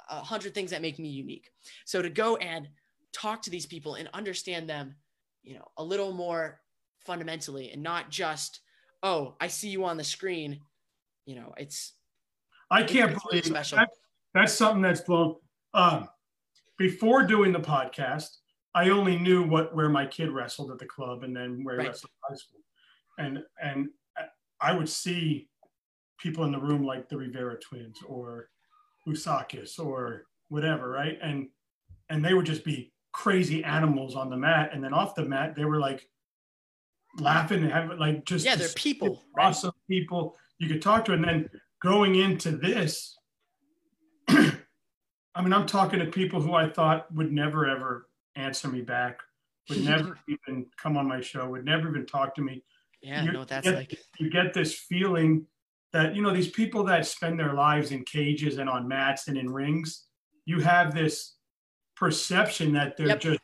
a, 0.10 0.16
a 0.16 0.20
hundred 0.20 0.54
things 0.54 0.72
that 0.72 0.82
make 0.82 1.00
me 1.00 1.10
unique. 1.10 1.52
So 1.86 2.02
to 2.02 2.10
go 2.10 2.38
and 2.38 2.68
talk 3.14 3.42
to 3.44 3.50
these 3.50 3.66
people 3.66 3.96
and 3.96 4.10
understand 4.14 4.70
them, 4.70 4.96
you 5.44 5.56
know, 5.56 5.66
a 5.78 5.84
little 5.84 6.12
more 6.14 6.60
fundamentally 7.06 7.72
and 7.72 7.82
not 7.84 8.10
just, 8.10 8.62
oh, 9.04 9.36
I 9.40 9.48
see 9.48 9.70
you 9.70 9.86
on 9.86 9.98
the 9.98 10.04
screen, 10.04 10.60
you 11.26 11.36
know, 11.36 11.54
it's 11.58 11.94
I 12.72 12.84
can't 12.84 13.12
it's 13.12 13.24
believe 13.24 13.46
special. 13.46 13.78
that, 13.78 13.90
that's 14.34 14.54
something 14.54 14.82
that's 14.82 15.02
blown. 15.02 15.36
Um, 15.74 16.10
before 16.78 17.24
doing 17.24 17.52
the 17.52 17.60
podcast, 17.60 18.30
I 18.74 18.90
only 18.90 19.18
knew 19.18 19.48
what 19.48 19.74
where 19.76 19.88
my 19.90 20.06
kid 20.06 20.30
wrestled 20.32 20.72
at 20.72 20.80
the 20.80 20.86
club 20.86 21.24
and 21.24 21.36
then 21.36 21.64
where 21.64 21.78
Right. 21.78 21.84
he 21.84 21.88
wrestled 21.90 22.12
in 22.12 22.34
high 22.34 22.38
school, 22.38 22.60
and 23.18 23.44
and 23.62 23.90
I 24.60 24.74
would 24.74 24.90
see 24.90 25.48
people 26.18 26.44
in 26.46 26.52
the 26.52 26.60
room 26.60 26.84
like 26.86 27.10
the 27.10 27.18
Rivera 27.18 27.58
twins 27.60 28.00
or 28.08 28.50
Usakis 29.08 29.80
or 29.80 30.24
whatever, 30.50 30.90
right? 30.90 31.18
And 31.22 31.50
and 32.10 32.24
they 32.24 32.34
would 32.34 32.46
just 32.46 32.64
be 32.64 32.94
crazy 33.12 33.64
animals 33.64 34.16
on 34.16 34.30
the 34.30 34.38
mat, 34.38 34.70
and 34.74 34.84
then 34.84 34.94
off 34.94 35.16
the 35.16 35.26
mat 35.26 35.56
they 35.56 35.66
were 35.66 35.80
like 35.80 36.08
laughing 37.20 37.64
and 37.64 37.72
having 37.72 37.98
like 37.98 38.26
just 38.26 38.46
yeah, 38.46 38.56
they're 38.56 38.68
people, 38.70 39.24
right? 39.36 39.48
awesome 39.48 39.72
people 39.90 40.36
you 40.60 40.68
could 40.68 40.82
talk 40.82 41.06
to. 41.06 41.14
And 41.14 41.24
then 41.24 41.50
going 41.82 42.16
into 42.16 42.52
this, 42.52 43.16
I 44.28 44.52
mean, 45.42 45.54
I'm 45.54 45.66
talking 45.66 46.00
to 46.00 46.06
people 46.06 46.42
who 46.42 46.54
I 46.54 46.70
thought 46.70 47.14
would 47.14 47.32
never 47.32 47.68
ever 47.68 48.08
answer 48.36 48.68
me 48.68 48.82
back, 48.82 49.20
would 49.70 49.84
never 49.86 50.18
even 50.28 50.66
come 50.82 50.98
on 50.98 51.08
my 51.08 51.22
show, 51.22 51.50
would 51.50 51.66
never 51.66 51.90
even 51.90 52.06
talk 52.06 52.36
to 52.36 52.42
me. 52.42 52.64
Yeah, 53.02 53.22
I 53.22 53.24
You 53.26 53.32
know 53.32 53.40
what 53.40 53.48
that's 53.50 53.68
get- 53.68 53.76
like. 53.76 54.00
You 54.20 54.30
get 54.30 54.54
this 54.54 54.74
feeling 54.78 55.46
that, 55.96 56.14
you 56.14 56.22
know, 56.22 56.34
these 56.34 56.50
people 56.50 56.84
that 56.84 57.08
spend 57.08 57.40
their 57.40 57.54
lives 57.54 57.92
in 57.92 58.04
cages 58.04 58.58
and 58.58 58.70
on 58.70 58.86
mats 58.86 59.30
and 59.30 59.38
in 59.38 59.50
rings, 59.50 60.08
you 60.46 60.60
have 60.60 60.94
this 60.94 61.38
perception 61.96 62.74
that 62.74 62.98
they're 62.98 63.08
Yep. 63.08 63.20
just 63.22 63.40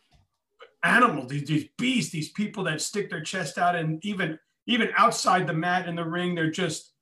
animals, 0.84 1.30
these, 1.30 1.48
these 1.48 1.70
beasts, 1.78 2.12
these 2.12 2.30
people 2.34 2.66
that 2.66 2.82
stick 2.82 3.10
their 3.10 3.22
chest 3.22 3.58
out 3.58 3.76
and 3.78 4.04
even 4.06 4.38
even 4.68 4.90
outside 4.98 5.48
the 5.48 5.54
mat 5.54 5.88
in 5.88 5.96
the 5.96 6.04
ring, 6.04 6.36
they're 6.36 6.52
just 6.52 6.94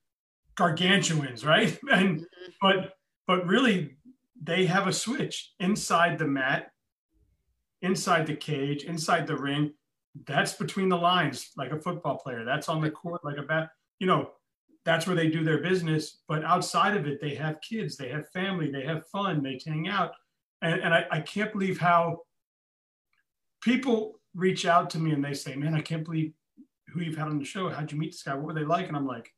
gargantuans, 0.56 1.44
right? 1.44 1.80
And 1.92 2.20
Mhm. 2.20 2.26
but 2.62 2.94
but 3.26 3.48
really 3.48 3.98
they 4.40 4.68
have 4.68 4.86
a 4.86 4.94
switch 4.94 5.54
inside 5.60 6.20
the 6.20 6.28
mat, 6.28 6.72
inside 7.82 8.28
the 8.28 8.36
cage, 8.36 8.84
inside 8.84 9.26
the 9.26 9.36
ring. 9.36 9.74
That's 10.28 10.54
between 10.54 10.90
the 10.90 10.98
lines, 10.98 11.50
like 11.58 11.72
a 11.72 11.82
football 11.82 12.20
player. 12.20 12.46
That's 12.46 12.70
on 12.70 12.82
the 12.82 12.92
court, 12.92 13.26
like 13.26 13.38
a 13.38 13.44
bat. 13.44 13.72
You 14.00 14.06
know, 14.06 14.32
that's 14.86 15.06
where 15.06 15.16
they 15.16 15.30
do 15.30 15.44
their 15.44 15.62
business. 15.62 16.20
But 16.28 16.44
outside 16.44 16.96
of 16.96 17.08
it, 17.08 17.22
they 17.22 17.36
have 17.36 17.62
kids, 17.62 17.98
they 17.98 18.10
have 18.10 18.30
family, 18.30 18.72
they 18.72 18.84
have 18.86 19.08
fun, 19.08 19.44
they 19.44 19.60
hang 19.66 19.88
out. 19.88 20.12
And, 20.62 20.82
and 20.82 20.94
I, 20.94 21.06
I 21.12 21.22
can't 21.22 21.52
believe 21.52 21.80
how 21.80 22.22
people 23.62 24.20
reach 24.34 24.66
out 24.66 24.90
to 24.92 25.00
me 25.00 25.12
and 25.12 25.24
they 25.24 25.34
say, 25.34 25.56
Man, 25.56 25.76
I 25.76 25.82
can't 25.82 26.06
believe 26.06 26.34
who 26.90 27.02
you've 27.02 27.18
had 27.18 27.28
on 27.28 27.40
the 27.40 27.46
show. 27.46 27.70
How'd 27.70 27.92
you 27.92 27.98
meet 27.98 28.12
this 28.12 28.24
guy? 28.24 28.34
What 28.34 28.46
were 28.46 28.54
they 28.54 28.66
like? 28.66 28.88
And 28.88 28.98
I'm 28.98 29.08
like, 29.08 29.34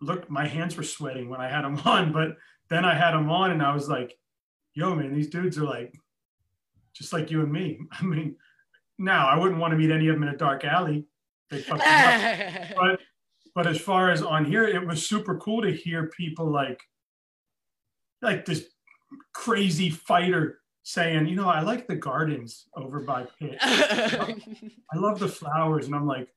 Look, 0.00 0.28
my 0.28 0.46
hands 0.46 0.76
were 0.76 0.82
sweating 0.82 1.28
when 1.28 1.40
I 1.40 1.48
had 1.48 1.62
them 1.62 1.78
on, 1.84 2.12
but 2.12 2.36
then 2.68 2.84
I 2.84 2.94
had 2.94 3.12
them 3.12 3.30
on 3.30 3.50
and 3.50 3.62
I 3.62 3.74
was 3.74 3.88
like, 3.88 4.16
Yo, 4.74 4.94
man, 4.94 5.14
these 5.14 5.28
dudes 5.28 5.58
are 5.58 5.64
like 5.64 5.94
just 6.94 7.12
like 7.12 7.30
you 7.30 7.40
and 7.40 7.52
me. 7.52 7.80
I 7.92 8.04
mean, 8.04 8.36
now 8.98 9.28
I 9.28 9.38
wouldn't 9.38 9.60
want 9.60 9.72
to 9.72 9.78
meet 9.78 9.90
any 9.90 10.08
of 10.08 10.14
them 10.14 10.22
in 10.24 10.34
a 10.34 10.36
dark 10.36 10.64
alley. 10.64 11.06
They 11.50 11.60
fuck 11.60 11.80
up 11.80 12.76
but 12.76 13.00
but 13.54 13.66
as 13.66 13.80
far 13.80 14.10
as 14.10 14.22
on 14.22 14.44
here, 14.44 14.64
it 14.64 14.86
was 14.86 15.06
super 15.06 15.36
cool 15.38 15.62
to 15.62 15.72
hear 15.72 16.08
people 16.08 16.50
like 16.50 16.82
like 18.20 18.44
this 18.44 18.66
crazy 19.32 19.90
fighter 19.90 20.60
saying, 20.84 21.26
you 21.26 21.36
know, 21.36 21.48
I 21.48 21.60
like 21.60 21.86
the 21.86 21.96
gardens 21.96 22.66
over 22.76 23.00
by 23.00 23.26
Pitt. 23.38 23.58
I 23.60 24.36
love 24.94 25.18
the 25.18 25.28
flowers, 25.28 25.86
and 25.86 25.94
I'm 25.94 26.06
like, 26.06 26.28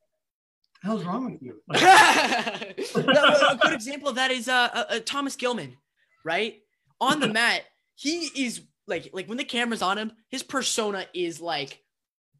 the 0.82 0.88
hell's 0.88 1.04
wrong 1.04 1.32
with 1.32 1.42
you? 1.42 1.60
Like, 1.68 1.82
a 2.94 3.58
good 3.60 3.72
example 3.72 4.08
of 4.08 4.16
that 4.16 4.30
is 4.30 4.48
uh, 4.48 4.68
uh, 4.72 4.84
uh, 4.90 5.00
Thomas 5.04 5.36
Gilman, 5.36 5.76
right? 6.24 6.60
On 7.00 7.20
the 7.20 7.28
mat, 7.28 7.62
he 7.94 8.30
is 8.36 8.62
like 8.86 9.10
like 9.12 9.28
when 9.28 9.38
the 9.38 9.44
camera's 9.44 9.82
on 9.82 9.98
him, 9.98 10.12
his 10.28 10.42
persona 10.42 11.06
is 11.14 11.40
like 11.40 11.82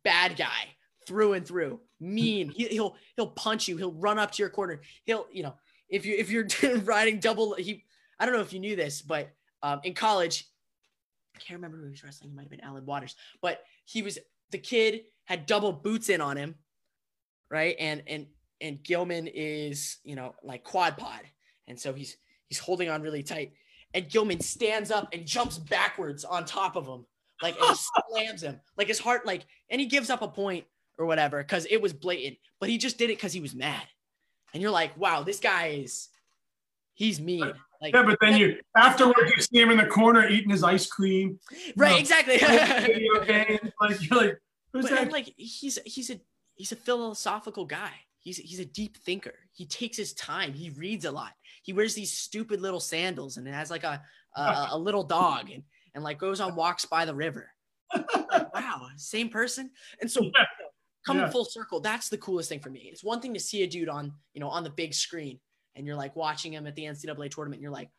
bad 0.04 0.36
guy 0.36 0.76
through 1.06 1.32
and 1.34 1.46
through, 1.46 1.80
mean. 2.00 2.50
He, 2.50 2.66
he'll 2.68 2.96
he'll 3.16 3.28
punch 3.28 3.68
you. 3.68 3.76
He'll 3.76 3.92
run 3.92 4.18
up 4.18 4.32
to 4.32 4.42
your 4.42 4.50
corner. 4.50 4.80
He'll 5.04 5.26
you 5.30 5.42
know 5.42 5.54
if 5.88 6.04
you 6.04 6.16
if 6.16 6.30
you're 6.30 6.46
riding 6.84 7.20
double, 7.20 7.54
he 7.54 7.84
I 8.18 8.26
don't 8.26 8.34
know 8.34 8.40
if 8.40 8.52
you 8.52 8.60
knew 8.60 8.76
this, 8.76 9.02
but 9.02 9.30
um, 9.62 9.80
in 9.84 9.94
college, 9.94 10.46
I 11.34 11.38
can't 11.38 11.58
remember 11.58 11.78
who 11.78 11.84
he 11.84 11.90
was 11.90 12.04
wrestling. 12.04 12.30
He 12.30 12.36
might 12.36 12.42
have 12.42 12.50
been 12.50 12.60
Alan 12.60 12.86
Waters, 12.86 13.14
but 13.42 13.60
he 13.84 14.02
was 14.02 14.18
the 14.50 14.58
kid 14.58 15.02
had 15.24 15.46
double 15.46 15.72
boots 15.72 16.08
in 16.08 16.20
on 16.20 16.36
him, 16.36 16.54
right? 17.50 17.76
And 17.78 18.02
and 18.06 18.26
and 18.60 18.82
Gilman 18.82 19.26
is 19.26 19.98
you 20.04 20.16
know 20.16 20.34
like 20.42 20.64
quad 20.64 20.96
pod, 20.96 21.20
and 21.66 21.78
so 21.78 21.92
he's 21.92 22.16
he's 22.48 22.58
holding 22.58 22.88
on 22.88 23.02
really 23.02 23.22
tight, 23.22 23.52
and 23.94 24.08
Gilman 24.08 24.40
stands 24.40 24.90
up 24.90 25.08
and 25.12 25.26
jumps 25.26 25.58
backwards 25.58 26.24
on 26.24 26.44
top 26.44 26.76
of 26.76 26.86
him, 26.86 27.04
like 27.42 27.56
and 27.60 27.76
slams 28.10 28.42
him, 28.42 28.60
like 28.76 28.88
his 28.88 28.98
heart, 28.98 29.26
like, 29.26 29.46
and 29.70 29.80
he 29.80 29.86
gives 29.86 30.10
up 30.10 30.22
a 30.22 30.28
point 30.28 30.64
or 30.98 31.06
whatever 31.06 31.42
because 31.42 31.66
it 31.70 31.80
was 31.80 31.92
blatant, 31.92 32.38
but 32.60 32.68
he 32.68 32.78
just 32.78 32.98
did 32.98 33.10
it 33.10 33.16
because 33.16 33.32
he 33.32 33.40
was 33.40 33.54
mad, 33.54 33.82
and 34.52 34.62
you're 34.62 34.70
like, 34.70 34.96
wow, 34.96 35.22
this 35.22 35.40
guy 35.40 35.68
is, 35.68 36.08
he's 36.94 37.20
mean. 37.20 37.52
Like, 37.80 37.94
yeah, 37.94 38.02
but 38.02 38.18
then 38.20 38.36
you 38.36 38.56
afterwards 38.76 39.30
you 39.36 39.42
see 39.42 39.60
him 39.60 39.70
in 39.70 39.76
the 39.76 39.86
corner 39.86 40.26
eating 40.28 40.50
his 40.50 40.64
ice 40.64 40.86
cream, 40.86 41.38
right, 41.76 42.00
exactly. 42.00 42.38
video 42.38 43.24
games. 43.24 43.72
Like 43.80 44.02
you're 44.02 44.18
like, 44.18 44.38
who's 44.72 44.84
but 44.84 44.90
that? 44.92 45.02
and 45.02 45.12
like 45.12 45.32
he's 45.36 45.78
he's 45.84 46.10
a 46.10 46.18
he's 46.54 46.72
a 46.72 46.76
philosophical 46.76 47.66
guy. 47.66 47.92
He's 48.20 48.38
he's 48.38 48.60
a 48.60 48.64
deep 48.64 48.96
thinker. 48.96 49.34
He 49.52 49.66
takes 49.66 49.96
his 49.96 50.14
time. 50.14 50.52
He 50.52 50.70
reads 50.70 51.04
a 51.04 51.10
lot. 51.10 51.32
He 51.62 51.72
wears 51.72 51.94
these 51.94 52.12
stupid 52.12 52.60
little 52.60 52.80
sandals 52.80 53.36
and 53.36 53.46
has 53.46 53.70
like 53.70 53.84
a 53.84 54.02
a, 54.36 54.68
a 54.72 54.78
little 54.78 55.04
dog 55.04 55.50
and 55.50 55.62
and 55.94 56.02
like 56.02 56.18
goes 56.18 56.40
on 56.40 56.56
walks 56.56 56.84
by 56.84 57.04
the 57.04 57.14
river. 57.14 57.50
Like, 57.94 58.06
wow, 58.54 58.88
same 58.96 59.28
person. 59.28 59.70
And 60.00 60.10
so 60.10 60.22
Yeah. 60.22 60.44
Coming 61.06 61.22
Yeah. 61.22 61.30
full 61.30 61.44
circle, 61.44 61.80
that's 61.80 62.08
the 62.08 62.18
coolest 62.18 62.48
thing 62.48 62.60
for 62.60 62.70
me. 62.70 62.88
It's 62.92 63.04
one 63.04 63.20
thing 63.20 63.32
to 63.34 63.40
see 63.40 63.62
a 63.62 63.66
dude 63.66 63.88
on 63.88 64.12
you 64.34 64.40
know 64.40 64.48
on 64.48 64.64
the 64.64 64.70
big 64.70 64.92
screen 64.92 65.38
and 65.74 65.86
you're 65.86 65.96
like 65.96 66.16
watching 66.16 66.52
him 66.52 66.66
at 66.66 66.74
the 66.74 66.82
NCAA 66.84 67.30
tournament 67.30 67.58
and 67.58 67.62
you're 67.62 67.70
like, 67.70 67.90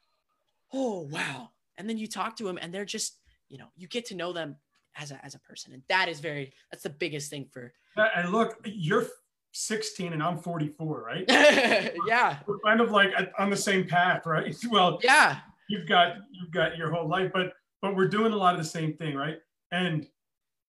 oh 0.73 1.01
wow. 1.11 1.49
And 1.77 1.87
then 1.89 1.97
you 1.97 2.07
talk 2.07 2.35
to 2.37 2.47
him 2.47 2.57
and 2.61 2.73
they're 2.73 2.85
just 2.85 3.19
you 3.49 3.57
know 3.57 3.67
you 3.75 3.87
get 3.87 4.05
to 4.07 4.15
know 4.15 4.33
them 4.33 4.57
as 4.95 5.11
a 5.11 5.23
as 5.25 5.35
a 5.35 5.39
person 5.39 5.73
and 5.73 5.83
that 5.89 6.09
is 6.09 6.19
very 6.19 6.51
that's 6.71 6.83
the 6.83 6.89
biggest 6.89 7.29
thing 7.29 7.47
for 7.51 7.71
uh, 7.97 8.07
and 8.15 8.31
look, 8.31 8.57
you're 8.65 9.05
16 9.53 10.13
and 10.13 10.21
I'm 10.21 10.37
44, 10.37 11.01
right? 11.03 11.25
yeah 12.07 12.37
We're 12.45 12.59
kind 12.59 12.79
of 12.81 12.91
like 12.91 13.11
on 13.39 13.49
the 13.49 13.57
same 13.57 13.87
path, 13.87 14.25
right? 14.25 14.55
Well, 14.69 14.99
yeah 15.03 15.39
you've 15.69 15.87
got 15.87 16.17
you've 16.31 16.51
got 16.51 16.77
your 16.77 16.91
whole 16.91 17.07
life, 17.07 17.31
but 17.33 17.53
but 17.81 17.95
we're 17.95 18.07
doing 18.07 18.33
a 18.33 18.35
lot 18.35 18.53
of 18.55 18.59
the 18.59 18.67
same 18.69 18.93
thing, 18.93 19.15
right? 19.15 19.37
And 19.71 20.07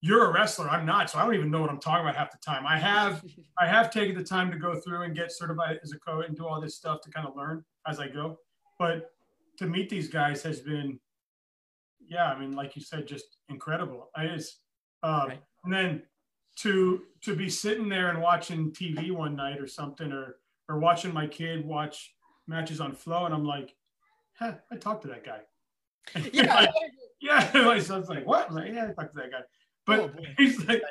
you're 0.00 0.26
a 0.26 0.32
wrestler, 0.32 0.68
I'm 0.68 0.86
not, 0.86 1.10
so 1.10 1.18
I 1.18 1.24
don't 1.24 1.34
even 1.34 1.50
know 1.50 1.60
what 1.60 1.70
I'm 1.70 1.80
talking 1.80 2.04
about 2.04 2.16
half 2.16 2.30
the 2.30 2.38
time. 2.38 2.64
I 2.66 2.78
have 2.78 3.24
I 3.58 3.66
have 3.66 3.90
taken 3.90 4.16
the 4.16 4.24
time 4.24 4.50
to 4.50 4.58
go 4.58 4.78
through 4.80 5.02
and 5.02 5.14
get 5.14 5.32
certified 5.32 5.80
as 5.82 5.92
a 5.92 5.98
coach 5.98 6.26
and 6.28 6.36
do 6.36 6.46
all 6.46 6.60
this 6.60 6.76
stuff 6.76 7.00
to 7.02 7.10
kind 7.10 7.26
of 7.26 7.36
learn 7.36 7.64
as 7.86 7.98
I 7.98 8.08
go. 8.08 8.38
But 8.78 9.10
to 9.58 9.66
meet 9.66 9.88
these 9.88 10.08
guys 10.08 10.42
has 10.42 10.60
been, 10.60 11.00
yeah, 12.06 12.26
I 12.26 12.38
mean, 12.38 12.52
like 12.52 12.76
you 12.76 12.82
said, 12.82 13.06
just 13.08 13.38
incredible. 13.48 14.10
I 14.14 14.28
just, 14.28 14.60
uh, 15.02 15.24
Right. 15.28 15.42
and 15.64 15.72
then 15.72 16.02
to 16.60 17.04
to 17.22 17.34
be 17.34 17.48
sitting 17.50 17.88
there 17.88 18.10
and 18.10 18.20
watching 18.22 18.72
TV 18.72 19.10
one 19.10 19.34
night 19.36 19.60
or 19.60 19.66
something, 19.66 20.12
or 20.12 20.36
or 20.68 20.78
watching 20.78 21.12
my 21.12 21.26
kid 21.26 21.64
watch 21.64 22.14
matches 22.46 22.80
on 22.80 22.94
Flow, 22.94 23.26
and 23.26 23.34
I'm 23.34 23.44
like, 23.44 23.74
huh, 24.38 24.54
I 24.70 24.76
talked 24.76 25.02
to 25.02 25.08
that 25.08 25.24
guy. 25.24 25.40
yeah 26.32 26.66
yeah, 27.20 27.50
my 27.54 27.78
son's 27.78 28.08
like, 28.08 28.26
what? 28.26 28.48
I'm 28.48 28.54
like, 28.54 28.72
yeah, 28.72 28.84
I 28.84 28.92
talked 28.92 29.14
to 29.14 29.20
that 29.22 29.30
guy. 29.30 29.40
But 29.88 30.00
Oh, 30.00 30.10
he's 30.36 30.64
like, 30.68 30.82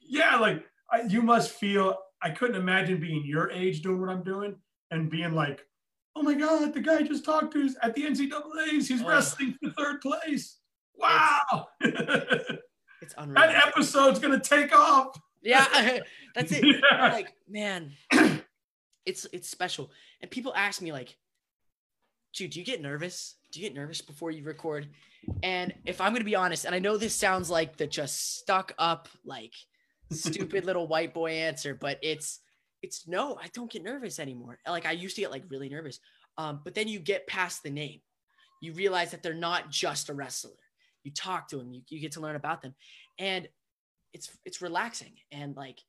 yeah, 0.00 0.36
like 0.36 0.64
I, 0.92 1.00
you 1.02 1.22
must 1.22 1.50
feel. 1.50 1.96
I 2.22 2.30
couldn't 2.30 2.56
imagine 2.56 3.00
being 3.00 3.24
your 3.24 3.50
age 3.50 3.80
doing 3.82 4.00
what 4.00 4.10
I'm 4.10 4.22
doing 4.22 4.54
and 4.90 5.08
being 5.10 5.32
like, 5.34 5.64
oh 6.14 6.22
my 6.22 6.34
god, 6.34 6.74
the 6.74 6.80
guy 6.80 6.96
I 6.98 7.02
just 7.02 7.24
talked 7.24 7.52
to 7.54 7.60
is 7.60 7.76
at 7.82 7.94
the 7.94 8.02
NCAA's. 8.04 8.86
He's 8.88 9.02
Oh. 9.02 9.08
wrestling 9.08 9.56
for 9.62 9.70
third 9.70 10.00
place. 10.00 10.58
Wow, 10.94 11.68
that 11.80 12.60
it's 13.00 13.14
unreal 13.16 13.34
that 13.40 13.66
episode's 13.68 14.18
gonna 14.18 14.40
take 14.40 14.76
off. 14.76 15.16
yeah 15.42 16.00
that's 16.34 16.50
it 16.52 16.64
Yeah. 16.64 17.12
like 17.12 17.32
man 17.48 17.92
it's 19.06 19.24
it's 19.32 19.48
special 19.48 19.90
and 20.20 20.30
people 20.30 20.52
ask 20.56 20.82
me 20.82 20.90
like 20.92 21.16
dude 22.34 22.50
do 22.50 22.58
you 22.58 22.64
get 22.64 22.82
nervous 22.82 23.36
do 23.52 23.60
you 23.60 23.68
get 23.68 23.74
nervous 23.74 24.00
before 24.00 24.30
you 24.30 24.44
record 24.44 24.88
and 25.42 25.74
if 25.84 26.00
i'm 26.00 26.12
gonna 26.12 26.24
be 26.24 26.34
honest 26.34 26.64
and 26.64 26.74
i 26.74 26.78
know 26.78 26.96
this 26.96 27.14
sounds 27.14 27.50
like 27.50 27.76
the 27.76 27.86
just 27.86 28.38
stuck 28.38 28.72
up 28.78 29.08
like 29.24 29.52
stupid 30.10 30.64
little 30.64 30.86
white 30.86 31.14
boy 31.14 31.32
answer, 31.32 31.74
but 31.74 31.98
it's 32.02 32.40
it's 32.82 33.08
no, 33.08 33.36
I 33.42 33.48
don't 33.52 33.70
get 33.70 33.82
nervous 33.82 34.18
anymore. 34.18 34.58
Like 34.66 34.86
I 34.86 34.92
used 34.92 35.16
to 35.16 35.22
get 35.22 35.30
like 35.30 35.44
really 35.48 35.68
nervous. 35.68 36.00
Um, 36.36 36.60
but 36.62 36.74
then 36.74 36.86
you 36.86 37.00
get 37.00 37.26
past 37.26 37.62
the 37.62 37.70
name. 37.70 38.00
You 38.62 38.72
realize 38.72 39.10
that 39.10 39.22
they're 39.22 39.34
not 39.34 39.70
just 39.70 40.08
a 40.08 40.14
wrestler. 40.14 40.52
You 41.02 41.12
talk 41.12 41.48
to 41.48 41.56
them, 41.56 41.72
you, 41.72 41.82
you 41.88 42.00
get 42.00 42.12
to 42.12 42.20
learn 42.20 42.36
about 42.36 42.62
them. 42.62 42.74
And 43.18 43.48
it's 44.12 44.30
it's 44.44 44.62
relaxing 44.62 45.12
and 45.30 45.54
like 45.56 45.80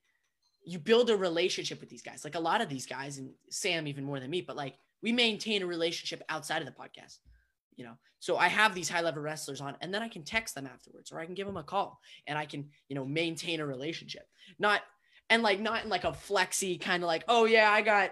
you 0.65 0.77
build 0.77 1.09
a 1.09 1.15
relationship 1.15 1.79
with 1.79 1.89
these 1.89 2.01
guys. 2.01 2.23
Like 2.23 2.35
a 2.35 2.39
lot 2.39 2.61
of 2.61 2.69
these 2.69 2.85
guys, 2.85 3.17
and 3.17 3.31
Sam 3.49 3.87
even 3.87 4.03
more 4.03 4.19
than 4.19 4.29
me, 4.29 4.41
but 4.41 4.57
like 4.57 4.75
we 5.01 5.11
maintain 5.11 5.61
a 5.61 5.67
relationship 5.67 6.23
outside 6.29 6.61
of 6.61 6.65
the 6.65 6.73
podcast. 6.73 7.17
You 7.75 7.85
know, 7.85 7.97
so 8.19 8.35
I 8.35 8.49
have 8.49 8.75
these 8.75 8.89
high 8.89 9.01
level 9.01 9.21
wrestlers 9.21 9.61
on, 9.61 9.75
and 9.79 9.93
then 9.93 10.03
I 10.03 10.09
can 10.09 10.23
text 10.23 10.53
them 10.53 10.67
afterwards, 10.67 11.11
or 11.11 11.19
I 11.19 11.25
can 11.25 11.33
give 11.33 11.47
them 11.47 11.55
a 11.55 11.63
call, 11.63 12.01
and 12.27 12.37
I 12.37 12.45
can, 12.45 12.69
you 12.89 12.95
know, 12.95 13.05
maintain 13.05 13.61
a 13.61 13.65
relationship. 13.65 14.27
Not 14.59 14.81
and 15.29 15.43
like 15.43 15.59
not 15.59 15.83
in 15.83 15.89
like 15.89 16.03
a 16.03 16.13
flexy 16.13 16.77
kind 16.77 17.03
of 17.03 17.07
like, 17.07 17.23
oh 17.27 17.45
yeah, 17.45 17.71
I 17.71 17.81
got 17.81 18.11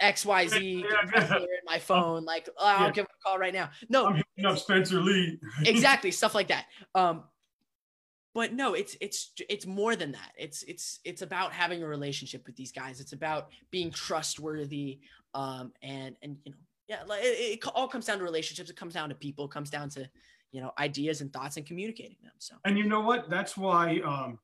XYZ 0.00 0.56
in 0.62 1.44
my 1.66 1.78
phone. 1.78 2.24
Like, 2.24 2.48
oh, 2.56 2.66
I'll 2.66 2.86
yeah. 2.86 2.92
give 2.92 3.04
him 3.04 3.10
a 3.20 3.28
call 3.28 3.38
right 3.38 3.54
now. 3.54 3.70
No, 3.88 4.06
I'm 4.06 4.14
hitting 4.14 4.50
up 4.50 4.58
Spencer 4.58 5.00
Lee. 5.00 5.38
exactly, 5.64 6.10
stuff 6.12 6.34
like 6.34 6.48
that. 6.48 6.66
Um, 6.94 7.24
but 8.34 8.52
no, 8.52 8.74
it's 8.74 8.96
it's 9.00 9.32
it's 9.48 9.66
more 9.66 9.96
than 9.96 10.12
that. 10.12 10.32
It's 10.38 10.62
it's 10.64 11.00
it's 11.04 11.22
about 11.22 11.52
having 11.52 11.82
a 11.82 11.86
relationship 11.86 12.46
with 12.46 12.56
these 12.56 12.72
guys. 12.72 13.00
It's 13.00 13.12
about 13.12 13.50
being 13.70 13.90
trustworthy. 13.90 15.00
Um, 15.34 15.72
and 15.82 16.16
and 16.22 16.36
you 16.44 16.52
know, 16.52 16.58
yeah, 16.88 17.02
like 17.06 17.22
it, 17.22 17.64
it 17.64 17.66
all 17.74 17.88
comes 17.88 18.06
down 18.06 18.18
to 18.18 18.24
relationships. 18.24 18.70
It 18.70 18.76
comes 18.76 18.94
down 18.94 19.08
to 19.10 19.14
people. 19.14 19.46
It 19.46 19.50
comes 19.50 19.70
down 19.70 19.88
to 19.90 20.08
you 20.50 20.60
know 20.60 20.72
ideas 20.78 21.20
and 21.20 21.32
thoughts 21.32 21.56
and 21.56 21.66
communicating 21.66 22.16
them. 22.22 22.32
So. 22.38 22.56
And 22.64 22.78
you 22.78 22.84
know 22.84 23.00
what? 23.00 23.28
That's 23.28 23.56
why. 23.56 24.00
Um, 24.00 24.38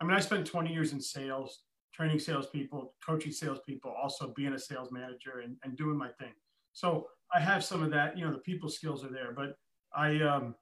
I 0.00 0.04
mean, 0.04 0.16
I 0.16 0.20
spent 0.20 0.46
20 0.46 0.72
years 0.72 0.92
in 0.92 1.00
sales 1.00 1.62
training 1.98 2.20
salespeople, 2.20 2.94
coaching 3.04 3.32
salespeople, 3.32 3.92
also 4.00 4.32
being 4.36 4.52
a 4.52 4.58
sales 4.58 4.92
manager 4.92 5.40
and, 5.42 5.56
and 5.64 5.76
doing 5.76 5.96
my 5.96 6.08
thing. 6.20 6.32
So 6.72 7.08
I 7.34 7.40
have 7.40 7.64
some 7.64 7.82
of 7.82 7.90
that, 7.90 8.16
you 8.16 8.24
know, 8.24 8.30
the 8.30 8.38
people 8.38 8.68
skills 8.68 9.04
are 9.04 9.10
there, 9.10 9.32
but 9.32 9.56
I, 9.92 10.20
um, 10.20 10.54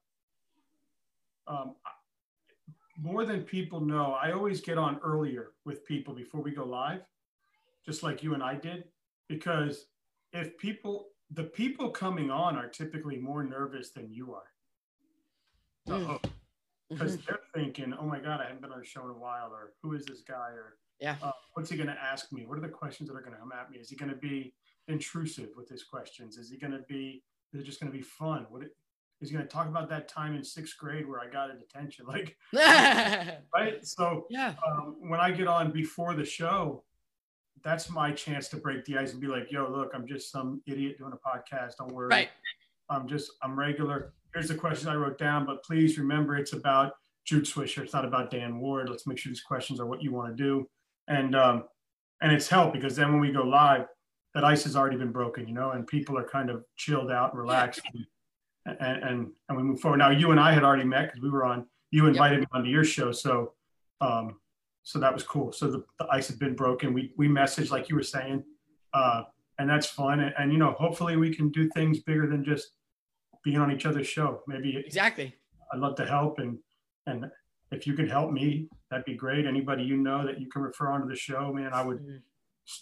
um, 1.47 1.75
more 3.01 3.25
than 3.25 3.43
people 3.43 3.79
know, 3.79 4.13
I 4.21 4.31
always 4.31 4.61
get 4.61 4.77
on 4.77 4.99
earlier 5.03 5.51
with 5.65 5.85
people 5.85 6.13
before 6.13 6.41
we 6.41 6.51
go 6.51 6.65
live, 6.65 7.01
just 7.85 8.03
like 8.03 8.23
you 8.23 8.33
and 8.33 8.43
I 8.43 8.55
did, 8.55 8.85
because 9.29 9.85
if 10.33 10.57
people, 10.57 11.09
the 11.31 11.43
people 11.43 11.89
coming 11.89 12.31
on 12.31 12.57
are 12.57 12.67
typically 12.67 13.17
more 13.17 13.43
nervous 13.43 13.91
than 13.91 14.11
you 14.11 14.33
are. 14.33 14.51
Mm. 15.87 16.19
Because 16.89 17.17
mm-hmm. 17.17 17.25
they're 17.27 17.39
thinking, 17.53 17.93
oh 17.99 18.05
my 18.05 18.19
God, 18.19 18.39
I 18.41 18.45
haven't 18.45 18.61
been 18.61 18.71
on 18.71 18.81
a 18.81 18.85
show 18.85 19.03
in 19.03 19.09
a 19.09 19.17
while, 19.17 19.51
or 19.51 19.73
who 19.83 19.93
is 19.93 20.05
this 20.05 20.21
guy, 20.21 20.49
or 20.51 20.77
yeah. 20.99 21.15
Uh, 21.21 21.31
what's 21.53 21.69
he 21.69 21.77
going 21.77 21.87
to 21.87 22.01
ask 22.01 22.31
me? 22.31 22.45
What 22.45 22.57
are 22.57 22.61
the 22.61 22.69
questions 22.69 23.09
that 23.09 23.15
are 23.15 23.21
going 23.21 23.33
to 23.33 23.39
come 23.39 23.51
at 23.51 23.69
me? 23.69 23.77
Is 23.77 23.89
he 23.89 23.95
going 23.95 24.09
to 24.09 24.17
be 24.17 24.53
intrusive 24.87 25.49
with 25.55 25.69
his 25.69 25.83
questions? 25.83 26.37
Is 26.37 26.49
he 26.49 26.57
going 26.57 26.71
to 26.71 26.83
be, 26.87 27.23
is 27.53 27.61
it 27.61 27.65
just 27.65 27.79
going 27.79 27.91
to 27.91 27.97
be 27.97 28.03
fun? 28.03 28.47
What 28.49 28.63
it, 28.63 28.75
is 29.21 29.31
going 29.31 29.43
to 29.43 29.49
talk 29.49 29.67
about 29.67 29.89
that 29.89 30.07
time 30.07 30.35
in 30.35 30.43
sixth 30.43 30.77
grade 30.77 31.07
where 31.07 31.19
I 31.19 31.27
got 31.27 31.49
a 31.49 31.53
detention? 31.53 32.05
Like, 32.07 32.35
right? 32.53 33.83
So 33.83 34.25
yeah. 34.29 34.53
Um, 34.65 34.97
when 35.09 35.19
I 35.19 35.31
get 35.31 35.47
on 35.47 35.71
before 35.71 36.13
the 36.13 36.25
show, 36.25 36.83
that's 37.63 37.89
my 37.89 38.11
chance 38.11 38.47
to 38.49 38.57
break 38.57 38.85
the 38.85 38.97
ice 38.97 39.11
and 39.11 39.21
be 39.21 39.27
like, 39.27 39.51
yo, 39.51 39.69
look, 39.69 39.91
I'm 39.93 40.07
just 40.07 40.31
some 40.31 40.61
idiot 40.67 40.97
doing 40.97 41.13
a 41.13 41.29
podcast. 41.29 41.77
Don't 41.77 41.91
worry. 41.91 42.09
Right. 42.09 42.29
I'm 42.89 43.07
just, 43.07 43.31
I'm 43.41 43.57
regular. 43.57 44.13
Here's 44.33 44.47
the 44.47 44.55
questions 44.55 44.87
I 44.87 44.95
wrote 44.95 45.17
down, 45.17 45.45
but 45.45 45.63
please 45.63 45.97
remember 45.97 46.37
it's 46.37 46.53
about 46.53 46.93
Jude 47.25 47.45
Swisher. 47.45 47.79
It's 47.83 47.93
not 47.93 48.05
about 48.05 48.29
Dan 48.31 48.59
Ward. 48.59 48.89
Let's 48.89 49.07
make 49.07 49.17
sure 49.17 49.31
these 49.31 49.41
questions 49.41 49.79
are 49.79 49.85
what 49.85 50.01
you 50.01 50.13
want 50.13 50.35
to 50.35 50.43
do 50.43 50.67
and 51.07 51.35
um, 51.35 51.63
and 52.21 52.31
it's 52.31 52.47
helped 52.47 52.73
because 52.73 52.95
then 52.95 53.11
when 53.11 53.21
we 53.21 53.31
go 53.31 53.43
live, 53.43 53.85
that 54.33 54.43
ice 54.43 54.63
has 54.63 54.75
already 54.75 54.97
been 54.97 55.11
broken, 55.11 55.47
you 55.47 55.53
know, 55.53 55.71
and 55.71 55.87
people 55.87 56.17
are 56.17 56.27
kind 56.27 56.49
of 56.49 56.63
chilled 56.75 57.11
out 57.11 57.35
relaxed, 57.35 57.81
and 57.93 58.05
and, 58.79 59.31
and 59.47 59.57
we 59.57 59.63
move 59.63 59.79
forward. 59.79 59.97
Now 59.97 60.09
you 60.09 60.31
and 60.31 60.39
I 60.39 60.51
had 60.51 60.63
already 60.63 60.83
met 60.83 61.07
because 61.07 61.21
we 61.21 61.29
were 61.29 61.45
on. 61.45 61.65
You 61.91 62.07
invited 62.07 62.39
yep. 62.39 62.49
me 62.53 62.59
onto 62.59 62.69
your 62.69 62.83
show, 62.83 63.11
so 63.11 63.53
um, 64.01 64.35
so 64.83 64.99
that 64.99 65.13
was 65.13 65.23
cool. 65.23 65.51
So 65.51 65.71
the, 65.71 65.83
the 65.99 66.07
ice 66.11 66.27
had 66.27 66.39
been 66.39 66.55
broken. 66.55 66.93
We 66.93 67.13
we 67.17 67.27
messaged 67.27 67.71
like 67.71 67.89
you 67.89 67.95
were 67.95 68.03
saying, 68.03 68.43
uh, 68.93 69.23
and 69.59 69.69
that's 69.69 69.87
fun. 69.87 70.19
And, 70.19 70.33
and 70.37 70.51
you 70.51 70.57
know, 70.57 70.71
hopefully 70.73 71.15
we 71.15 71.33
can 71.33 71.49
do 71.49 71.69
things 71.69 71.99
bigger 71.99 72.27
than 72.27 72.43
just 72.43 72.71
being 73.43 73.57
on 73.57 73.71
each 73.71 73.85
other's 73.85 74.07
show. 74.07 74.41
Maybe 74.47 74.75
exactly. 74.77 75.35
I'd 75.71 75.79
love 75.79 75.95
to 75.95 76.05
help 76.05 76.39
and 76.39 76.57
and 77.05 77.25
if 77.71 77.85
you 77.85 77.93
could 77.93 78.09
help 78.09 78.31
me, 78.31 78.69
that'd 78.89 79.05
be 79.05 79.15
great. 79.15 79.45
Anybody 79.45 79.83
you 79.83 79.97
know 79.97 80.25
that 80.25 80.39
you 80.39 80.47
can 80.47 80.61
refer 80.61 80.89
onto 80.89 81.07
the 81.07 81.15
show, 81.15 81.53
man, 81.53 81.73
I 81.73 81.83
would 81.83 81.99
mm-hmm. 81.99 82.17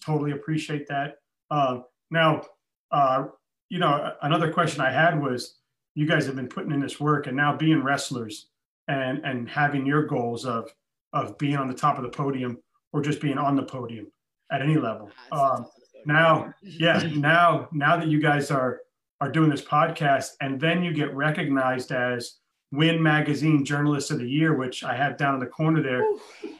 totally 0.05 0.31
appreciate 0.31 0.87
that. 0.87 1.15
Uh, 1.49 1.79
now, 2.11 2.43
uh, 2.91 3.25
you 3.69 3.79
know, 3.79 4.13
another 4.21 4.51
question 4.53 4.81
I 4.81 4.91
had 4.91 5.19
was, 5.19 5.57
you 5.95 6.05
guys 6.05 6.25
have 6.25 6.35
been 6.35 6.47
putting 6.47 6.71
in 6.71 6.79
this 6.79 6.99
work, 6.99 7.27
and 7.27 7.35
now 7.35 7.55
being 7.55 7.83
wrestlers 7.83 8.47
and 8.87 9.23
and 9.25 9.49
having 9.49 9.85
your 9.85 10.05
goals 10.05 10.45
of 10.45 10.69
of 11.13 11.37
being 11.37 11.57
on 11.57 11.67
the 11.67 11.73
top 11.73 11.97
of 11.97 12.03
the 12.03 12.09
podium 12.09 12.57
or 12.93 13.01
just 13.01 13.21
being 13.21 13.37
on 13.37 13.55
the 13.55 13.63
podium 13.63 14.07
at 14.51 14.61
any 14.61 14.75
level. 14.75 15.09
Um, 15.31 15.65
now, 16.05 16.53
yeah, 16.61 17.09
now 17.15 17.69
now 17.71 17.97
that 17.97 18.07
you 18.07 18.21
guys 18.21 18.51
are 18.51 18.81
are 19.21 19.31
doing 19.31 19.49
this 19.49 19.61
podcast, 19.61 20.31
and 20.41 20.59
then 20.59 20.83
you 20.83 20.93
get 20.93 21.15
recognized 21.15 21.91
as 21.91 22.35
Win 22.71 23.01
Magazine 23.01 23.63
Journalist 23.63 24.11
of 24.11 24.19
the 24.19 24.29
Year, 24.29 24.55
which 24.55 24.83
I 24.83 24.95
have 24.95 25.17
down 25.17 25.35
in 25.35 25.39
the 25.39 25.45
corner 25.45 25.81
there. 25.81 26.03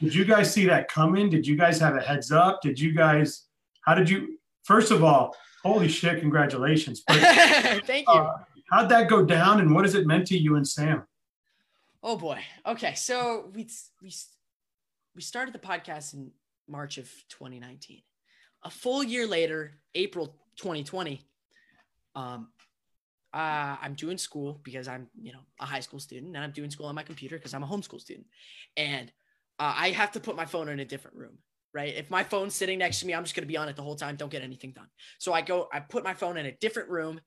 Did 0.00 0.14
you 0.14 0.24
guys 0.24 0.52
see 0.52 0.64
that 0.66 0.88
coming? 0.88 1.28
Did 1.28 1.46
you 1.46 1.56
guys 1.56 1.78
have 1.80 1.96
a 1.96 2.00
heads 2.00 2.32
up? 2.32 2.62
Did 2.62 2.80
you 2.80 2.92
guys, 2.92 3.44
how 3.82 3.94
did 3.94 4.08
you, 4.08 4.38
first 4.64 4.90
of 4.90 5.04
all, 5.04 5.36
holy 5.62 5.88
shit, 5.88 6.20
congratulations. 6.20 7.02
But, 7.06 7.18
Thank 7.84 8.08
you. 8.08 8.14
Uh, 8.14 8.38
how'd 8.70 8.88
that 8.88 9.08
go 9.08 9.24
down 9.24 9.60
and 9.60 9.74
what 9.74 9.84
has 9.84 9.94
it 9.94 10.06
meant 10.06 10.26
to 10.28 10.38
you 10.38 10.56
and 10.56 10.66
Sam? 10.66 11.04
Oh 12.02 12.16
boy. 12.16 12.40
Okay. 12.66 12.94
So 12.94 13.50
we, 13.54 13.68
we, 14.02 14.12
we 15.14 15.22
started 15.22 15.54
the 15.54 15.58
podcast 15.58 16.14
in 16.14 16.30
March 16.68 16.98
of 16.98 17.10
2019. 17.30 18.02
A 18.64 18.70
full 18.70 19.02
year 19.02 19.26
later, 19.26 19.78
April 19.94 20.36
2020, 20.56 21.20
um, 22.14 22.48
uh, 23.32 23.76
I'm 23.82 23.94
doing 23.94 24.18
school 24.18 24.60
because 24.62 24.88
I'm, 24.88 25.08
you 25.20 25.32
know, 25.32 25.40
a 25.60 25.66
high 25.66 25.80
school 25.80 26.00
student, 26.00 26.34
and 26.34 26.42
I'm 26.42 26.52
doing 26.52 26.70
school 26.70 26.86
on 26.86 26.94
my 26.94 27.02
computer 27.02 27.36
because 27.36 27.54
I'm 27.54 27.62
a 27.62 27.66
homeschool 27.66 28.00
student, 28.00 28.26
and 28.76 29.12
uh, 29.58 29.74
I 29.76 29.90
have 29.90 30.12
to 30.12 30.20
put 30.20 30.36
my 30.36 30.46
phone 30.46 30.68
in 30.68 30.80
a 30.80 30.84
different 30.84 31.16
room. 31.16 31.38
Right. 31.74 31.94
If 31.94 32.10
my 32.10 32.24
phone's 32.24 32.54
sitting 32.54 32.78
next 32.78 33.00
to 33.00 33.06
me, 33.06 33.14
I'm 33.14 33.24
just 33.24 33.36
gonna 33.36 33.46
be 33.46 33.58
on 33.58 33.68
it 33.68 33.76
the 33.76 33.82
whole 33.82 33.96
time. 33.96 34.16
Don't 34.16 34.30
get 34.30 34.42
anything 34.42 34.70
done. 34.70 34.88
So 35.18 35.34
I 35.34 35.42
go, 35.42 35.68
I 35.70 35.80
put 35.80 36.04
my 36.04 36.14
phone 36.14 36.38
in 36.38 36.46
a 36.46 36.52
different 36.52 36.88
room, 36.88 37.20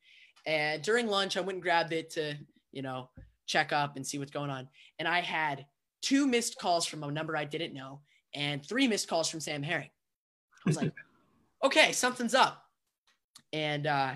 and 0.46 0.82
during 0.82 1.08
lunch, 1.08 1.38
I 1.38 1.42
went 1.42 1.58
and 1.58 1.64
grabbed 1.64 1.94
it 1.94 2.12
to, 2.12 2.36
you 2.72 2.82
know, 2.82 3.10
check 3.46 3.74
up 3.74 3.96
and 3.96 4.06
see 4.06 4.20
what's 4.20 4.32
going 4.32 4.50
on. 4.50 4.68
And 5.00 5.08
I 5.08 5.22
had 5.22 5.66
two 6.02 6.28
missed 6.28 6.58
calls 6.60 6.86
from 6.86 7.04
a 7.04 7.12
number 7.12 7.36
I 7.36 7.46
didn't 7.46 7.74
know, 7.74 8.02
and 8.34 8.66
three 8.66 8.88
missed 8.88 9.08
calls 9.08 9.30
from 9.30 9.40
Sam 9.40 9.64
Herring. 9.64 9.90
I 10.66 10.70
was 10.70 10.78
like, 10.78 10.94
okay, 11.64 11.92
something's 11.92 12.36
up. 12.36 12.64
And 13.52 13.88
uh, 13.88 14.14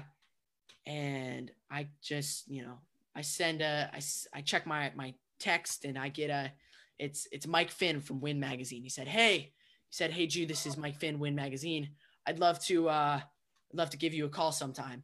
and 0.86 1.52
I 1.72 1.88
just, 2.02 2.50
you 2.50 2.64
know, 2.64 2.80
I 3.16 3.22
send 3.22 3.62
a, 3.62 3.90
I, 3.94 4.02
I 4.34 4.42
check 4.42 4.66
my, 4.66 4.92
my 4.96 5.14
text 5.40 5.86
and 5.86 5.98
I 5.98 6.10
get 6.10 6.30
a, 6.30 6.52
it's, 7.00 7.28
it's 7.32 7.48
Mike 7.48 7.72
Finn 7.72 8.02
from 8.02 8.20
Win 8.20 8.40
Magazine. 8.40 8.84
He 8.84 8.90
said, 8.90 9.08
Hey, 9.08 9.38
he 9.38 9.52
said, 9.92 10.12
Hey, 10.12 10.28
Jude, 10.28 10.50
this 10.50 10.66
is 10.66 10.78
Mike 10.78 10.98
Finn, 10.98 11.20
Win 11.20 11.36
Magazine. 11.36 11.90
I'd 12.28 12.40
love 12.40 12.60
to, 12.66 12.90
uh, 12.90 13.20
I'd 13.22 13.78
love 13.78 13.90
to 13.92 13.98
give 13.98 14.14
you 14.14 14.26
a 14.26 14.30
call 14.30 14.52
sometime. 14.52 15.04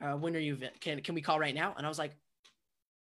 Uh, 0.00 0.16
when 0.16 0.36
are 0.36 0.40
you, 0.40 0.58
can, 0.80 1.00
can 1.00 1.14
we 1.14 1.20
call 1.20 1.38
right 1.38 1.54
now? 1.54 1.74
And 1.76 1.84
I 1.84 1.88
was 1.88 1.98
like, 1.98 2.12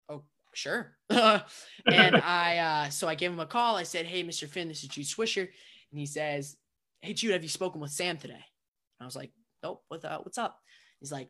Oh, 0.10 0.24
sure. 0.54 0.96
and 1.10 1.42
I, 1.86 2.58
uh, 2.58 2.90
so 2.90 3.08
I 3.08 3.16
gave 3.16 3.32
him 3.32 3.40
a 3.40 3.46
call. 3.46 3.76
I 3.76 3.84
said, 3.84 4.06
Hey, 4.06 4.24
Mr. 4.24 4.48
Finn, 4.48 4.68
this 4.68 4.84
is 4.84 4.90
Jude 4.90 5.06
Swisher. 5.06 5.48
And 5.92 6.00
he 6.00 6.06
says, 6.06 6.58
Hey, 7.02 7.14
Jude, 7.14 7.32
have 7.32 7.44
you 7.44 7.50
spoken 7.50 7.82
with 7.82 7.92
Sam 7.92 8.18
today? 8.18 8.34
And 8.34 9.02
I 9.02 9.06
was 9.06 9.16
like, 9.16 9.32
Nope. 9.64 9.84
What 9.88 10.02
the, 10.02 10.10
what's 10.24 10.38
up? 10.38 10.60
He's 11.00 11.12
like, 11.12 11.30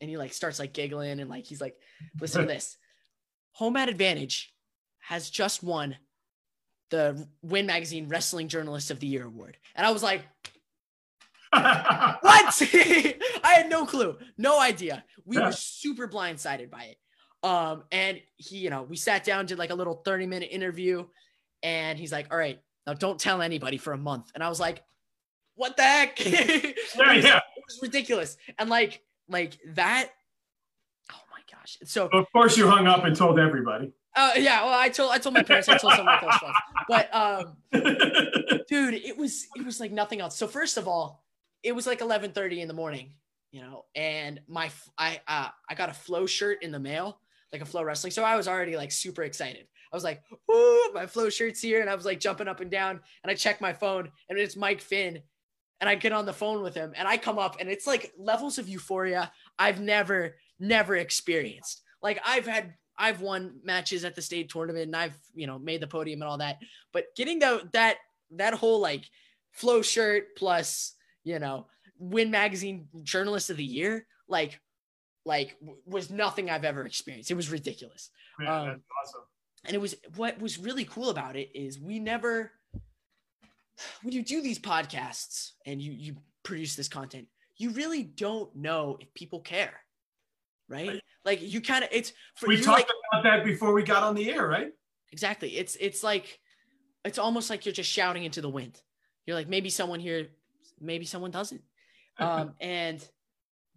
and 0.00 0.08
he 0.08 0.16
like 0.16 0.32
starts 0.32 0.58
like 0.58 0.72
giggling 0.72 1.20
and 1.20 1.30
like 1.30 1.44
he's 1.44 1.60
like, 1.60 1.76
listen 2.20 2.42
to 2.42 2.46
this. 2.52 2.76
Home 3.52 3.74
Mat 3.74 3.88
Advantage 3.88 4.54
has 5.00 5.30
just 5.30 5.62
won 5.62 5.96
the 6.90 7.26
Win 7.42 7.66
Magazine 7.66 8.08
Wrestling 8.08 8.48
Journalist 8.48 8.90
of 8.90 9.00
the 9.00 9.06
Year 9.06 9.24
award. 9.24 9.56
And 9.74 9.86
I 9.86 9.90
was 9.90 10.02
like, 10.02 10.22
what? 12.20 12.22
I 12.62 13.54
had 13.56 13.68
no 13.68 13.84
clue, 13.84 14.16
no 14.38 14.60
idea. 14.60 15.04
We 15.24 15.36
yeah. 15.36 15.46
were 15.46 15.52
super 15.52 16.06
blindsided 16.06 16.70
by 16.70 16.84
it. 16.84 16.96
Um, 17.42 17.84
and 17.90 18.20
he, 18.36 18.58
you 18.58 18.70
know, 18.70 18.82
we 18.82 18.96
sat 18.96 19.24
down, 19.24 19.46
did 19.46 19.58
like 19.58 19.70
a 19.70 19.74
little 19.74 20.02
30 20.04 20.26
minute 20.26 20.50
interview, 20.52 21.06
and 21.62 21.98
he's 21.98 22.12
like, 22.12 22.28
All 22.30 22.38
right, 22.38 22.60
now 22.86 22.94
don't 22.94 23.18
tell 23.18 23.42
anybody 23.42 23.78
for 23.78 23.92
a 23.92 23.98
month. 23.98 24.30
And 24.34 24.44
I 24.44 24.48
was 24.48 24.60
like, 24.60 24.84
What 25.54 25.76
the 25.76 25.82
heck? 25.82 26.24
yeah, 26.24 27.12
yeah. 27.12 27.40
It 27.56 27.64
was 27.66 27.78
ridiculous. 27.82 28.36
And 28.58 28.70
like 28.70 29.02
like 29.28 29.58
that. 29.74 30.10
Oh 31.12 31.22
my 31.32 31.40
gosh! 31.50 31.78
So 31.84 32.08
of 32.12 32.30
course 32.32 32.56
you 32.56 32.68
hung 32.68 32.86
up 32.86 33.04
and 33.04 33.16
told 33.16 33.40
everybody. 33.40 33.92
Uh, 34.14 34.32
yeah, 34.36 34.64
well, 34.64 34.78
I 34.78 34.88
told 34.88 35.12
I 35.12 35.18
told 35.18 35.34
my 35.34 35.42
parents, 35.42 35.68
I 35.68 35.78
told 35.78 35.92
some 35.94 36.00
of 36.00 36.06
my 36.06 36.18
close 36.18 36.36
friends, 36.36 36.56
but 36.88 37.14
um, 37.14 37.56
dude, 38.68 38.94
it 38.94 39.16
was 39.16 39.46
it 39.56 39.64
was 39.64 39.80
like 39.80 39.92
nothing 39.92 40.20
else. 40.20 40.36
So 40.36 40.46
first 40.46 40.76
of 40.76 40.88
all, 40.88 41.24
it 41.62 41.72
was 41.72 41.86
like 41.86 42.00
11:30 42.00 42.60
in 42.60 42.68
the 42.68 42.74
morning, 42.74 43.14
you 43.50 43.62
know, 43.62 43.84
and 43.94 44.40
my 44.48 44.70
I 44.98 45.20
uh, 45.26 45.48
I 45.68 45.74
got 45.74 45.90
a 45.90 45.94
flow 45.94 46.26
shirt 46.26 46.62
in 46.62 46.72
the 46.72 46.78
mail, 46.78 47.20
like 47.52 47.62
a 47.62 47.66
flow 47.66 47.82
wrestling. 47.82 48.12
So 48.12 48.24
I 48.24 48.36
was 48.36 48.48
already 48.48 48.76
like 48.76 48.92
super 48.92 49.22
excited. 49.22 49.66
I 49.92 49.96
was 49.96 50.04
like, 50.04 50.22
"Ooh, 50.50 50.92
my 50.94 51.06
flow 51.06 51.30
shirt's 51.30 51.60
here," 51.60 51.80
and 51.80 51.90
I 51.90 51.94
was 51.94 52.04
like 52.04 52.20
jumping 52.20 52.48
up 52.48 52.60
and 52.60 52.70
down. 52.70 53.00
And 53.22 53.30
I 53.30 53.34
check 53.34 53.60
my 53.60 53.72
phone, 53.72 54.10
and 54.28 54.38
it's 54.38 54.56
Mike 54.56 54.80
Finn, 54.80 55.20
and 55.80 55.90
I 55.90 55.94
get 55.94 56.12
on 56.12 56.26
the 56.26 56.32
phone 56.32 56.62
with 56.62 56.74
him, 56.74 56.92
and 56.96 57.08
I 57.08 57.16
come 57.16 57.38
up, 57.38 57.56
and 57.60 57.68
it's 57.68 57.86
like 57.86 58.12
levels 58.18 58.58
of 58.58 58.68
euphoria 58.68 59.32
I've 59.58 59.80
never 59.80 60.36
never 60.58 60.96
experienced. 60.96 61.82
Like 62.02 62.20
I've 62.24 62.46
had 62.46 62.74
I've 63.00 63.22
won 63.22 63.54
matches 63.64 64.04
at 64.04 64.14
the 64.14 64.20
state 64.20 64.50
tournament 64.50 64.84
and 64.84 64.94
I've, 64.94 65.18
you 65.34 65.46
know, 65.46 65.58
made 65.58 65.80
the 65.80 65.86
podium 65.86 66.20
and 66.20 66.28
all 66.28 66.38
that. 66.38 66.58
But 66.92 67.06
getting 67.16 67.38
the, 67.38 67.66
that, 67.72 67.96
that 68.32 68.52
whole 68.52 68.78
like 68.78 69.04
flow 69.52 69.80
shirt 69.80 70.36
plus, 70.36 70.94
you 71.24 71.38
know, 71.38 71.66
win 71.98 72.30
magazine 72.30 72.88
journalist 73.02 73.50
of 73.50 73.56
the 73.56 73.64
year, 73.64 74.06
like, 74.28 74.60
like 75.24 75.56
was 75.86 76.10
nothing 76.10 76.50
I've 76.50 76.64
ever 76.64 76.84
experienced. 76.86 77.30
It 77.30 77.34
was 77.34 77.50
ridiculous. 77.50 78.10
Um, 78.40 78.46
that's 78.46 78.80
awesome. 79.02 79.22
And 79.66 79.74
it 79.74 79.80
was, 79.80 79.94
what 80.16 80.40
was 80.40 80.58
really 80.58 80.84
cool 80.84 81.10
about 81.10 81.36
it 81.36 81.50
is 81.54 81.78
we 81.78 81.98
never, 81.98 82.52
when 84.02 84.12
you 84.12 84.22
do 84.22 84.40
these 84.40 84.58
podcasts 84.58 85.50
and 85.66 85.80
you, 85.80 85.92
you 85.92 86.16
produce 86.42 86.76
this 86.76 86.88
content, 86.88 87.28
you 87.56 87.70
really 87.70 88.02
don't 88.02 88.54
know 88.56 88.96
if 89.00 89.12
people 89.12 89.40
care 89.40 89.80
right? 90.70 91.00
Like 91.24 91.40
you 91.42 91.60
kind 91.60 91.84
of 91.84 91.90
it's 91.92 92.14
for 92.36 92.48
we 92.48 92.56
talked 92.56 92.68
like, 92.68 92.88
about 93.12 93.24
that 93.24 93.44
before 93.44 93.74
we 93.74 93.82
got 93.82 94.02
on 94.02 94.14
the 94.14 94.30
air, 94.30 94.46
right? 94.46 94.70
Exactly. 95.12 95.58
It's 95.58 95.76
it's 95.78 96.02
like 96.02 96.38
it's 97.04 97.18
almost 97.18 97.50
like 97.50 97.66
you're 97.66 97.74
just 97.74 97.90
shouting 97.90 98.24
into 98.24 98.40
the 98.40 98.48
wind. 98.48 98.80
You're 99.26 99.36
like 99.36 99.48
maybe 99.48 99.68
someone 99.68 100.00
here, 100.00 100.28
maybe 100.80 101.04
someone 101.04 101.30
doesn't. 101.30 101.62
Um, 102.18 102.52
and 102.60 103.02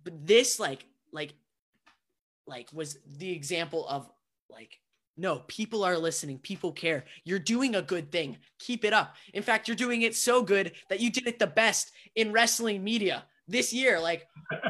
but 0.04 0.28
this 0.28 0.60
like 0.60 0.86
like 1.14 1.34
like 2.46 2.68
was 2.74 2.98
the 3.18 3.32
example 3.32 3.88
of 3.88 4.10
like 4.50 4.82
no, 5.16 5.40
people 5.48 5.84
are 5.84 5.98
listening. 5.98 6.40
People 6.40 6.72
care. 6.72 7.06
You're 7.24 7.40
doing 7.40 7.76
a 7.76 7.82
good 7.82 8.12
thing. 8.12 8.38
Keep 8.60 8.84
it 8.84 8.94
up. 8.94 9.16
In 9.34 9.44
fact, 9.44 9.68
you're 9.68 9.78
doing 9.78 10.02
it 10.02 10.16
so 10.16 10.42
good 10.42 10.74
that 10.90 11.00
you 11.00 11.12
did 11.12 11.28
it 11.28 11.38
the 11.38 11.48
best 11.48 11.92
in 12.16 12.32
wrestling 12.32 12.84
media 12.84 13.24
this 13.48 13.72
year. 13.72 14.00
Like, 14.00 14.28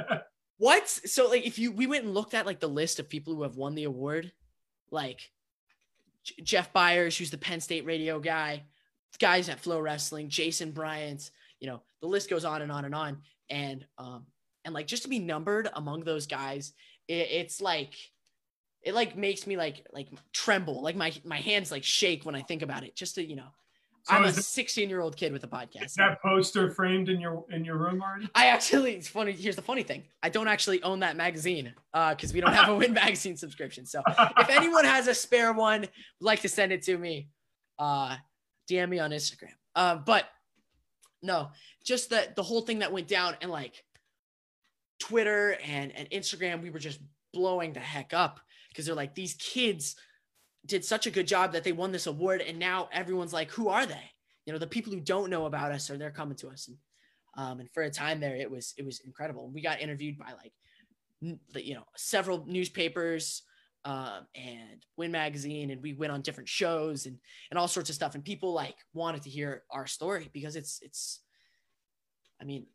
what? 0.57 0.89
So 0.89 1.29
like 1.29 1.45
if 1.45 1.57
you 1.57 1.71
we 1.71 1.87
went 1.87 2.03
and 2.03 2.13
looked 2.13 2.33
at 2.33 2.45
like 2.45 2.59
the 2.59 2.67
list 2.67 2.99
of 2.99 3.09
people 3.09 3.33
who 3.33 3.43
have 3.43 3.55
won 3.55 3.73
the 3.73 3.85
award, 3.85 4.31
like 4.91 5.31
J- 6.23 6.43
Jeff 6.43 6.73
Byers, 6.73 7.17
who's 7.17 7.31
the 7.31 7.37
Penn 7.37 7.61
State 7.61 7.85
radio 7.85 8.19
guy, 8.19 8.63
guys 9.19 9.47
at 9.47 9.61
Flow 9.61 9.79
Wrestling, 9.79 10.29
Jason 10.29 10.71
Bryant, 10.71 11.31
you 11.63 11.69
know, 11.69 11.81
the 12.01 12.07
list 12.07 12.29
goes 12.29 12.43
on 12.43 12.61
and 12.61 12.71
on 12.71 12.83
and 12.83 12.93
on. 12.93 13.21
And 13.49 13.85
um 13.97 14.25
and 14.65 14.73
like 14.73 14.85
just 14.85 15.03
to 15.03 15.09
be 15.09 15.19
numbered 15.19 15.69
among 15.73 16.03
those 16.03 16.27
guys, 16.27 16.73
it, 17.07 17.27
it's 17.31 17.61
like 17.61 17.95
it 18.81 18.93
like 18.93 19.15
makes 19.15 19.47
me 19.47 19.55
like 19.55 19.87
like 19.93 20.09
tremble, 20.33 20.81
like 20.81 20.97
my 20.97 21.13
my 21.23 21.39
hands 21.39 21.71
like 21.71 21.85
shake 21.85 22.25
when 22.25 22.35
I 22.35 22.41
think 22.41 22.61
about 22.61 22.83
it. 22.83 22.97
Just 22.97 23.15
to 23.15 23.25
you 23.25 23.37
know, 23.37 23.47
so 24.03 24.13
I'm 24.13 24.25
a 24.25 24.33
16 24.33 24.89
year 24.89 24.99
old 24.99 25.15
kid 25.15 25.31
with 25.31 25.45
a 25.45 25.47
podcast. 25.47 25.85
Is 25.85 25.93
that 25.93 26.21
poster 26.21 26.69
framed 26.69 27.07
in 27.07 27.21
your 27.21 27.45
in 27.49 27.63
your 27.63 27.77
room 27.77 28.01
already? 28.01 28.29
I 28.35 28.47
actually, 28.47 28.95
it's 28.95 29.07
funny. 29.07 29.31
Here's 29.31 29.55
the 29.55 29.61
funny 29.61 29.83
thing: 29.83 30.03
I 30.21 30.27
don't 30.27 30.49
actually 30.49 30.83
own 30.83 30.99
that 30.99 31.15
magazine 31.15 31.73
uh 31.93 32.13
because 32.13 32.31
uh, 32.31 32.35
we 32.35 32.41
don't 32.41 32.51
have 32.51 32.67
a 32.67 32.75
Win 32.83 32.91
magazine 32.91 33.37
subscription. 33.37 33.85
So 33.85 34.01
if 34.37 34.49
anyone 34.49 34.83
has 34.83 35.07
a 35.07 35.13
spare 35.13 35.53
one, 35.53 35.81
would 35.81 35.89
like 36.19 36.41
to 36.41 36.49
send 36.49 36.73
it 36.73 36.81
to 36.83 36.97
me, 36.97 37.29
uh, 37.79 38.17
DM 38.69 38.89
me 38.89 38.99
on 38.99 39.11
Instagram. 39.11 39.53
Uh, 39.75 39.95
but 39.95 40.25
no, 41.23 41.49
just 41.83 42.09
the 42.09 42.27
the 42.35 42.43
whole 42.43 42.61
thing 42.61 42.79
that 42.79 42.91
went 42.91 43.07
down 43.07 43.35
and 43.41 43.49
like 43.49 43.83
Twitter 44.99 45.57
and 45.65 45.91
and 45.95 46.09
Instagram, 46.11 46.61
we 46.61 46.69
were 46.69 46.79
just 46.79 46.99
blowing 47.33 47.73
the 47.73 47.79
heck 47.79 48.13
up 48.13 48.39
because 48.69 48.85
they're 48.85 48.93
like 48.93 49.15
these 49.15 49.33
kids 49.35 49.95
did 50.65 50.85
such 50.85 51.07
a 51.07 51.11
good 51.11 51.27
job 51.27 51.53
that 51.53 51.63
they 51.63 51.71
won 51.71 51.91
this 51.91 52.07
award 52.07 52.41
and 52.41 52.59
now 52.59 52.87
everyone's 52.91 53.33
like 53.33 53.49
who 53.51 53.69
are 53.69 53.85
they? 53.85 54.11
You 54.45 54.53
know 54.53 54.59
the 54.59 54.67
people 54.67 54.93
who 54.93 54.99
don't 54.99 55.29
know 55.29 55.45
about 55.45 55.71
us 55.71 55.89
are 55.89 55.97
they're 55.97 56.11
coming 56.11 56.37
to 56.37 56.49
us. 56.49 56.67
And 56.67 56.77
um, 57.35 57.59
and 57.61 57.71
for 57.71 57.83
a 57.83 57.89
time 57.89 58.19
there 58.19 58.35
it 58.35 58.51
was 58.51 58.73
it 58.77 58.85
was 58.85 58.99
incredible. 58.99 59.49
We 59.49 59.61
got 59.61 59.81
interviewed 59.81 60.17
by 60.17 60.33
like 60.33 60.53
you 61.55 61.73
know 61.73 61.85
several 61.95 62.45
newspapers 62.45 63.43
um, 63.85 64.27
and 64.35 64.85
win 64.97 65.11
magazine 65.11 65.71
and 65.71 65.81
we 65.81 65.93
went 65.93 66.11
on 66.11 66.21
different 66.21 66.47
shows 66.47 67.05
and 67.05 67.17
and 67.51 67.57
all 67.57 67.67
sorts 67.67 67.89
of 67.89 67.95
stuff 67.95 68.15
and 68.15 68.23
people 68.23 68.53
like 68.53 68.75
wanted 68.93 69.21
to 69.23 69.29
hear 69.29 69.63
our 69.71 69.85
story 69.85 70.29
because 70.33 70.55
it's 70.55 70.79
it's 70.81 71.19
i 72.41 72.45
mean 72.45 72.65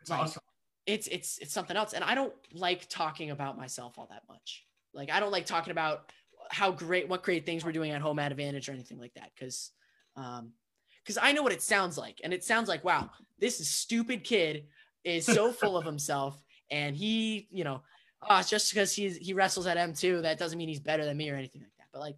it's 0.00 0.10
like, 0.10 0.20
awesome 0.20 0.42
it's 0.86 1.06
it's 1.08 1.38
it's 1.38 1.52
something 1.52 1.76
else 1.76 1.92
and 1.92 2.02
i 2.04 2.14
don't 2.14 2.32
like 2.52 2.88
talking 2.88 3.30
about 3.30 3.58
myself 3.58 3.98
all 3.98 4.06
that 4.10 4.22
much 4.28 4.64
like 4.94 5.10
i 5.10 5.20
don't 5.20 5.32
like 5.32 5.46
talking 5.46 5.70
about 5.70 6.10
how 6.50 6.70
great, 6.70 7.08
what 7.08 7.22
great 7.22 7.46
things 7.46 7.64
we're 7.64 7.72
doing 7.72 7.90
at 7.90 8.00
home 8.00 8.16
Mat 8.16 8.32
Advantage 8.32 8.68
or 8.68 8.72
anything 8.72 8.98
like 8.98 9.14
that. 9.14 9.30
Cause, 9.38 9.70
um, 10.16 10.52
cause 11.06 11.18
I 11.20 11.32
know 11.32 11.42
what 11.42 11.52
it 11.52 11.62
sounds 11.62 11.98
like. 11.98 12.20
And 12.24 12.32
it 12.32 12.44
sounds 12.44 12.68
like, 12.68 12.84
wow, 12.84 13.10
this 13.38 13.66
stupid 13.68 14.24
kid 14.24 14.66
is 15.04 15.26
so 15.26 15.52
full 15.52 15.76
of 15.76 15.84
himself. 15.84 16.38
And 16.70 16.96
he, 16.96 17.48
you 17.50 17.64
know, 17.64 17.82
uh, 18.28 18.42
just 18.42 18.72
because 18.72 18.92
he's, 18.92 19.16
he 19.16 19.32
wrestles 19.32 19.66
at 19.66 19.76
M2, 19.76 20.22
that 20.22 20.38
doesn't 20.38 20.58
mean 20.58 20.68
he's 20.68 20.80
better 20.80 21.04
than 21.04 21.16
me 21.16 21.30
or 21.30 21.36
anything 21.36 21.62
like 21.62 21.72
that. 21.78 21.86
But 21.92 22.00
like, 22.00 22.16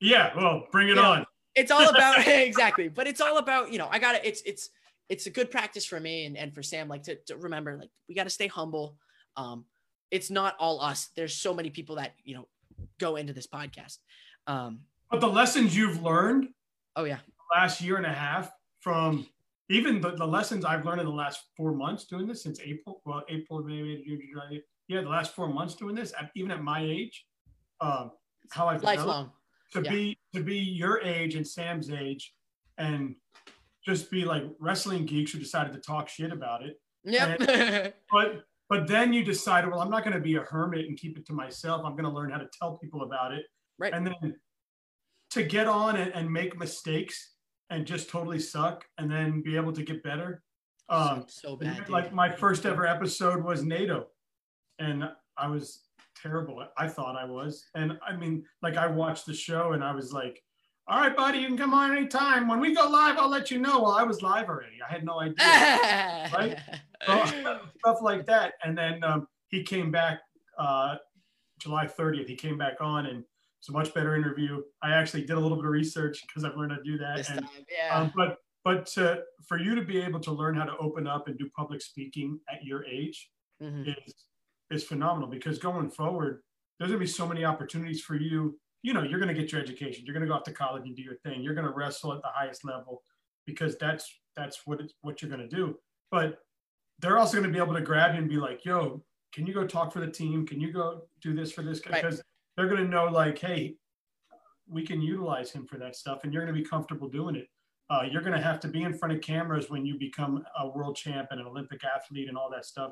yeah, 0.00 0.32
well, 0.36 0.66
bring 0.70 0.88
it 0.88 0.98
on. 0.98 1.20
Know, 1.20 1.24
it's 1.54 1.70
all 1.70 1.88
about 1.94 2.18
exactly, 2.26 2.88
but 2.88 3.06
it's 3.06 3.20
all 3.20 3.38
about, 3.38 3.72
you 3.72 3.78
know, 3.78 3.88
I 3.90 3.98
gotta, 3.98 4.26
it's, 4.26 4.42
it's, 4.42 4.70
it's 5.08 5.26
a 5.26 5.30
good 5.30 5.50
practice 5.50 5.84
for 5.84 6.00
me 6.00 6.24
and, 6.24 6.36
and 6.36 6.54
for 6.54 6.62
Sam, 6.62 6.88
like 6.88 7.04
to, 7.04 7.16
to 7.26 7.36
remember, 7.36 7.76
like, 7.76 7.90
we 8.08 8.14
got 8.14 8.24
to 8.24 8.30
stay 8.30 8.46
humble. 8.46 8.96
Um, 9.36 9.64
it's 10.10 10.30
not 10.30 10.54
all 10.58 10.80
us. 10.80 11.08
There's 11.16 11.34
so 11.34 11.52
many 11.52 11.70
people 11.70 11.96
that, 11.96 12.14
you 12.24 12.34
know, 12.34 12.48
go 12.98 13.16
into 13.16 13.32
this 13.32 13.46
podcast. 13.46 13.98
Um, 14.46 14.80
but 15.10 15.20
the 15.20 15.28
lessons 15.28 15.76
you've 15.76 16.02
learned, 16.02 16.48
oh 16.96 17.04
yeah, 17.04 17.18
last 17.54 17.80
year 17.80 17.96
and 17.96 18.06
a 18.06 18.12
half 18.12 18.50
from 18.80 19.26
even 19.70 20.00
the, 20.00 20.10
the 20.12 20.26
lessons 20.26 20.64
I've 20.64 20.84
learned 20.84 21.00
in 21.00 21.06
the 21.06 21.12
last 21.12 21.44
four 21.56 21.72
months 21.72 22.04
doing 22.04 22.26
this 22.26 22.42
since 22.42 22.60
April, 22.60 23.00
well, 23.04 23.22
April, 23.28 23.62
May, 23.62 24.02
June, 24.04 24.20
July, 24.30 24.60
yeah, 24.88 25.00
the 25.00 25.08
last 25.08 25.34
four 25.34 25.48
months 25.48 25.74
doing 25.74 25.94
this, 25.94 26.12
even 26.34 26.50
at 26.50 26.62
my 26.62 26.82
age, 26.82 27.26
um, 27.80 28.10
how 28.50 28.68
I've 28.68 28.82
lifelong 28.82 29.30
to 29.72 29.82
yeah. 29.82 29.90
be 29.90 30.18
to 30.34 30.42
be 30.42 30.58
your 30.58 31.00
age 31.00 31.34
and 31.34 31.46
Sam's 31.46 31.90
age, 31.90 32.34
and 32.78 33.16
just 33.84 34.10
be 34.10 34.24
like 34.24 34.44
wrestling 34.58 35.06
geeks 35.06 35.32
who 35.32 35.38
decided 35.38 35.72
to 35.72 35.80
talk 35.80 36.08
shit 36.08 36.32
about 36.32 36.62
it. 36.62 36.80
Yeah. 37.04 37.90
but 38.12 38.44
but 38.68 38.86
then 38.88 39.12
you 39.12 39.24
decide, 39.24 39.68
well, 39.68 39.80
I'm 39.80 39.90
not 39.90 40.04
going 40.04 40.16
to 40.16 40.22
be 40.22 40.36
a 40.36 40.40
hermit 40.40 40.86
and 40.86 40.96
keep 40.96 41.18
it 41.18 41.26
to 41.26 41.32
myself. 41.32 41.82
I'm 41.84 41.92
going 41.92 42.04
to 42.04 42.10
learn 42.10 42.30
how 42.30 42.38
to 42.38 42.48
tell 42.58 42.78
people 42.78 43.02
about 43.02 43.32
it. 43.32 43.44
Right. 43.78 43.92
And 43.92 44.06
then 44.06 44.36
to 45.30 45.42
get 45.42 45.66
on 45.66 45.96
and, 45.96 46.12
and 46.14 46.30
make 46.30 46.58
mistakes 46.58 47.34
and 47.70 47.86
just 47.86 48.08
totally 48.08 48.38
suck 48.38 48.84
and 48.98 49.10
then 49.10 49.42
be 49.42 49.56
able 49.56 49.72
to 49.72 49.82
get 49.82 50.02
better. 50.02 50.42
Um, 50.88 51.24
so, 51.28 51.50
so 51.50 51.56
bad. 51.56 51.88
Like 51.88 52.12
my 52.12 52.30
first 52.30 52.64
ever 52.64 52.86
episode 52.86 53.44
was 53.44 53.62
NATO. 53.62 54.06
And 54.78 55.04
I 55.36 55.48
was 55.48 55.80
terrible. 56.20 56.64
I 56.76 56.88
thought 56.88 57.16
I 57.16 57.24
was. 57.24 57.66
And 57.74 57.98
I 58.06 58.16
mean, 58.16 58.44
like 58.62 58.76
I 58.76 58.86
watched 58.86 59.26
the 59.26 59.34
show 59.34 59.72
and 59.72 59.82
I 59.82 59.92
was 59.94 60.12
like, 60.12 60.42
all 60.86 61.00
right, 61.00 61.16
buddy, 61.16 61.38
you 61.38 61.46
can 61.46 61.56
come 61.56 61.72
on 61.72 61.96
anytime. 61.96 62.46
When 62.46 62.60
we 62.60 62.74
go 62.74 62.86
live, 62.88 63.16
I'll 63.16 63.30
let 63.30 63.50
you 63.50 63.58
know. 63.58 63.82
Well, 63.82 63.92
I 63.92 64.02
was 64.02 64.20
live 64.20 64.48
already. 64.48 64.76
I 64.86 64.92
had 64.92 65.04
no 65.04 65.20
idea. 65.20 65.34
right? 66.34 66.58
So, 67.06 67.60
stuff 67.78 67.98
like 68.02 68.26
that. 68.26 68.54
And 68.62 68.76
then 68.76 69.02
um, 69.02 69.26
he 69.48 69.62
came 69.62 69.90
back 69.90 70.20
uh, 70.58 70.96
July 71.58 71.86
30th. 71.86 72.28
He 72.28 72.36
came 72.36 72.58
back 72.58 72.74
on 72.80 73.06
and 73.06 73.24
it's 73.58 73.70
a 73.70 73.72
much 73.72 73.94
better 73.94 74.14
interview. 74.14 74.62
I 74.82 74.90
actually 74.90 75.22
did 75.22 75.38
a 75.38 75.40
little 75.40 75.56
bit 75.56 75.64
of 75.64 75.70
research 75.70 76.20
because 76.26 76.44
I've 76.44 76.54
learned 76.54 76.72
how 76.72 76.78
to 76.78 76.84
do 76.84 76.98
that. 76.98 77.30
And, 77.30 77.40
time, 77.40 77.48
yeah. 77.70 77.98
Um, 77.98 78.12
but 78.14 78.36
but 78.62 78.86
to, 78.86 79.22
for 79.46 79.58
you 79.58 79.74
to 79.74 79.82
be 79.82 80.00
able 80.00 80.20
to 80.20 80.32
learn 80.32 80.54
how 80.54 80.64
to 80.64 80.76
open 80.78 81.06
up 81.06 81.28
and 81.28 81.38
do 81.38 81.48
public 81.56 81.82
speaking 81.82 82.40
at 82.50 82.64
your 82.64 82.84
age 82.86 83.30
mm-hmm. 83.62 83.90
is 83.90 84.14
is 84.70 84.84
phenomenal 84.84 85.28
because 85.28 85.58
going 85.58 85.90
forward, 85.90 86.42
there's 86.78 86.90
gonna 86.90 87.00
be 87.00 87.06
so 87.06 87.26
many 87.26 87.44
opportunities 87.44 88.02
for 88.02 88.16
you 88.16 88.58
you 88.84 88.92
know, 88.92 89.02
you're 89.02 89.18
going 89.18 89.34
to 89.34 89.40
get 89.40 89.50
your 89.50 89.62
education. 89.62 90.04
You're 90.04 90.12
going 90.12 90.26
to 90.26 90.28
go 90.28 90.34
off 90.34 90.44
to 90.44 90.52
college 90.52 90.82
and 90.84 90.94
do 90.94 91.00
your 91.02 91.16
thing. 91.16 91.42
You're 91.42 91.54
going 91.54 91.66
to 91.66 91.72
wrestle 91.72 92.12
at 92.12 92.20
the 92.20 92.28
highest 92.28 92.66
level 92.66 93.02
because 93.46 93.78
that's 93.78 94.06
that's 94.36 94.60
what 94.66 94.78
it's, 94.78 94.92
what 95.00 95.22
you're 95.22 95.30
going 95.30 95.48
to 95.48 95.56
do. 95.56 95.76
But 96.10 96.36
they're 96.98 97.18
also 97.18 97.38
going 97.38 97.50
to 97.50 97.52
be 97.52 97.62
able 97.62 97.74
to 97.74 97.80
grab 97.80 98.14
you 98.14 98.20
and 98.20 98.28
be 98.28 98.36
like, 98.36 98.62
"Yo, 98.62 99.02
can 99.32 99.46
you 99.46 99.54
go 99.54 99.66
talk 99.66 99.90
for 99.90 100.00
the 100.00 100.10
team? 100.10 100.46
Can 100.46 100.60
you 100.60 100.70
go 100.70 101.06
do 101.22 101.34
this 101.34 101.50
for 101.50 101.62
this?" 101.62 101.80
Because 101.80 102.16
right. 102.16 102.24
they're 102.58 102.68
going 102.68 102.84
to 102.84 102.88
know, 102.88 103.06
like, 103.06 103.38
"Hey, 103.38 103.74
we 104.68 104.86
can 104.86 105.00
utilize 105.00 105.50
him 105.50 105.66
for 105.66 105.78
that 105.78 105.96
stuff," 105.96 106.20
and 106.22 106.32
you're 106.32 106.44
going 106.44 106.54
to 106.54 106.62
be 106.62 106.68
comfortable 106.68 107.08
doing 107.08 107.36
it. 107.36 107.48
Uh, 107.88 108.02
you're 108.10 108.22
going 108.22 108.36
to 108.36 108.42
have 108.42 108.60
to 108.60 108.68
be 108.68 108.82
in 108.82 108.92
front 108.92 109.14
of 109.14 109.22
cameras 109.22 109.70
when 109.70 109.86
you 109.86 109.98
become 109.98 110.44
a 110.58 110.68
world 110.68 110.94
champ 110.94 111.28
and 111.30 111.40
an 111.40 111.46
Olympic 111.46 111.80
athlete 111.84 112.28
and 112.28 112.36
all 112.36 112.50
that 112.50 112.66
stuff 112.66 112.90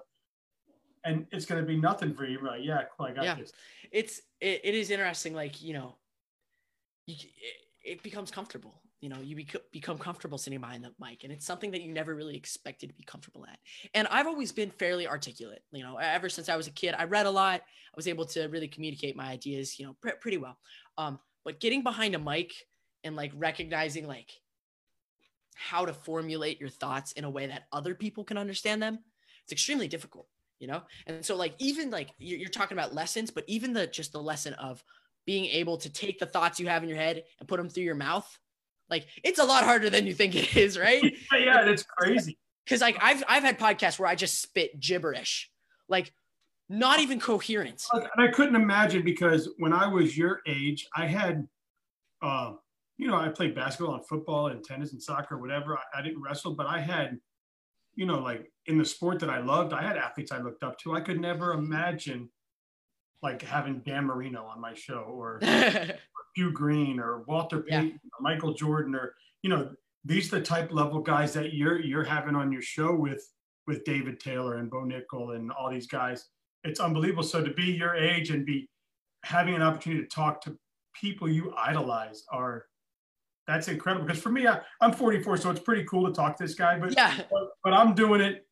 and 1.05 1.27
it's 1.33 1.45
going 1.45 1.61
to 1.61 1.67
be 1.67 1.77
nothing 1.77 2.15
for 2.15 2.25
you. 2.25 2.39
Right? 2.41 2.63
Yeah, 2.63 2.83
cool. 2.97 3.07
I 3.07 3.13
got 3.13 3.25
yeah. 3.25 3.35
this. 3.35 3.53
It's 3.91 4.21
it, 4.41 4.61
it 4.65 4.75
is 4.75 4.91
interesting. 4.91 5.35
Like 5.35 5.63
you 5.63 5.75
know, 5.75 5.97
you, 7.07 7.17
it, 7.85 7.93
it 7.97 8.03
becomes 8.03 8.31
comfortable. 8.31 8.81
You 9.01 9.09
know, 9.09 9.21
you 9.21 9.35
bec- 9.35 9.63
become 9.73 9.99
comfortable 9.99 10.39
sitting 10.39 10.61
behind 10.61 10.85
the 10.85 10.93
mic, 11.01 11.25
and 11.25 11.33
it's 11.33 11.45
something 11.45 11.73
that 11.73 11.83
you 11.83 11.93
never 11.93 12.15
really 12.15 12.37
expected 12.37 12.89
to 12.89 12.95
be 12.95 13.03
comfortable 13.03 13.45
at. 13.47 13.59
And 13.95 14.07
I've 14.09 14.29
always 14.29 14.53
been 14.53 14.71
fairly 14.71 15.09
articulate. 15.09 15.63
You 15.73 15.83
know, 15.83 15.97
ever 15.97 16.29
since 16.29 16.49
I 16.49 16.57
was 16.57 16.69
a 16.69 16.71
kid, 16.71 16.95
I 16.97 17.05
read 17.05 17.27
a 17.27 17.31
lot. 17.31 17.61
I 17.61 17.97
was 17.97 18.07
able 18.07 18.25
to 18.27 18.47
really 18.47 18.69
communicate 18.69 19.17
my 19.17 19.27
ideas, 19.27 19.79
you 19.79 19.87
know, 19.87 19.97
pr- 20.01 20.17
pretty 20.21 20.37
well. 20.37 20.57
Um, 20.97 21.19
but 21.45 21.59
getting 21.59 21.83
behind 21.83 22.15
a 22.15 22.19
mic 22.19 22.53
and 23.05 23.17
like 23.17 23.33
recognizing 23.35 24.07
like 24.07 24.31
how 25.55 25.85
to 25.85 25.93
formulate 25.93 26.61
your 26.61 26.69
thoughts 26.69 27.13
in 27.13 27.25
a 27.25 27.31
way 27.31 27.47
that 27.47 27.65
other 27.73 27.95
people 27.95 28.25
can 28.25 28.39
understand 28.39 28.83
them 28.83 28.99
it's 29.45 29.53
extremely 29.53 29.89
difficult 29.89 30.27
you 30.63 30.69
know? 30.69 30.83
And 31.07 31.25
so 31.25 31.37
like 31.37 31.55
even 31.59 31.91
like 31.91 32.11
you're, 32.19 32.39
you're 32.39 32.49
talking 32.49 32.79
about 32.79 32.95
lessons 32.95 33.31
but 33.31 33.45
even 33.49 33.73
the 33.73 33.89
just 33.89 34.13
the 34.13 34.23
lesson 34.23 34.55
of 34.55 34.83
being 35.27 35.45
able 35.47 35.77
to 35.79 35.93
take 35.93 36.19
the 36.19 36.27
thoughts 36.27 36.59
you 36.59 36.69
have 36.69 36.83
in 36.83 36.89
your 36.89 36.99
head 36.99 37.25
and 37.41 37.49
put 37.49 37.59
them 37.59 37.69
through 37.69 37.83
your 37.83 37.97
mouth 37.97 38.39
like 38.89 39.07
it's 39.25 39.39
a 39.39 39.45
lot 39.45 39.65
harder 39.65 39.91
than 39.91 40.07
you 40.07 40.15
think 40.15 40.35
it 40.35 40.57
is 40.57 40.79
right? 40.79 41.03
Yeah 41.33 41.69
it's 41.69 41.83
crazy. 41.83 42.39
Because 42.65 42.81
like 42.81 42.97
i've 43.01 43.23
i've 43.29 43.43
had 43.43 43.59
podcasts 43.59 43.99
where 43.99 44.09
i 44.09 44.15
just 44.15 44.41
spit 44.41 44.79
gibberish 44.81 45.51
like 45.89 46.13
not 46.69 47.01
even 47.01 47.19
coherent. 47.21 47.83
And 47.93 48.07
i 48.17 48.29
couldn't 48.29 48.57
imagine 48.57 49.03
because 49.03 49.51
when 49.59 49.73
i 49.73 49.87
was 49.87 50.17
your 50.17 50.41
age 50.47 50.87
i 50.97 51.07
had 51.07 51.47
uh, 52.23 52.53
you 52.99 53.09
know, 53.09 53.17
I 53.17 53.29
played 53.31 53.53
basketball 53.53 53.97
and 53.97 54.07
football 54.07 54.47
and 54.47 54.63
tennis 54.63 54.93
and 54.93 55.03
soccer, 55.03 55.37
whatever. 55.37 55.77
I, 55.77 55.99
I, 55.99 56.03
didn't 56.03 56.23
wrestle, 56.23 56.55
but 56.55 56.67
I 56.67 56.79
had, 56.79 57.19
you 57.95 58.07
know, 58.07 58.19
like 58.19 58.51
in 58.67 58.79
the 58.79 58.85
sport 58.85 59.19
that 59.21 59.31
I 59.31 59.41
loved, 59.41 59.73
I 59.73 59.83
had 59.83 59.97
athletes 59.97 60.33
I 60.33 60.39
looked 60.39 60.63
up 60.63 60.79
to. 60.79 60.95
I 60.95 61.01
could 61.01 61.21
never 61.21 61.53
imagine 61.53 62.31
like 63.23 63.43
having 63.43 63.81
Dan 63.81 64.07
Marino 64.07 64.45
on 64.45 64.61
my 64.61 64.75
show 64.75 65.05
or, 65.09 65.39
or 65.43 65.95
Hugh 66.35 66.53
Green 66.53 66.99
or 66.99 67.23
Walter 67.23 67.61
Payton 67.61 67.89
yeah. 67.89 68.11
or 68.19 68.23
Michael 68.23 68.55
Jordan 68.55 68.95
or, 68.95 69.15
you 69.43 69.51
know, 69.51 69.71
these 70.05 70.33
are 70.33 70.39
the 70.39 70.45
type 70.45 70.73
level 70.73 71.01
guys 71.01 71.33
that 71.35 71.55
you're 71.55 71.81
you're 71.81 72.03
having 72.03 72.35
on 72.35 72.51
your 72.51 72.63
show 72.63 72.95
with 72.95 73.25
with 73.67 73.85
David 73.85 74.19
Taylor 74.19 74.57
and 74.57 74.69
Bo 74.69 74.79
Nickal 74.79 75.37
and 75.37 75.53
all 75.53 75.71
these 75.71 75.87
guys. 75.87 76.29
It's 76.65 76.81
unbelievable. 76.81 77.23
So 77.23 77.43
to 77.43 77.53
be 77.53 77.65
your 77.65 77.95
age 77.95 78.31
and 78.31 78.45
be 78.45 78.69
having 79.25 79.55
an 79.55 79.63
opportunity 79.63 80.03
to 80.03 80.09
talk 80.09 80.41
to 80.43 80.57
people 80.95 81.29
you 81.29 81.55
idolize 81.57 82.25
are 82.33 82.67
that's 83.53 83.69
incredible. 83.69 84.07
Because 84.07 84.23
for 84.23 84.31
me, 84.31 84.47
I, 84.47 84.61
am 84.81 84.93
44, 84.93 85.37
so 85.37 85.51
it's 85.51 85.61
pretty 85.61 85.85
cool 85.85 86.07
to 86.07 86.13
talk 86.13 86.37
to 86.37 86.45
this 86.45 86.55
guy. 86.55 86.79
But 86.79 86.95
yeah, 86.95 87.15
but, 87.31 87.51
but 87.63 87.73
I'm 87.73 87.95
doing 87.95 88.21
it 88.21 88.47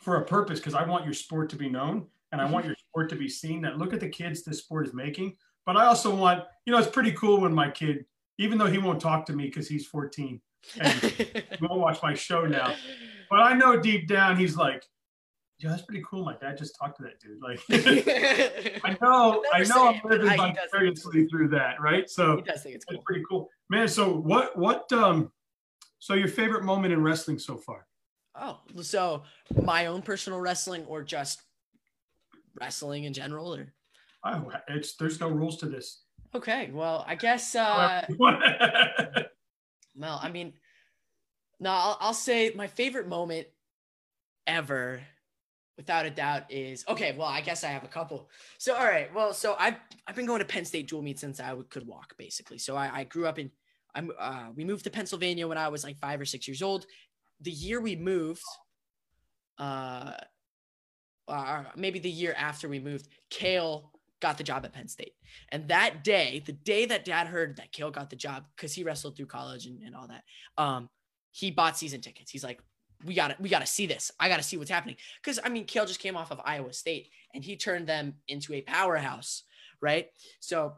for 0.00 0.16
a 0.16 0.24
purpose 0.24 0.58
because 0.58 0.74
I 0.74 0.84
want 0.84 1.04
your 1.04 1.14
sport 1.14 1.50
to 1.50 1.56
be 1.56 1.68
known 1.68 2.06
and 2.32 2.40
I 2.40 2.44
mm-hmm. 2.44 2.54
want 2.54 2.66
your 2.66 2.76
sport 2.76 3.08
to 3.10 3.16
be 3.16 3.28
seen. 3.28 3.62
That 3.62 3.78
look 3.78 3.92
at 3.92 4.00
the 4.00 4.08
kids 4.08 4.42
this 4.42 4.58
sport 4.58 4.86
is 4.86 4.94
making. 4.94 5.36
But 5.64 5.76
I 5.76 5.86
also 5.86 6.14
want, 6.14 6.44
you 6.64 6.72
know, 6.72 6.78
it's 6.78 6.88
pretty 6.88 7.12
cool 7.12 7.40
when 7.42 7.52
my 7.52 7.70
kid, 7.70 8.04
even 8.38 8.58
though 8.58 8.66
he 8.66 8.78
won't 8.78 9.00
talk 9.00 9.26
to 9.26 9.32
me 9.32 9.44
because 9.44 9.68
he's 9.68 9.86
14 9.86 10.40
and 10.80 11.14
won't 11.60 11.80
watch 11.80 12.02
my 12.02 12.14
show 12.14 12.46
now, 12.46 12.74
but 13.30 13.40
I 13.40 13.52
know 13.54 13.78
deep 13.78 14.08
down 14.08 14.36
he's 14.36 14.56
like, 14.56 14.84
yeah, 15.60 15.70
that's 15.70 15.82
pretty 15.82 16.04
cool. 16.08 16.24
My 16.24 16.36
dad 16.36 16.56
just 16.56 16.76
talked 16.78 16.98
to 16.98 17.02
that 17.02 17.18
dude. 17.18 17.42
Like, 17.42 17.60
I 18.84 18.96
know, 19.02 19.42
I 19.52 19.64
know, 19.64 19.88
I'm 19.88 20.00
living 20.04 20.36
vicariously 20.36 21.26
through 21.26 21.48
that, 21.48 21.80
right? 21.80 22.08
So 22.08 22.36
he 22.36 22.42
does 22.42 22.62
think 22.62 22.76
it's 22.76 22.84
cool. 22.84 23.02
pretty 23.04 23.24
cool, 23.28 23.48
man. 23.68 23.88
So 23.88 24.12
what, 24.12 24.56
what, 24.56 24.90
um, 24.92 25.32
so 25.98 26.14
your 26.14 26.28
favorite 26.28 26.62
moment 26.62 26.92
in 26.92 27.02
wrestling 27.02 27.40
so 27.40 27.56
far? 27.56 27.86
Oh, 28.40 28.60
so 28.82 29.24
my 29.62 29.86
own 29.86 30.00
personal 30.00 30.40
wrestling, 30.40 30.84
or 30.86 31.02
just 31.02 31.42
wrestling 32.60 33.04
in 33.04 33.12
general, 33.12 33.52
or 33.52 33.72
oh, 34.24 34.52
it's 34.68 34.94
there's 34.94 35.18
no 35.18 35.28
rules 35.28 35.56
to 35.58 35.66
this. 35.66 36.02
Okay, 36.36 36.70
well, 36.72 37.04
I 37.08 37.16
guess. 37.16 37.54
uh 37.56 38.04
Well, 39.96 40.20
I 40.22 40.30
mean, 40.30 40.52
no, 41.58 41.70
I'll, 41.70 41.96
I'll 42.00 42.14
say 42.14 42.52
my 42.54 42.68
favorite 42.68 43.08
moment 43.08 43.48
ever 44.46 45.00
without 45.78 46.04
a 46.04 46.10
doubt 46.10 46.42
is 46.50 46.84
okay. 46.88 47.14
Well, 47.16 47.28
I 47.28 47.40
guess 47.40 47.64
I 47.64 47.68
have 47.68 47.84
a 47.84 47.88
couple. 47.88 48.28
So, 48.58 48.74
all 48.74 48.84
right. 48.84 49.14
Well, 49.14 49.32
so 49.32 49.56
I've 49.58 49.76
I've 50.06 50.16
been 50.16 50.26
going 50.26 50.40
to 50.40 50.44
Penn 50.44 50.66
State 50.66 50.88
dual 50.88 51.00
meet 51.00 51.18
since 51.18 51.40
I 51.40 51.54
could 51.70 51.86
walk, 51.86 52.14
basically. 52.18 52.58
So 52.58 52.76
I, 52.76 52.90
I 52.92 53.04
grew 53.04 53.26
up 53.26 53.38
in. 53.38 53.50
I'm. 53.94 54.10
Uh, 54.18 54.48
we 54.54 54.64
moved 54.64 54.84
to 54.84 54.90
Pennsylvania 54.90 55.48
when 55.48 55.56
I 55.56 55.68
was 55.68 55.84
like 55.84 55.98
five 55.98 56.20
or 56.20 56.26
six 56.26 56.46
years 56.46 56.60
old. 56.60 56.84
The 57.40 57.52
year 57.52 57.80
we 57.80 57.94
moved, 57.94 58.42
uh, 59.58 60.14
uh 61.28 61.64
maybe 61.76 62.00
the 62.00 62.10
year 62.10 62.34
after 62.36 62.68
we 62.68 62.80
moved, 62.80 63.08
Cael 63.30 63.84
got 64.20 64.36
the 64.36 64.42
job 64.44 64.64
at 64.64 64.72
Penn 64.72 64.88
State. 64.88 65.14
And 65.52 65.68
that 65.68 66.02
day, 66.02 66.42
the 66.44 66.52
day 66.52 66.86
that 66.86 67.04
Dad 67.04 67.28
heard 67.28 67.56
that 67.58 67.72
Cael 67.72 67.92
got 67.92 68.10
the 68.10 68.16
job, 68.16 68.44
because 68.56 68.74
he 68.74 68.82
wrestled 68.82 69.16
through 69.16 69.26
college 69.26 69.66
and, 69.66 69.80
and 69.84 69.94
all 69.94 70.08
that, 70.08 70.24
um, 70.60 70.88
he 71.30 71.52
bought 71.52 71.78
season 71.78 72.00
tickets. 72.00 72.32
He's 72.32 72.42
like, 72.42 72.60
we 73.04 73.14
got 73.14 73.28
to 73.28 73.36
we 73.38 73.48
got 73.48 73.60
to 73.60 73.66
see 73.66 73.86
this. 73.86 74.10
I 74.18 74.28
got 74.28 74.38
to 74.38 74.42
see 74.42 74.56
what's 74.56 74.70
happening 74.70 74.96
because 75.22 75.38
I 75.42 75.48
mean, 75.48 75.66
Cael 75.66 75.86
just 75.86 76.00
came 76.00 76.16
off 76.16 76.30
of 76.30 76.40
Iowa 76.44 76.72
State 76.72 77.10
and 77.34 77.44
he 77.44 77.56
turned 77.56 77.86
them 77.86 78.14
into 78.26 78.54
a 78.54 78.60
powerhouse, 78.62 79.44
right? 79.80 80.08
So, 80.40 80.74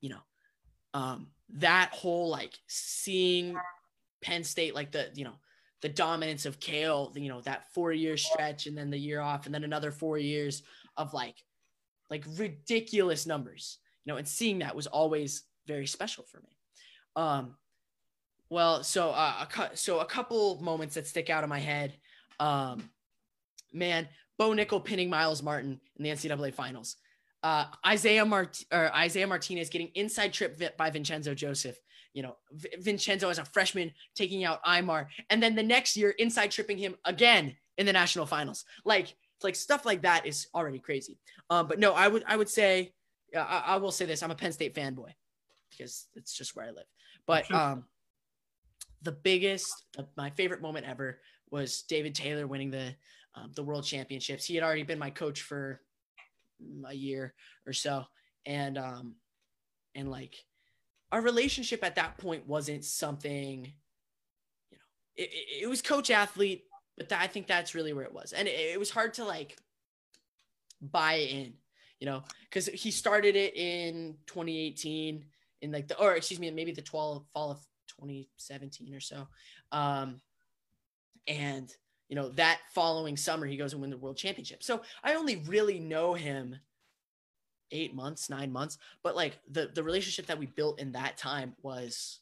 you 0.00 0.10
know, 0.10 0.20
um, 0.94 1.28
that 1.54 1.90
whole 1.92 2.28
like 2.28 2.54
seeing 2.66 3.56
Penn 4.22 4.44
State 4.44 4.74
like 4.74 4.92
the 4.92 5.10
you 5.14 5.24
know 5.24 5.34
the 5.82 5.88
dominance 5.88 6.46
of 6.46 6.60
Cael, 6.60 7.16
you 7.16 7.28
know 7.28 7.40
that 7.42 7.72
four 7.72 7.92
year 7.92 8.16
stretch 8.16 8.66
and 8.66 8.76
then 8.76 8.90
the 8.90 8.98
year 8.98 9.20
off 9.20 9.46
and 9.46 9.54
then 9.54 9.64
another 9.64 9.90
four 9.90 10.18
years 10.18 10.62
of 10.96 11.12
like 11.12 11.36
like 12.08 12.24
ridiculous 12.36 13.26
numbers, 13.26 13.78
you 14.04 14.12
know, 14.12 14.16
and 14.16 14.28
seeing 14.28 14.60
that 14.60 14.76
was 14.76 14.86
always 14.86 15.42
very 15.66 15.86
special 15.86 16.24
for 16.24 16.40
me. 16.40 16.56
Um, 17.16 17.56
well, 18.48 18.82
so 18.84 19.10
uh, 19.10 19.46
a 19.58 19.76
so 19.76 20.00
a 20.00 20.04
couple 20.04 20.60
moments 20.62 20.94
that 20.94 21.06
stick 21.06 21.30
out 21.30 21.42
in 21.44 21.50
my 21.50 21.58
head. 21.58 21.96
Um, 22.38 22.90
man, 23.72 24.08
Bo 24.38 24.50
Nickal 24.50 24.84
pinning 24.84 25.10
Myles 25.10 25.42
Martin 25.42 25.80
in 25.96 26.04
the 26.04 26.10
NCAA 26.10 26.54
finals. 26.54 26.96
Uh, 27.42 27.66
Isaiah 27.86 28.24
Mart- 28.24 28.64
or 28.72 28.94
Isaiah 28.94 29.26
Martinez 29.26 29.68
getting 29.68 29.90
inside 29.94 30.32
trip 30.32 30.60
by 30.76 30.90
Vincenzo 30.90 31.34
Joseph. 31.34 31.78
You 32.12 32.22
know, 32.22 32.36
v- 32.52 32.68
Vincenzo 32.78 33.28
as 33.28 33.38
a 33.38 33.44
freshman 33.44 33.92
taking 34.14 34.44
out 34.44 34.64
Imar, 34.64 35.06
and 35.28 35.42
then 35.42 35.54
the 35.54 35.62
next 35.62 35.96
year 35.96 36.10
inside 36.10 36.50
tripping 36.50 36.78
him 36.78 36.96
again 37.04 37.56
in 37.78 37.86
the 37.86 37.92
national 37.92 38.26
finals. 38.26 38.64
Like, 38.84 39.14
like 39.42 39.54
stuff 39.54 39.84
like 39.84 40.02
that 40.02 40.26
is 40.26 40.46
already 40.54 40.78
crazy. 40.78 41.18
Um, 41.50 41.66
but 41.68 41.78
no, 41.78 41.92
I 41.92 42.08
would 42.08 42.24
I 42.26 42.36
would 42.36 42.48
say, 42.48 42.94
uh, 43.34 43.40
I, 43.40 43.74
I 43.74 43.76
will 43.76 43.92
say 43.92 44.06
this: 44.06 44.22
I'm 44.22 44.30
a 44.30 44.34
Penn 44.34 44.52
State 44.52 44.74
fanboy 44.74 45.10
because 45.70 46.06
it's 46.14 46.34
just 46.34 46.56
where 46.56 46.66
I 46.66 46.70
live. 46.70 46.86
But 47.26 47.50
um, 47.52 47.84
the 49.06 49.12
biggest, 49.12 49.84
my 50.16 50.30
favorite 50.30 50.60
moment 50.60 50.84
ever 50.84 51.20
was 51.50 51.82
David 51.82 52.14
Taylor 52.14 52.46
winning 52.46 52.72
the 52.72 52.92
um, 53.36 53.52
the 53.54 53.62
world 53.62 53.84
championships. 53.84 54.44
He 54.44 54.56
had 54.56 54.64
already 54.64 54.82
been 54.82 54.98
my 54.98 55.10
coach 55.10 55.42
for 55.42 55.80
a 56.88 56.92
year 56.92 57.34
or 57.66 57.72
so, 57.72 58.04
and 58.44 58.76
um, 58.76 59.14
and 59.94 60.10
like 60.10 60.34
our 61.12 61.20
relationship 61.20 61.84
at 61.84 61.94
that 61.94 62.18
point 62.18 62.48
wasn't 62.48 62.84
something, 62.84 63.72
you 64.70 64.76
know, 64.76 64.84
it, 65.14 65.30
it 65.62 65.68
was 65.68 65.82
coach 65.82 66.10
athlete, 66.10 66.64
but 66.98 67.12
I 67.12 67.28
think 67.28 67.46
that's 67.46 67.76
really 67.76 67.92
where 67.92 68.04
it 68.04 68.12
was, 68.12 68.32
and 68.32 68.48
it, 68.48 68.72
it 68.72 68.78
was 68.80 68.90
hard 68.90 69.14
to 69.14 69.24
like 69.24 69.56
buy 70.82 71.14
in, 71.14 71.52
you 72.00 72.06
know, 72.06 72.24
because 72.50 72.66
he 72.66 72.90
started 72.90 73.36
it 73.36 73.56
in 73.56 74.16
2018 74.26 75.24
in 75.62 75.70
like 75.70 75.86
the 75.86 75.96
or 76.00 76.16
excuse 76.16 76.40
me 76.40 76.50
maybe 76.50 76.72
the 76.72 76.82
12 76.82 77.24
fall 77.32 77.52
of 77.52 77.60
2017 78.00 78.94
or 78.94 79.00
so. 79.00 79.26
Um, 79.72 80.20
and 81.26 81.74
you 82.08 82.14
know 82.14 82.28
that 82.30 82.60
following 82.72 83.16
summer 83.16 83.46
he 83.46 83.56
goes 83.56 83.72
and 83.72 83.82
win 83.82 83.90
the 83.90 83.96
world 83.96 84.16
championship. 84.16 84.62
So 84.62 84.82
I 85.02 85.14
only 85.14 85.36
really 85.36 85.80
know 85.80 86.14
him 86.14 86.56
eight 87.72 87.94
months, 87.94 88.30
nine 88.30 88.52
months, 88.52 88.78
but 89.02 89.16
like 89.16 89.38
the 89.50 89.70
the 89.74 89.82
relationship 89.82 90.26
that 90.26 90.38
we 90.38 90.46
built 90.46 90.80
in 90.80 90.92
that 90.92 91.16
time 91.16 91.54
was 91.62 92.20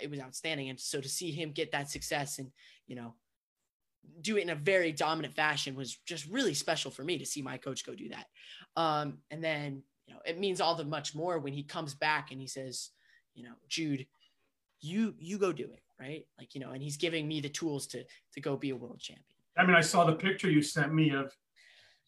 it 0.00 0.10
was 0.10 0.20
outstanding. 0.20 0.68
And 0.68 0.78
so 0.78 1.00
to 1.00 1.08
see 1.08 1.30
him 1.30 1.52
get 1.52 1.72
that 1.72 1.90
success 1.90 2.38
and 2.38 2.50
you 2.86 2.96
know 2.96 3.14
do 4.20 4.36
it 4.36 4.42
in 4.42 4.50
a 4.50 4.54
very 4.54 4.92
dominant 4.92 5.34
fashion 5.34 5.74
was 5.74 5.96
just 6.06 6.26
really 6.26 6.54
special 6.54 6.90
for 6.90 7.02
me 7.02 7.18
to 7.18 7.26
see 7.26 7.42
my 7.42 7.56
coach 7.56 7.84
go 7.84 7.94
do 7.94 8.10
that. 8.10 8.26
Um, 8.76 9.18
and 9.30 9.42
then 9.42 9.82
you 10.06 10.14
know 10.14 10.20
it 10.26 10.38
means 10.38 10.60
all 10.60 10.74
the 10.74 10.84
much 10.84 11.14
more 11.14 11.38
when 11.38 11.54
he 11.54 11.62
comes 11.62 11.94
back 11.94 12.30
and 12.32 12.40
he 12.40 12.46
says, 12.46 12.90
you 13.34 13.44
know, 13.44 13.54
Jude, 13.68 14.06
you 14.80 15.14
you 15.18 15.38
go 15.38 15.52
do 15.52 15.64
it 15.64 15.80
right? 16.00 16.26
Like 16.38 16.54
you 16.54 16.60
know 16.60 16.70
and 16.70 16.82
he's 16.82 16.96
giving 16.96 17.26
me 17.26 17.40
the 17.40 17.48
tools 17.48 17.86
to 17.88 18.04
to 18.34 18.40
go 18.40 18.56
be 18.56 18.70
a 18.70 18.76
world 18.76 19.00
champion. 19.00 19.24
I 19.56 19.64
mean 19.64 19.74
i 19.74 19.80
saw 19.80 20.04
the 20.04 20.14
picture 20.14 20.50
you 20.50 20.62
sent 20.62 20.92
me 20.92 21.10
of 21.10 21.32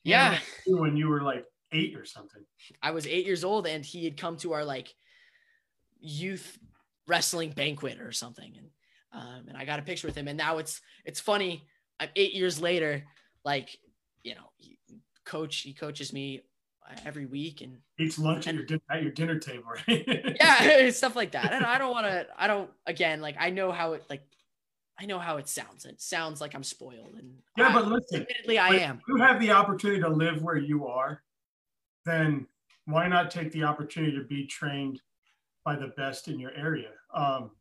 yeah. 0.04 0.38
when 0.66 0.96
you 0.96 1.08
were 1.08 1.22
like 1.22 1.44
eight 1.72 1.96
or 1.96 2.04
something. 2.04 2.42
I 2.82 2.92
was 2.92 3.06
eight 3.06 3.26
years 3.26 3.44
old 3.44 3.66
and 3.66 3.84
he 3.84 4.04
had 4.04 4.16
come 4.16 4.36
to 4.38 4.52
our 4.52 4.64
like 4.64 4.94
youth 6.00 6.58
wrestling 7.06 7.50
banquet 7.50 8.00
or 8.00 8.12
something. 8.12 8.54
And 8.56 8.68
um, 9.10 9.48
and 9.48 9.56
i 9.56 9.64
got 9.64 9.78
a 9.78 9.82
picture 9.82 10.06
with 10.06 10.16
him. 10.16 10.28
And 10.28 10.38
now 10.38 10.58
it's 10.58 10.80
it's 11.04 11.20
funny 11.20 11.64
i'm 12.00 12.08
eight 12.14 12.34
years 12.34 12.60
later 12.60 13.04
like 13.44 13.76
you 14.22 14.34
know 14.34 14.50
he, 14.56 14.78
coach 15.24 15.58
he 15.58 15.74
coaches 15.74 16.12
me 16.12 16.42
every 17.04 17.26
week 17.26 17.60
and 17.60 17.78
eats 17.98 18.18
lunch 18.18 18.46
at 18.46 18.54
your 18.54 18.64
at 18.90 19.02
your 19.02 19.12
dinner 19.12 19.38
table, 19.38 19.64
right? 19.88 20.36
yeah, 20.40 20.90
stuff 20.90 21.16
like 21.16 21.32
that. 21.32 21.52
And 21.52 21.64
I 21.64 21.78
don't 21.78 21.90
want 21.90 22.06
to. 22.06 22.26
I 22.36 22.46
don't. 22.46 22.70
Again, 22.86 23.20
like 23.20 23.36
I 23.38 23.50
know 23.50 23.72
how 23.72 23.94
it 23.94 24.04
like. 24.08 24.22
I 25.00 25.06
know 25.06 25.18
how 25.18 25.36
it 25.36 25.48
sounds. 25.48 25.84
It 25.84 26.00
sounds 26.00 26.40
like 26.40 26.54
I'm 26.54 26.64
spoiled, 26.64 27.14
and 27.16 27.34
yeah, 27.56 27.68
I, 27.68 27.72
but 27.72 27.86
listen, 27.86 28.22
admittedly, 28.22 28.58
I 28.58 28.70
am. 28.70 29.00
you 29.06 29.16
have 29.16 29.40
the 29.40 29.52
opportunity 29.52 30.00
to 30.00 30.08
live 30.08 30.42
where 30.42 30.56
you 30.56 30.86
are, 30.88 31.22
then 32.04 32.46
why 32.86 33.06
not 33.06 33.30
take 33.30 33.52
the 33.52 33.62
opportunity 33.62 34.16
to 34.16 34.24
be 34.24 34.46
trained 34.46 35.00
by 35.64 35.76
the 35.76 35.88
best 35.96 36.26
in 36.26 36.40
your 36.40 36.52
area? 36.52 36.90
Um, 37.14 37.52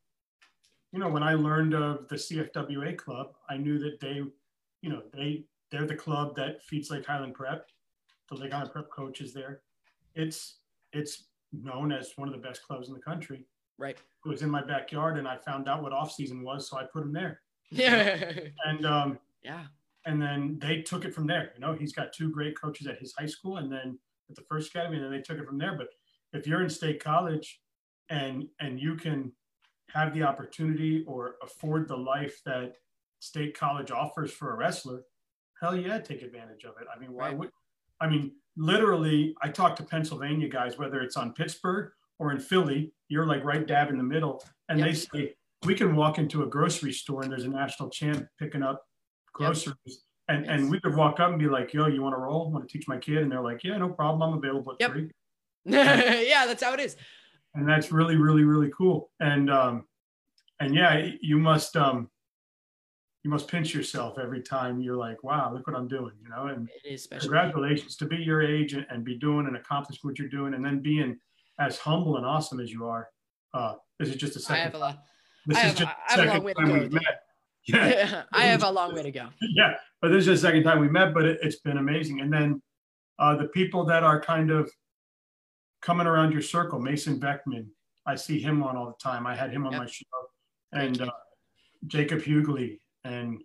you 0.92 1.00
know, 1.00 1.10
when 1.10 1.22
I 1.22 1.36
learned 1.36 1.76
of 1.76 2.08
the 2.08 2.16
CFWA 2.16 2.98
club, 2.98 3.34
I 3.50 3.58
knew 3.58 3.78
that 3.80 4.00
they, 4.00 4.24
you 4.82 4.90
know, 4.90 5.04
they 5.14 5.44
they're 5.70 5.86
the 5.86 5.96
club 5.96 6.36
that 6.38 6.64
feeds 6.64 6.90
Lake 6.90 7.06
Highland 7.06 7.36
Prep. 7.36 7.68
The 8.30 8.36
Lake 8.36 8.52
Highland 8.52 8.72
Prep 8.72 8.90
coach 8.90 9.22
is 9.22 9.34
there. 9.34 9.62
It's 10.16 10.60
it's 10.94 11.26
known 11.54 11.92
as 11.92 12.14
one 12.18 12.28
of 12.28 12.34
the 12.34 12.42
best 12.42 12.64
clubs 12.64 12.88
in 12.88 12.94
the 12.94 13.00
country. 13.00 13.46
Right. 13.78 13.98
It 14.26 14.30
was 14.30 14.42
in 14.42 14.50
my 14.50 14.64
backyard, 14.64 15.18
and 15.18 15.28
I 15.28 15.38
found 15.38 15.70
out 15.70 15.82
what 15.84 15.94
off 15.94 16.12
season 16.12 16.44
was, 16.44 16.68
so 16.70 16.78
I 16.78 16.84
put 16.84 17.04
him 17.04 17.14
there. 17.14 17.42
Yeah. 17.70 18.32
And 18.66 18.86
um, 18.86 19.20
yeah. 19.44 19.66
and 20.06 20.22
then 20.22 20.58
they 20.62 20.82
took 20.82 21.06
it 21.06 21.14
from 21.14 21.28
there. 21.28 21.52
You 21.54 21.62
know, 21.62 21.74
he's 21.74 21.94
got 21.94 22.12
two 22.14 22.32
great 22.32 22.60
coaches 22.60 22.88
at 22.88 22.98
his 23.00 23.14
high 23.14 23.26
school, 23.28 23.58
and 23.58 23.72
then 23.72 24.00
at 24.30 24.36
the 24.36 24.42
first 24.50 24.70
academy, 24.70 24.96
and 24.98 25.06
then 25.06 25.12
they 25.12 25.22
took 25.22 25.38
it 25.38 25.46
from 25.46 25.58
there. 25.58 25.78
But 25.78 25.90
if 26.34 26.48
you're 26.48 26.62
in 26.64 26.70
state 26.70 27.04
college, 27.04 27.62
and 28.10 28.48
and 28.60 28.80
you 28.80 28.96
can 28.96 29.32
have 29.92 30.14
the 30.14 30.24
opportunity 30.24 31.04
or 31.08 31.36
afford 31.44 31.88
the 31.88 31.96
life 31.98 32.42
that 32.46 32.76
state 33.20 33.58
college 33.58 33.90
offers 33.92 34.32
for 34.32 34.54
a 34.54 34.58
wrestler, 34.58 35.04
hell 35.62 35.76
yeah, 35.76 36.00
take 36.00 36.22
advantage 36.24 36.64
of 36.66 36.74
it. 36.82 36.88
I 36.94 37.00
mean, 37.00 37.14
why 37.14 37.30
Right. 37.30 37.38
would? 37.38 37.50
I 38.00 38.08
mean, 38.08 38.32
literally, 38.56 39.36
I 39.42 39.50
talk 39.50 39.76
to 39.78 39.84
Pennsylvania 39.84 40.48
guys, 40.50 40.78
whether 40.78 41.02
it's 41.02 41.18
on 41.18 41.34
Pittsburgh 41.34 41.92
or 42.20 42.32
in 42.32 42.40
Philly. 42.40 42.94
You're 43.10 43.26
like 43.26 43.44
right 43.44 43.66
dab 43.66 43.90
in 43.90 43.98
the 43.98 44.04
middle, 44.04 44.44
and 44.70 44.82
they 44.82 44.94
say 44.94 45.36
we 45.66 45.74
can 45.76 45.96
walk 45.96 46.18
into 46.20 46.44
a 46.44 46.46
grocery 46.48 46.94
store 46.94 47.24
and 47.24 47.32
there's 47.32 47.46
a 47.46 47.50
national 47.50 47.90
champ 47.90 48.28
picking 48.40 48.64
up 48.64 48.84
groceries. 49.34 50.04
And, 50.30 50.46
Yes. 50.46 50.60
and 50.60 50.70
we 50.70 50.80
could 50.82 50.94
walk 50.96 51.20
up 51.22 51.30
and 51.30 51.40
be 51.40 51.48
like, 51.48 51.74
yo, 51.74 51.88
you 51.88 52.02
want 52.04 52.14
to 52.14 52.20
roll? 52.20 52.52
Want 52.52 52.68
to 52.68 52.78
teach 52.78 52.86
my 52.88 52.98
kid? 52.98 53.20
And 53.20 53.32
they're 53.32 53.42
like, 53.42 53.64
yeah, 53.64 53.78
no 53.78 53.90
problem. 53.90 54.22
I'm 54.22 54.38
available 54.38 54.74
at 54.74 54.78
Yep. 54.82 54.92
three. 54.92 55.12
yeah, 55.66 56.46
that's 56.46 56.62
how 56.62 56.74
it 56.74 56.82
is. 56.82 56.98
And 57.56 57.68
that's 57.68 57.92
really, 57.94 58.18
really, 58.18 58.44
really 58.44 58.70
cool. 58.78 59.10
And, 59.22 59.50
um, 59.50 59.86
and 60.60 60.76
yeah, 60.76 61.12
you 61.22 61.40
must, 61.40 61.78
um, 61.78 62.10
you 63.24 63.30
must 63.32 63.48
pinch 63.48 63.74
yourself 63.74 64.18
every 64.22 64.42
time 64.42 64.80
you're 64.80 64.96
like, 64.96 65.24
wow, 65.24 65.52
look 65.54 65.68
what 65.68 65.76
I'm 65.76 65.88
doing, 65.88 66.12
you 66.22 66.30
know? 66.30 66.48
And 66.48 66.70
It 66.86 66.94
is 66.94 67.04
special. 67.04 67.22
congratulations 67.30 67.96
to 67.98 68.06
be 68.06 68.18
your 68.18 68.42
age 68.42 68.74
and, 68.74 68.86
and 68.90 69.04
be 69.04 69.18
doing 69.18 69.48
and 69.48 69.58
accomplish 69.58 70.00
what 70.04 70.18
you're 70.20 70.30
doing 70.30 70.54
and 70.54 70.64
then 70.64 70.80
being 70.82 71.18
as 71.60 71.78
humble 71.78 72.18
and 72.18 72.26
awesome 72.26 72.60
as 72.60 72.72
you 72.72 72.86
are. 72.86 73.10
Uh, 73.54 73.74
this 74.00 74.10
is 74.10 74.16
just 74.16 74.36
a 74.36 74.40
second. 74.40 74.56
I 74.62 74.64
have 74.64 74.76
a 74.76 74.78
lot. 74.78 75.04
this 75.46 75.58
I 75.58 75.62
is 75.62 75.66
have- 75.68 75.76
just 75.78 75.92
I 76.10 76.14
have 76.14 76.30
a 76.30 76.34
long 76.38 76.44
way 76.44 76.54
to 76.54 76.60
time 76.62 76.68
go, 76.70 76.80
we've 76.80 76.92
met. 76.94 77.04
Yeah. 77.68 78.24
I 78.32 78.44
have 78.46 78.64
a 78.64 78.72
long 78.72 78.96
way 78.96 79.04
to 79.04 79.12
go. 79.12 79.28
yeah, 79.58 79.74
but 80.02 80.10
this 80.10 80.20
is 80.26 80.40
the 80.42 80.48
second 80.48 80.64
time 80.64 80.80
we 80.80 80.88
met, 80.88 81.14
but 81.14 81.26
it, 81.26 81.40
it's 81.42 81.58
been 81.60 81.78
amazing. 81.78 82.22
And 82.22 82.32
then 82.32 82.62
uh, 83.20 83.36
the 83.36 83.50
people 83.50 83.84
that 83.88 84.04
are 84.04 84.22
kind 84.22 84.52
of 84.52 84.72
coming 85.82 86.08
around 86.08 86.32
your 86.32 86.42
circle, 86.42 86.80
Mason 86.80 87.20
Beckman, 87.20 87.70
I 88.06 88.16
see 88.16 88.40
him 88.40 88.64
on 88.64 88.78
all 88.78 88.86
the 88.86 88.94
time. 89.04 89.28
I 89.28 89.36
had 89.36 89.52
him 89.52 89.66
on 89.66 89.74
Yep. 89.74 89.82
my 89.82 89.86
show, 89.88 90.06
and 90.72 91.02
uh, 91.02 91.10
Jacob 91.88 92.20
Hughley, 92.22 92.80
and 93.08 93.42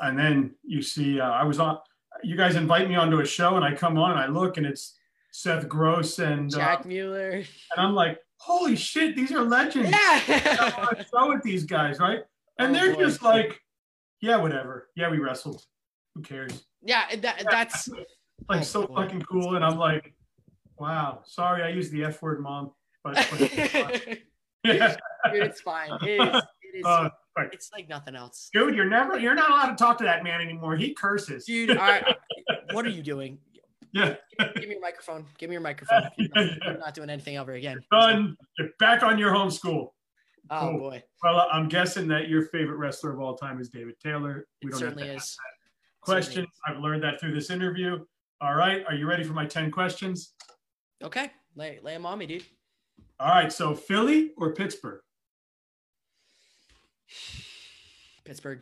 and 0.00 0.18
then 0.18 0.54
you 0.62 0.82
see 0.82 1.20
uh, 1.20 1.30
I 1.30 1.44
was 1.44 1.58
on. 1.58 1.78
You 2.22 2.36
guys 2.36 2.56
invite 2.56 2.88
me 2.88 2.94
onto 2.96 3.20
a 3.20 3.26
show, 3.26 3.56
and 3.56 3.64
I 3.64 3.74
come 3.74 3.98
on 3.98 4.12
and 4.12 4.20
I 4.20 4.26
look, 4.26 4.56
and 4.56 4.66
it's 4.66 4.96
Seth 5.32 5.68
Gross, 5.68 6.18
and 6.18 6.52
uh, 6.54 6.58
Jack 6.58 6.84
Mueller. 6.84 7.30
and 7.30 7.46
I'm 7.76 7.94
like, 7.94 8.18
holy 8.36 8.76
shit, 8.76 9.16
these 9.16 9.32
are 9.32 9.42
legends. 9.42 9.90
Yeah. 9.90 9.96
I 10.28 11.04
show 11.10 11.28
with 11.32 11.42
these 11.42 11.64
guys, 11.64 11.98
right? 11.98 12.20
And 12.58 12.70
Oh, 12.76 12.78
they're 12.78 12.94
boy. 12.94 13.00
just 13.04 13.22
like, 13.22 13.60
yeah, 14.20 14.36
whatever. 14.36 14.88
Yeah, 14.94 15.10
we 15.10 15.18
wrestled. 15.18 15.64
Who 16.14 16.20
cares? 16.22 16.64
yeah, 16.82 17.04
that, 17.16 17.44
that's 17.50 17.88
like 18.48 18.60
Oh, 18.60 18.62
so 18.62 18.86
boy. 18.86 18.96
fucking 19.02 19.22
cool. 19.22 19.56
And 19.56 19.64
I'm 19.64 19.78
like, 19.78 20.12
wow, 20.78 21.22
sorry 21.24 21.62
I 21.62 21.68
used 21.70 21.92
the 21.92 22.04
F 22.04 22.20
word, 22.22 22.40
mom. 22.40 22.72
But, 23.02 23.14
but 23.30 24.04
Dude, 24.64 25.00
it's 25.42 25.60
fine. 25.62 25.90
It 26.02 26.20
is. 26.20 26.42
It 26.62 26.78
is. 26.78 26.84
Uh, 26.84 27.08
right. 27.36 27.48
it's 27.52 27.70
like 27.72 27.88
nothing 27.88 28.14
else. 28.14 28.50
dude, 28.52 28.74
you're 28.74 28.88
never 28.88 29.18
you're 29.18 29.34
not 29.34 29.50
allowed 29.50 29.70
to 29.70 29.76
talk 29.76 29.98
to 29.98 30.04
that 30.04 30.22
man 30.24 30.40
anymore. 30.40 30.76
He 30.76 30.94
curses. 30.94 31.44
Dude, 31.44 31.76
I, 31.76 32.14
what 32.72 32.84
are 32.86 32.90
you 32.90 33.02
doing? 33.02 33.38
Yeah. 33.92 34.14
Give 34.38 34.54
me 34.68 34.70
your 34.70 34.80
microphone. 34.80 35.26
Give 35.38 35.50
me 35.50 35.54
your 35.54 35.60
microphone. 35.62 36.04
You're 36.16 36.28
Yeah, 36.36 36.42
not, 36.44 36.46
yeah. 36.46 36.58
you're 36.70 36.78
not 36.78 36.94
doing 36.94 37.10
anything 37.10 37.36
ever 37.36 37.52
again. 37.52 37.78
Done. 37.90 38.36
You're 38.58 38.70
back 38.78 39.02
on 39.02 39.18
your 39.18 39.32
home 39.34 39.50
school. 39.50 39.94
Oh 40.50 40.60
Cool. 40.70 40.78
boy, 40.78 41.02
Well, 41.22 41.46
I'm 41.52 41.68
guessing 41.68 42.08
that 42.08 42.28
your 42.28 42.46
favorite 42.46 42.76
wrestler 42.76 43.12
of 43.12 43.20
all 43.20 43.36
time 43.36 43.60
is 43.60 43.68
David 43.68 43.94
Taylor. 44.02 44.46
We 44.62 44.68
it 44.68 44.72
don't 44.72 44.80
certainly 44.80 45.08
is. 45.08 45.36
question. 46.00 46.46
I've 46.66 46.78
learned 46.78 47.02
that 47.04 47.20
through 47.20 47.34
this 47.34 47.50
interview. 47.50 47.98
All 48.40 48.54
right. 48.54 48.82
Are 48.88 48.94
you 48.94 49.06
ready 49.06 49.22
for 49.24 49.34
my 49.34 49.46
10 49.46 49.70
questions? 49.70 50.32
Okay, 51.02 51.30
lay 51.54 51.78
lay 51.82 51.94
'em 51.94 52.06
on 52.06 52.18
me, 52.18 52.26
dude. 52.26 52.44
All 53.20 53.28
right. 53.28 53.52
So 53.52 53.74
Philly 53.74 54.32
or 54.36 54.52
Pittsburgh? 54.54 55.00
Pittsburgh. 58.24 58.60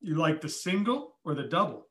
You 0.00 0.16
like 0.16 0.40
the 0.40 0.48
single 0.48 1.16
or 1.24 1.34
the 1.34 1.44
double? 1.44 1.86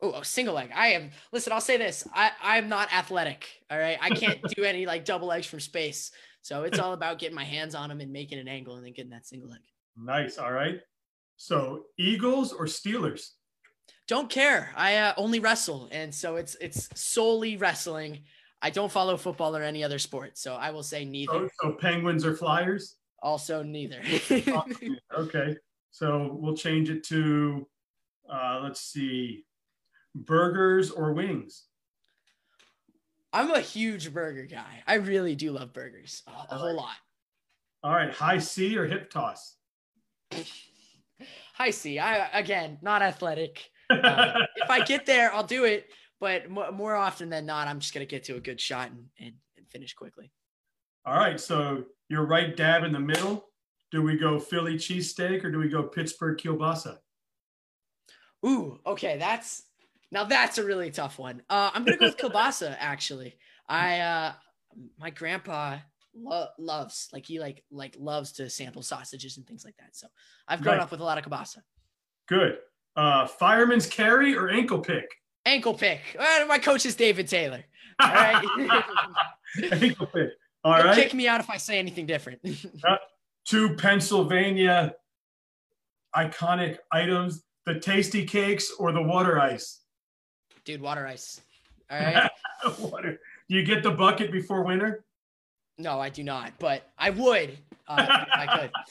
Oh, 0.00 0.12
oh, 0.16 0.22
single 0.22 0.54
leg. 0.54 0.70
I 0.74 0.88
am. 0.88 1.10
Listen, 1.32 1.52
I'll 1.52 1.60
say 1.60 1.76
this. 1.76 2.06
I 2.12 2.32
I'm 2.42 2.68
not 2.68 2.92
athletic. 2.92 3.48
All 3.70 3.78
right, 3.78 3.98
I 4.00 4.10
can't 4.10 4.42
do 4.56 4.64
any 4.64 4.84
like 4.84 5.04
double 5.04 5.28
legs 5.28 5.46
from 5.46 5.60
space. 5.60 6.10
So 6.42 6.64
it's 6.64 6.80
all 6.80 6.92
about 6.92 7.20
getting 7.20 7.36
my 7.36 7.44
hands 7.44 7.76
on 7.76 7.88
them 7.88 8.00
and 8.00 8.12
making 8.12 8.40
an 8.40 8.48
angle 8.48 8.74
and 8.74 8.84
then 8.84 8.92
getting 8.92 9.12
that 9.12 9.26
single 9.26 9.48
leg. 9.48 9.60
Nice. 9.96 10.38
All 10.38 10.52
right. 10.52 10.80
So 11.36 11.84
Eagles 11.98 12.52
or 12.52 12.66
Steelers? 12.66 13.30
Don't 14.08 14.28
care. 14.28 14.72
I 14.76 14.96
uh, 14.96 15.14
only 15.16 15.38
wrestle, 15.38 15.88
and 15.92 16.12
so 16.12 16.36
it's 16.36 16.56
it's 16.60 16.88
solely 16.94 17.56
wrestling. 17.56 18.24
I 18.60 18.70
don't 18.70 18.90
follow 18.90 19.16
football 19.16 19.56
or 19.56 19.62
any 19.62 19.82
other 19.82 19.98
sport, 19.98 20.36
so 20.36 20.54
I 20.54 20.70
will 20.70 20.82
say 20.82 21.04
neither. 21.04 21.32
So, 21.32 21.70
so 21.70 21.72
Penguins 21.80 22.24
or 22.24 22.34
Flyers? 22.34 22.96
Also, 23.22 23.62
neither. 23.62 24.02
okay. 25.16 25.56
So 25.92 26.36
we'll 26.40 26.56
change 26.56 26.90
it 26.90 27.04
to, 27.04 27.68
uh, 28.28 28.60
let's 28.62 28.80
see, 28.80 29.44
burgers 30.14 30.90
or 30.90 31.12
wings? 31.12 31.64
I'm 33.32 33.50
a 33.50 33.60
huge 33.60 34.12
burger 34.12 34.44
guy. 34.44 34.82
I 34.86 34.94
really 34.94 35.36
do 35.36 35.52
love 35.52 35.72
burgers, 35.72 36.22
a, 36.26 36.54
a 36.54 36.58
whole 36.58 36.76
lot. 36.76 36.96
All 37.82 37.94
right. 37.94 38.12
High 38.12 38.38
C 38.38 38.76
or 38.76 38.86
hip 38.86 39.10
toss? 39.10 39.56
high 41.54 41.70
C. 41.70 41.98
I 41.98 42.28
again 42.38 42.78
not 42.82 43.02
athletic. 43.02 43.70
Uh, 43.88 44.34
if 44.56 44.70
I 44.70 44.84
get 44.84 45.06
there, 45.06 45.32
I'll 45.32 45.44
do 45.44 45.64
it. 45.64 45.86
But 46.20 46.50
mo- 46.50 46.70
more 46.70 46.94
often 46.94 47.30
than 47.30 47.46
not, 47.46 47.68
I'm 47.68 47.80
just 47.80 47.94
gonna 47.94 48.06
get 48.06 48.24
to 48.24 48.36
a 48.36 48.40
good 48.40 48.60
shot 48.60 48.90
and, 48.90 49.06
and, 49.18 49.34
and 49.56 49.68
finish 49.68 49.94
quickly. 49.94 50.30
All 51.04 51.16
right. 51.16 51.40
So 51.40 51.84
you're 52.08 52.26
right 52.26 52.56
dab 52.56 52.84
in 52.84 52.92
the 52.92 53.00
middle. 53.00 53.46
Do 53.90 54.02
we 54.02 54.16
go 54.16 54.38
Philly 54.38 54.74
cheesesteak 54.74 55.44
or 55.44 55.50
do 55.50 55.58
we 55.58 55.68
go 55.68 55.82
Pittsburgh 55.82 56.38
kielbasa? 56.38 56.98
Ooh, 58.44 58.78
okay, 58.86 59.18
that's 59.18 59.62
now 60.10 60.24
that's 60.24 60.58
a 60.58 60.64
really 60.64 60.90
tough 60.90 61.18
one. 61.18 61.42
Uh, 61.48 61.70
I'm 61.72 61.84
gonna 61.84 61.96
go 61.96 62.06
with 62.06 62.16
kielbasa. 62.16 62.76
Actually, 62.80 63.36
I 63.68 64.00
uh, 64.00 64.32
my 64.98 65.10
grandpa 65.10 65.78
lo- 66.14 66.48
loves 66.58 67.08
like 67.12 67.26
he 67.26 67.38
like 67.38 67.64
like 67.70 67.96
loves 67.98 68.32
to 68.32 68.50
sample 68.50 68.82
sausages 68.82 69.36
and 69.36 69.46
things 69.46 69.64
like 69.64 69.76
that. 69.78 69.94
So 69.94 70.08
I've 70.48 70.62
grown 70.62 70.80
up 70.80 70.90
with 70.90 71.00
a 71.00 71.04
lot 71.04 71.18
of 71.18 71.24
kielbasa. 71.24 71.58
Good. 72.28 72.58
Uh, 72.96 73.26
fireman's 73.26 73.86
carry 73.86 74.36
or 74.36 74.50
ankle 74.50 74.80
pick? 74.80 75.08
Ankle 75.46 75.74
pick. 75.74 76.00
Uh, 76.18 76.44
my 76.46 76.58
coach 76.58 76.84
is 76.84 76.94
David 76.94 77.28
Taylor. 77.28 77.64
All 77.98 78.12
right. 78.12 78.44
ankle 79.72 80.06
pick. 80.06 80.30
All 80.64 80.72
right. 80.74 80.94
kick 80.94 81.14
me 81.14 81.26
out 81.26 81.40
if 81.40 81.50
I 81.50 81.56
say 81.56 81.78
anything 81.78 82.06
different. 82.06 82.40
two 83.46 83.74
Pennsylvania 83.76 84.94
iconic 86.14 86.78
items 86.92 87.42
the 87.64 87.74
Tastykakes 87.74 88.64
or 88.78 88.92
the 88.92 89.02
water 89.02 89.40
ice? 89.40 89.80
Dude, 90.64 90.80
water 90.80 91.06
ice. 91.06 91.40
All 91.90 91.98
right. 92.00 92.30
water. 92.78 93.18
Do 93.48 93.56
you 93.56 93.64
get 93.64 93.82
the 93.82 93.90
bucket 93.90 94.30
before 94.32 94.64
winter? 94.64 95.04
No, 95.78 96.00
I 96.00 96.08
do 96.10 96.22
not, 96.22 96.52
but 96.58 96.88
I 96.98 97.10
would 97.10 97.56
uh, 97.88 98.06
if 98.26 98.28
I 98.36 98.58
could. 98.58 98.70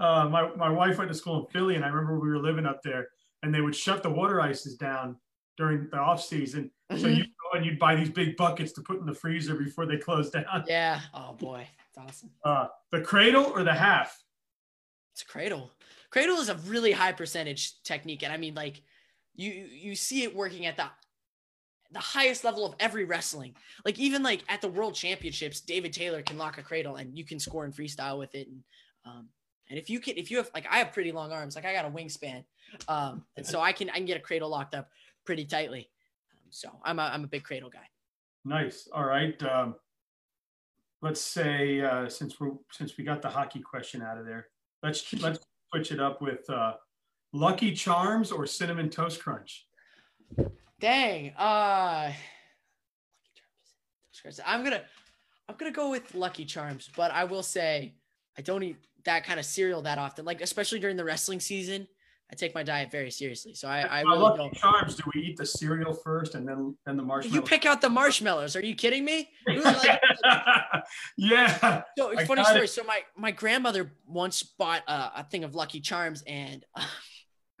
Uh, 0.00 0.28
my, 0.28 0.48
my 0.54 0.68
wife 0.70 0.96
went 0.96 1.10
to 1.10 1.14
school 1.16 1.40
in 1.44 1.46
Philly, 1.50 1.74
and 1.74 1.84
I 1.84 1.88
remember 1.88 2.20
we 2.20 2.28
were 2.28 2.38
living 2.38 2.64
up 2.66 2.80
there, 2.84 3.08
and 3.42 3.52
they 3.52 3.60
would 3.60 3.74
shut 3.74 4.04
the 4.04 4.08
water 4.08 4.40
ices 4.40 4.76
down 4.76 5.16
during 5.56 5.88
the 5.90 5.96
off 5.98 6.22
season. 6.22 6.70
So 6.92 6.98
Mhm. 7.08 7.16
you 7.16 7.24
and 7.54 7.64
you'd 7.64 7.78
buy 7.78 7.94
these 7.94 8.10
big 8.10 8.36
buckets 8.36 8.72
to 8.72 8.80
put 8.80 9.00
in 9.00 9.06
the 9.06 9.14
freezer 9.14 9.54
before 9.54 9.86
they 9.86 9.96
close 9.96 10.30
down. 10.30 10.44
yeah. 10.66 11.00
Oh 11.14 11.34
boy, 11.34 11.66
it's 11.88 11.98
awesome. 11.98 12.30
Uh, 12.44 12.68
the 12.90 13.00
cradle 13.00 13.44
or 13.44 13.64
the 13.64 13.74
half? 13.74 14.22
It's 15.12 15.22
cradle. 15.22 15.72
Cradle 16.10 16.36
is 16.36 16.48
a 16.48 16.54
really 16.66 16.92
high 16.92 17.12
percentage 17.12 17.82
technique, 17.82 18.22
and 18.22 18.32
I 18.32 18.36
mean, 18.36 18.54
like, 18.54 18.82
you 19.34 19.50
you 19.50 19.94
see 19.94 20.22
it 20.22 20.34
working 20.34 20.66
at 20.66 20.76
the 20.76 20.86
the 21.90 21.98
highest 21.98 22.44
level 22.44 22.66
of 22.66 22.74
every 22.80 23.04
wrestling. 23.04 23.54
Like 23.84 23.98
even 23.98 24.22
like 24.22 24.42
at 24.48 24.60
the 24.60 24.68
world 24.68 24.94
championships, 24.94 25.60
David 25.60 25.92
Taylor 25.92 26.22
can 26.22 26.36
lock 26.36 26.58
a 26.58 26.62
cradle 26.62 26.96
and 26.96 27.16
you 27.16 27.24
can 27.24 27.38
score 27.38 27.64
in 27.64 27.72
freestyle 27.72 28.18
with 28.18 28.34
it. 28.34 28.48
And 28.48 28.62
um, 29.04 29.28
and 29.70 29.78
if 29.78 29.88
you 29.88 30.00
can, 30.00 30.16
if 30.16 30.30
you 30.30 30.38
have 30.38 30.50
like 30.54 30.66
I 30.70 30.78
have 30.78 30.92
pretty 30.92 31.12
long 31.12 31.32
arms, 31.32 31.56
like 31.56 31.64
I 31.64 31.72
got 31.72 31.84
a 31.84 31.90
wingspan, 31.90 32.44
um, 32.88 33.24
and 33.36 33.46
so 33.46 33.60
I 33.60 33.72
can 33.72 33.90
I 33.90 33.94
can 33.94 34.06
get 34.06 34.16
a 34.16 34.20
cradle 34.20 34.50
locked 34.50 34.74
up 34.74 34.90
pretty 35.24 35.44
tightly. 35.44 35.90
So 36.50 36.70
I'm 36.84 36.98
a 36.98 37.02
I'm 37.02 37.24
a 37.24 37.28
big 37.28 37.44
cradle 37.44 37.70
guy. 37.70 37.86
Nice. 38.44 38.88
All 38.92 39.04
right. 39.04 39.40
Um, 39.42 39.74
let's 41.02 41.20
say 41.20 41.80
uh, 41.80 42.08
since 42.08 42.40
we 42.40 42.50
since 42.72 42.96
we 42.96 43.04
got 43.04 43.22
the 43.22 43.28
hockey 43.28 43.60
question 43.60 44.02
out 44.02 44.18
of 44.18 44.26
there, 44.26 44.48
let's 44.82 45.12
let's 45.20 45.40
switch 45.70 45.92
it 45.92 46.00
up 46.00 46.22
with 46.22 46.48
uh, 46.50 46.74
Lucky 47.32 47.72
Charms 47.72 48.32
or 48.32 48.46
Cinnamon 48.46 48.90
Toast 48.90 49.22
Crunch. 49.22 49.66
Dang. 50.80 51.30
Uh 51.36 52.12
I'm 54.44 54.64
gonna 54.64 54.82
I'm 55.48 55.56
gonna 55.56 55.72
go 55.72 55.90
with 55.90 56.14
Lucky 56.14 56.44
Charms, 56.44 56.90
but 56.96 57.10
I 57.10 57.24
will 57.24 57.42
say 57.42 57.94
I 58.36 58.42
don't 58.42 58.62
eat 58.62 58.76
that 59.04 59.24
kind 59.24 59.38
of 59.38 59.46
cereal 59.46 59.82
that 59.82 59.98
often. 59.98 60.24
Like 60.24 60.40
especially 60.40 60.78
during 60.78 60.96
the 60.96 61.04
wrestling 61.04 61.40
season, 61.40 61.86
I 62.30 62.34
take 62.34 62.54
my 62.54 62.62
diet 62.62 62.90
very 62.90 63.10
seriously. 63.10 63.54
So 63.54 63.68
I, 63.68 63.80
I 63.80 64.00
really 64.02 64.18
Lucky 64.18 64.38
don't. 64.38 64.54
Charms. 64.54 64.96
Do 64.96 65.04
we 65.14 65.22
eat 65.22 65.36
the 65.38 65.46
cereal 65.46 65.94
first 65.94 66.34
and 66.34 66.46
then 66.46 66.76
then 66.84 66.98
the 66.98 67.02
marshmallows? 67.02 67.34
You 67.34 67.40
pick 67.42 67.64
out 67.64 67.80
the 67.80 67.88
marshmallows. 67.88 68.54
Are 68.54 68.64
you 68.64 68.74
kidding 68.74 69.04
me? 69.04 69.30
Like, 69.46 70.00
yeah. 71.16 71.82
so 71.96 72.18
I 72.18 72.26
funny 72.26 72.44
story. 72.44 72.64
it. 72.64 72.68
So 72.68 72.84
my 72.84 73.00
my 73.16 73.30
grandmother 73.30 73.92
once 74.06 74.42
bought 74.42 74.82
a, 74.86 75.20
a 75.20 75.26
thing 75.30 75.44
of 75.44 75.54
Lucky 75.54 75.80
Charms, 75.80 76.22
and 76.26 76.66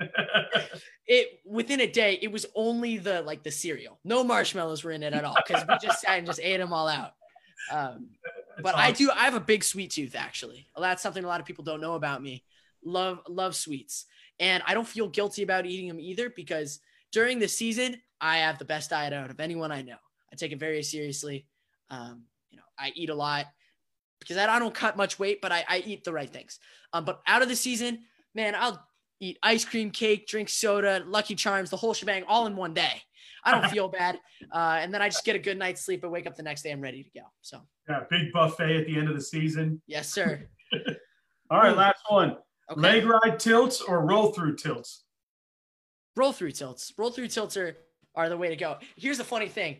it 1.06 1.40
within 1.46 1.80
a 1.80 1.90
day 1.90 2.18
it 2.20 2.30
was 2.30 2.44
only 2.54 2.98
the 2.98 3.22
like 3.22 3.42
the 3.42 3.50
cereal. 3.50 3.98
No 4.04 4.22
marshmallows 4.22 4.84
were 4.84 4.92
in 4.92 5.02
it 5.02 5.14
at 5.14 5.24
all 5.24 5.36
because 5.46 5.64
we 5.66 5.74
just 5.80 6.02
sat 6.02 6.18
and 6.18 6.26
just 6.26 6.40
ate 6.42 6.58
them 6.58 6.74
all 6.74 6.88
out. 6.88 7.12
Um, 7.72 8.10
but 8.62 8.74
I 8.74 8.92
do. 8.92 9.10
I 9.10 9.24
have 9.24 9.34
a 9.34 9.40
big 9.40 9.64
sweet 9.64 9.92
tooth. 9.92 10.14
Actually, 10.14 10.66
that's 10.76 11.02
something 11.02 11.24
a 11.24 11.28
lot 11.28 11.40
of 11.40 11.46
people 11.46 11.64
don't 11.64 11.80
know 11.80 11.94
about 11.94 12.22
me. 12.22 12.44
Love 12.84 13.20
love 13.28 13.56
sweets, 13.56 14.06
and 14.40 14.62
I 14.66 14.74
don't 14.74 14.86
feel 14.86 15.08
guilty 15.08 15.42
about 15.42 15.66
eating 15.66 15.88
them 15.88 16.00
either 16.00 16.30
because 16.30 16.80
during 17.12 17.38
the 17.38 17.48
season 17.48 18.00
I 18.20 18.38
have 18.38 18.58
the 18.58 18.64
best 18.64 18.90
diet 18.90 19.12
out 19.12 19.30
of 19.30 19.40
anyone 19.40 19.72
I 19.72 19.82
know. 19.82 19.96
I 20.32 20.36
take 20.36 20.52
it 20.52 20.60
very 20.60 20.82
seriously. 20.82 21.46
Um, 21.90 22.24
you 22.50 22.56
know, 22.56 22.64
I 22.78 22.92
eat 22.94 23.10
a 23.10 23.14
lot 23.14 23.46
because 24.20 24.36
I, 24.36 24.58
don't 24.58 24.74
cut 24.74 24.96
much 24.96 25.18
weight, 25.18 25.40
but 25.40 25.52
I, 25.52 25.64
I 25.68 25.78
eat 25.78 26.04
the 26.04 26.12
right 26.12 26.30
things. 26.30 26.58
Um, 26.92 27.04
but 27.04 27.20
out 27.26 27.42
of 27.42 27.48
the 27.48 27.56
season, 27.56 28.00
man, 28.34 28.54
I'll 28.54 28.84
eat 29.20 29.38
ice 29.42 29.64
cream, 29.64 29.90
cake, 29.90 30.26
drink 30.26 30.48
soda, 30.48 31.02
Lucky 31.06 31.34
Charms, 31.34 31.70
the 31.70 31.76
whole 31.76 31.94
shebang, 31.94 32.24
all 32.26 32.46
in 32.46 32.56
one 32.56 32.74
day. 32.74 33.02
I 33.44 33.52
don't 33.52 33.70
feel 33.70 33.88
bad, 33.88 34.18
uh, 34.52 34.78
and 34.80 34.92
then 34.92 35.00
I 35.00 35.08
just 35.08 35.24
get 35.24 35.36
a 35.36 35.38
good 35.38 35.58
night's 35.58 35.84
sleep 35.84 36.02
and 36.02 36.12
wake 36.12 36.26
up 36.26 36.36
the 36.36 36.42
next 36.42 36.62
day. 36.62 36.72
I'm 36.72 36.80
ready 36.80 37.04
to 37.04 37.20
go. 37.20 37.26
So 37.40 37.60
Yeah, 37.88 38.00
big 38.10 38.32
buffet 38.32 38.80
at 38.80 38.86
the 38.86 38.98
end 38.98 39.08
of 39.08 39.14
the 39.14 39.22
season. 39.22 39.80
yes, 39.86 40.10
sir. 40.10 40.48
All 41.50 41.58
right, 41.58 41.76
last 41.76 42.00
one. 42.08 42.36
Okay. 42.70 42.80
Leg 42.80 43.06
ride 43.06 43.38
tilts 43.38 43.80
or 43.80 44.04
roll 44.04 44.32
through 44.32 44.56
tilts? 44.56 45.04
roll 46.18 46.32
through 46.32 46.50
tilts. 46.50 46.92
Roll 46.98 47.10
through 47.10 47.28
tilts 47.28 47.56
are, 47.56 47.76
are 48.14 48.28
the 48.28 48.36
way 48.36 48.48
to 48.48 48.56
go. 48.56 48.76
Here's 48.96 49.18
the 49.18 49.24
funny 49.24 49.48
thing. 49.48 49.78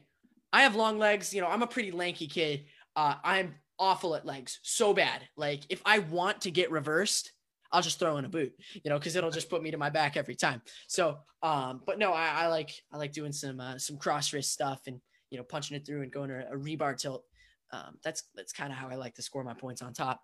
I 0.52 0.62
have 0.62 0.76
long 0.76 0.98
legs. 0.98 1.34
You 1.34 1.42
know, 1.42 1.48
I'm 1.48 1.62
a 1.62 1.66
pretty 1.66 1.90
lanky 1.90 2.26
kid. 2.26 2.66
Uh, 2.96 3.16
I'm 3.22 3.56
awful 3.78 4.14
at 4.14 4.24
legs, 4.24 4.60
so 4.62 4.94
bad. 4.94 5.28
Like 5.36 5.64
if 5.68 5.82
I 5.84 5.98
want 5.98 6.42
to 6.42 6.50
get 6.50 6.70
reversed, 6.70 7.32
I'll 7.70 7.82
just 7.82 7.98
throw 7.98 8.16
in 8.16 8.24
a 8.24 8.30
boot, 8.30 8.54
you 8.72 8.88
know, 8.88 8.98
because 8.98 9.14
it'll 9.14 9.30
just 9.30 9.50
put 9.50 9.62
me 9.62 9.70
to 9.72 9.76
my 9.76 9.90
back 9.90 10.16
every 10.16 10.34
time. 10.34 10.62
So, 10.86 11.18
um, 11.42 11.82
but 11.84 11.98
no, 11.98 12.12
I, 12.12 12.44
I 12.44 12.46
like 12.46 12.70
I 12.90 12.96
like 12.96 13.12
doing 13.12 13.32
some 13.32 13.60
uh, 13.60 13.76
some 13.78 13.98
cross 13.98 14.32
wrist 14.32 14.52
stuff 14.52 14.80
and 14.86 15.00
you 15.30 15.36
know 15.36 15.44
punching 15.44 15.76
it 15.76 15.84
through 15.84 16.02
and 16.02 16.10
going 16.10 16.30
to 16.30 16.50
a 16.50 16.56
rebar 16.56 16.96
tilt. 16.96 17.24
Um, 17.70 17.98
that's 18.02 18.22
that's 18.34 18.52
kind 18.52 18.72
of 18.72 18.78
how 18.78 18.88
I 18.88 18.94
like 18.94 19.14
to 19.16 19.22
score 19.22 19.44
my 19.44 19.52
points 19.52 19.82
on 19.82 19.92
top. 19.92 20.22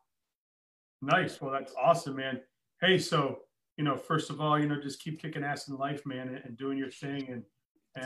Nice. 1.03 1.39
Well, 1.41 1.53
that's 1.53 1.75
awesome, 1.79 2.17
man. 2.17 2.41
Hey, 2.85 2.99
so 2.99 3.39
you 3.79 3.85
know, 3.85 3.97
first 3.97 4.29
of 4.29 4.43
all, 4.43 4.59
you 4.59 4.69
know, 4.69 4.79
just 4.79 5.03
keep 5.03 5.21
kicking 5.21 5.43
ass 5.43 5.69
in 5.69 5.77
life, 5.77 6.05
man, 6.05 6.29
and, 6.29 6.41
and 6.45 6.57
doing 6.59 6.77
your 6.77 6.91
thing 6.91 7.29
and, 7.31 7.43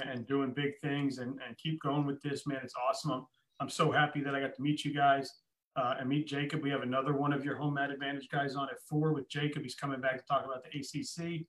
and 0.08 0.26
doing 0.26 0.52
big 0.52 0.78
things 0.80 1.18
and, 1.18 1.38
and 1.46 1.58
keep 1.58 1.80
going 1.82 2.06
with 2.06 2.22
this, 2.22 2.46
man. 2.46 2.60
It's 2.62 2.74
awesome. 2.88 3.10
I'm, 3.10 3.26
I'm 3.58 3.68
so 3.68 3.90
happy 3.90 4.22
that 4.22 4.36
I 4.36 4.40
got 4.40 4.54
to 4.54 4.62
meet 4.62 4.84
you 4.84 4.94
guys 4.94 5.30
uh, 5.74 5.96
and 5.98 6.08
meet 6.08 6.28
Jacob. 6.28 6.62
We 6.62 6.70
have 6.70 6.82
another 6.82 7.12
one 7.12 7.32
of 7.32 7.44
your 7.44 7.56
home 7.56 7.74
mat 7.74 7.90
advantage 7.90 8.28
guys 8.30 8.54
on 8.54 8.68
at 8.68 8.80
four 8.88 9.12
with 9.12 9.28
Jacob. 9.28 9.64
He's 9.64 9.74
coming 9.74 10.00
back 10.00 10.16
to 10.16 10.24
talk 10.26 10.44
about 10.44 10.62
the 10.62 10.78
ACC 10.78 11.44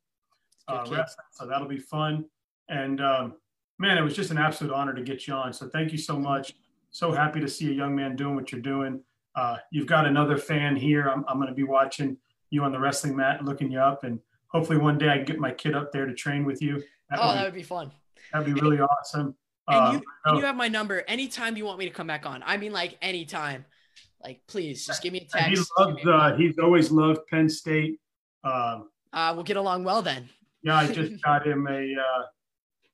uh, 0.67 1.05
so 1.31 1.45
that'll 1.45 1.67
be 1.67 1.77
fun. 1.77 2.25
And 2.67 2.99
um, 2.99 3.35
man, 3.77 3.97
it 3.99 4.01
was 4.01 4.15
just 4.15 4.31
an 4.31 4.39
absolute 4.39 4.73
honor 4.73 4.93
to 4.93 5.03
get 5.03 5.27
you 5.27 5.35
on. 5.35 5.53
So 5.53 5.69
thank 5.69 5.91
you 5.91 5.99
so 5.99 6.17
much. 6.17 6.55
So 6.89 7.11
happy 7.11 7.39
to 7.41 7.47
see 7.47 7.69
a 7.69 7.73
young 7.73 7.95
man 7.95 8.15
doing 8.15 8.33
what 8.33 8.51
you're 8.51 8.61
doing. 8.61 9.01
Uh, 9.35 9.57
you've 9.71 9.87
got 9.87 10.07
another 10.07 10.37
fan 10.37 10.75
here. 10.75 11.07
I'm, 11.07 11.23
I'm 11.27 11.37
going 11.37 11.49
to 11.49 11.55
be 11.55 11.63
watching 11.63 12.17
you 12.49 12.63
on 12.63 12.71
the 12.71 12.79
wrestling 12.79 13.15
mat, 13.15 13.43
looking 13.45 13.71
you 13.71 13.79
up, 13.79 14.03
and 14.03 14.19
hopefully 14.47 14.77
one 14.77 14.97
day 14.97 15.09
I 15.09 15.17
can 15.17 15.25
get 15.25 15.39
my 15.39 15.51
kid 15.51 15.75
up 15.75 15.91
there 15.91 16.05
to 16.05 16.13
train 16.13 16.45
with 16.45 16.61
you. 16.61 16.81
That 17.09 17.19
Oh, 17.21 17.27
would 17.27 17.35
that 17.37 17.43
would 17.45 17.53
be 17.53 17.63
fun. 17.63 17.91
that'd 18.31 18.53
be 18.53 18.59
really 18.59 18.79
awesome. 18.79 19.35
And 19.67 19.77
Uh, 19.77 19.91
you, 20.31 20.35
you 20.37 20.45
have 20.45 20.55
my 20.55 20.67
number 20.67 21.03
anytime 21.07 21.55
you 21.57 21.65
want 21.65 21.77
me 21.79 21.85
to 21.85 21.91
come 21.91 22.07
back 22.07 22.25
on. 22.25 22.41
I 22.45 22.57
mean, 22.57 22.71
like 22.71 22.97
anytime. 23.01 23.65
Like, 24.21 24.41
please 24.47 24.85
just 24.85 25.01
give 25.01 25.13
me 25.13 25.19
a 25.19 25.21
he 25.49 25.55
text. 25.55 25.71
loves. 25.79 26.05
Uh, 26.05 26.35
he's 26.35 26.59
always 26.59 26.91
loved 26.91 27.19
Penn 27.29 27.47
State. 27.49 27.99
Um, 28.43 28.89
Uh, 29.13 29.31
we'll 29.33 29.45
get 29.45 29.55
along 29.57 29.85
well 29.85 30.01
then. 30.01 30.27
yeah, 30.61 30.75
I 30.75 30.87
just 30.91 31.21
got 31.23 31.47
him 31.47 31.67
a. 31.67 31.93
Uh, 31.95 32.23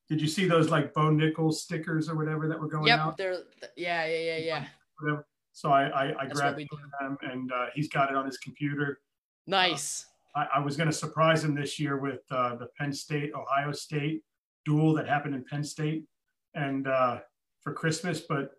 did 0.08 0.22
you 0.22 0.28
see 0.28 0.46
those 0.48 0.70
like 0.70 0.94
Bo 0.94 1.10
Nichols 1.10 1.64
stickers 1.64 2.10
or 2.10 2.16
whatever 2.16 2.48
that 2.48 2.60
were 2.60 2.68
going 2.68 2.86
Yep, 2.88 3.00
out? 3.00 3.18
they're 3.18 3.38
yeah, 3.76 4.06
yeah, 4.06 4.38
yeah, 4.38 4.66
yeah. 5.08 5.18
So 5.54 5.72
I 5.72 5.88
I, 5.88 6.22
I 6.22 6.28
grabbed 6.28 6.60
them 6.60 7.18
and 7.24 7.52
uh, 7.52 7.68
he's 7.74 7.90
got 7.90 8.12
it 8.12 8.16
on 8.16 8.26
his 8.28 8.38
computer. 8.38 9.00
Nice. 9.48 10.06
I, 10.36 10.48
I 10.56 10.60
was 10.60 10.76
going 10.78 10.90
to 10.90 10.96
surprise 10.96 11.44
him 11.44 11.56
this 11.56 11.80
year 11.80 11.98
with 11.98 12.22
uh, 12.32 12.56
the 12.56 12.68
Penn 12.78 12.92
State 12.92 13.32
Ohio 13.36 13.72
State 13.72 14.22
duel 14.66 14.94
that 14.96 15.08
happened 15.08 15.36
in 15.36 15.44
Penn 15.46 15.64
State, 15.64 16.06
and 16.56 16.88
uh, 16.88 17.20
for 17.62 17.74
Christmas, 17.74 18.22
but 18.22 18.52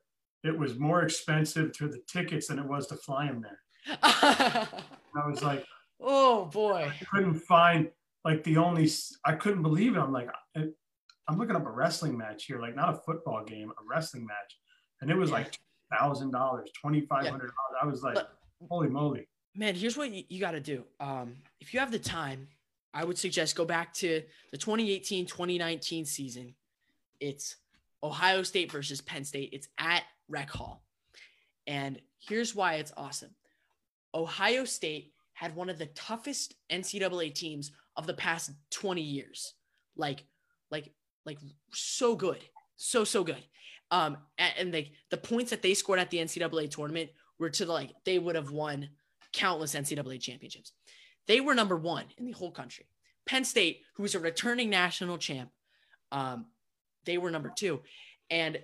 it 0.44 0.56
was 0.56 0.78
more 0.78 1.02
expensive 1.02 1.72
to 1.72 1.88
the 1.88 2.00
tickets 2.06 2.46
than 2.48 2.58
it 2.58 2.64
was 2.66 2.86
to 2.88 2.96
fly 2.96 3.26
him 3.26 3.42
there. 3.42 3.58
I 4.02 5.28
was 5.28 5.42
like, 5.42 5.64
oh 6.00 6.46
boy. 6.46 6.90
I 7.00 7.04
couldn't 7.12 7.34
find 7.34 7.88
like 8.24 8.44
the 8.44 8.56
only. 8.56 8.88
I 9.24 9.32
couldn't 9.32 9.62
believe 9.62 9.96
it. 9.96 10.00
I'm 10.00 10.12
like, 10.12 10.28
I'm 10.56 11.38
looking 11.38 11.56
up 11.56 11.66
a 11.66 11.70
wrestling 11.70 12.16
match 12.16 12.44
here, 12.44 12.60
like 12.60 12.76
not 12.76 12.90
a 12.94 12.98
football 13.04 13.44
game, 13.44 13.70
a 13.70 13.84
wrestling 13.88 14.24
match, 14.26 14.58
and 15.00 15.10
it 15.10 15.16
was 15.16 15.30
Yeah. 15.30 15.36
like 15.36 15.58
thousand 15.98 16.30
dollars, 16.30 16.70
twenty 16.80 17.00
five 17.02 17.26
hundred 17.26 17.50
dollars. 17.50 17.76
I 17.82 17.86
was 17.86 18.02
like, 18.02 18.18
holy 18.68 18.88
moly! 18.88 19.28
Man, 19.56 19.74
here's 19.74 19.96
what 19.96 20.10
you, 20.10 20.24
you 20.28 20.38
got 20.38 20.50
to 20.50 20.60
do. 20.60 20.84
Um, 21.00 21.36
if 21.60 21.72
you 21.72 21.80
have 21.80 21.90
the 21.90 21.98
time, 21.98 22.48
I 22.92 23.04
would 23.04 23.18
suggest 23.18 23.56
go 23.56 23.64
back 23.64 23.92
to 23.94 24.22
the 24.52 24.58
2018-2019 24.58 26.06
season. 26.06 26.54
It's 27.20 27.56
Ohio 28.02 28.42
State 28.42 28.70
versus 28.70 29.00
Penn 29.00 29.24
State. 29.24 29.50
It's 29.52 29.68
at 29.78 30.02
Rec 30.28 30.50
Hall. 30.50 30.82
And 31.66 31.98
here's 32.18 32.54
why 32.54 32.74
it's 32.74 32.92
awesome. 32.96 33.30
Ohio 34.14 34.64
State 34.64 35.12
had 35.32 35.56
one 35.56 35.70
of 35.70 35.78
the 35.78 35.86
toughest 35.86 36.54
NCAA 36.70 37.34
teams 37.34 37.72
of 37.96 38.06
the 38.06 38.14
past 38.14 38.52
20 38.70 39.00
years. 39.00 39.54
Like, 39.96 40.24
like, 40.70 40.92
like 41.24 41.38
so 41.72 42.14
good. 42.14 42.40
So, 42.76 43.04
so 43.04 43.24
good. 43.24 43.42
Um, 43.90 44.18
and, 44.36 44.72
they, 44.72 44.92
the 45.10 45.16
points 45.16 45.50
that 45.50 45.62
they 45.62 45.72
scored 45.72 45.98
at 45.98 46.10
the 46.10 46.18
NCAA 46.18 46.70
tournament 46.70 47.10
were 47.38 47.50
to 47.50 47.64
the, 47.64 47.72
like, 47.72 47.92
they 48.04 48.18
would 48.18 48.34
have 48.34 48.50
won 48.50 48.90
countless 49.36 49.74
NCAA 49.74 50.20
championships. 50.20 50.72
They 51.28 51.40
were 51.40 51.54
number 51.54 51.76
one 51.76 52.06
in 52.16 52.24
the 52.24 52.32
whole 52.32 52.50
country. 52.50 52.86
Penn 53.26 53.44
State, 53.44 53.82
who 53.94 54.02
was 54.02 54.14
a 54.14 54.20
returning 54.20 54.70
national 54.70 55.18
champ, 55.18 55.50
um, 56.10 56.46
they 57.04 57.18
were 57.18 57.30
number 57.30 57.52
two. 57.54 57.82
And 58.30 58.58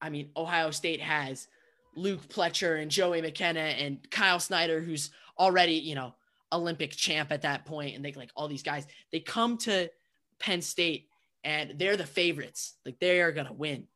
I 0.00 0.10
mean, 0.10 0.30
Ohio 0.36 0.70
State 0.70 1.00
has 1.00 1.48
Luke 1.96 2.28
Pletcher 2.28 2.80
and 2.80 2.90
Joey 2.90 3.22
McKenna 3.22 3.60
and 3.60 3.98
Kyle 4.10 4.40
Snyder, 4.40 4.80
who's 4.80 5.10
already, 5.38 5.74
you 5.74 5.94
know, 5.94 6.14
Olympic 6.52 6.90
champ 6.90 7.32
at 7.32 7.42
that 7.42 7.64
point, 7.64 7.96
and 7.96 8.04
they 8.04 8.12
like 8.12 8.30
all 8.36 8.48
these 8.48 8.62
guys. 8.62 8.86
They 9.10 9.20
come 9.20 9.56
to 9.58 9.88
Penn 10.38 10.60
State 10.60 11.08
and 11.44 11.78
they're 11.78 11.96
the 11.96 12.04
favorites. 12.04 12.74
Like 12.84 12.98
they 12.98 13.20
are 13.20 13.32
gonna 13.32 13.52
win. 13.52 13.86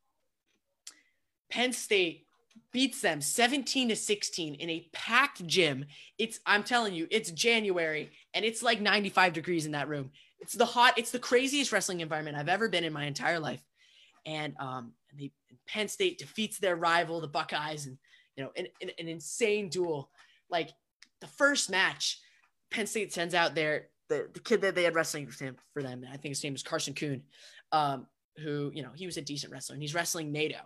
Penn 1.51 1.73
State 1.73 2.26
beats 2.73 3.01
them 3.01 3.21
17 3.21 3.91
to 3.91 3.97
16 3.97 4.55
in 4.55 4.71
a 4.71 4.89
packed 4.93 5.47
gym. 5.47 5.87
It's 6.19 6.41
I'm 6.47 6.63
telling 6.63 6.95
you, 6.95 7.07
it's 7.11 7.31
January 7.31 8.11
and 8.35 8.45
it's 8.45 8.63
like 8.63 8.81
95 8.81 9.33
degrees 9.33 9.67
in 9.67 9.73
that 9.73 9.89
room. 9.89 10.11
It's 10.41 10.55
the 10.55 10.67
hot, 10.67 10.99
it's 10.99 11.11
the 11.11 11.19
craziest 11.19 11.73
wrestling 11.73 12.01
environment 12.01 12.37
I've 12.37 12.49
ever 12.49 12.69
been 12.69 12.85
in 12.85 12.93
my 12.93 13.05
entire 13.05 13.41
life. 13.41 13.63
And 14.25 14.55
um 14.59 14.93
and 15.11 15.21
they 15.21 15.33
Penn 15.67 15.89
State 15.89 16.19
defeats 16.19 16.59
their 16.59 16.77
rival, 16.77 17.21
the 17.21 17.29
Buckeyes, 17.29 17.87
and 17.87 17.99
you 18.37 18.45
know, 18.45 18.51
an, 18.57 18.67
an, 18.81 18.91
an 18.99 19.09
insane 19.09 19.69
duel. 19.69 20.11
Like 20.51 20.71
the 21.21 21.27
first 21.27 21.71
match, 21.71 22.21
Penn 22.71 22.87
State 22.87 23.13
sends 23.13 23.35
out 23.35 23.55
their 23.55 23.89
the, 24.09 24.29
the 24.33 24.41
kid 24.41 24.61
that 24.61 24.75
they 24.75 24.85
had 24.85 24.95
wrestling 24.95 25.27
for, 25.27 25.45
him, 25.45 25.57
for 25.73 25.83
them. 25.83 26.05
I 26.09 26.17
think 26.17 26.31
his 26.31 26.45
name 26.45 26.55
is 26.55 26.63
Carson 26.63 26.95
Kuhn. 26.95 27.23
Um, 27.73 28.07
who, 28.39 28.71
you 28.75 28.83
know, 28.83 28.91
he 28.95 29.07
was 29.07 29.17
a 29.17 29.23
decent 29.23 29.53
wrestler 29.53 29.75
and 29.75 29.83
he's 29.83 29.95
wrestling 29.95 30.33
Naito. 30.33 30.61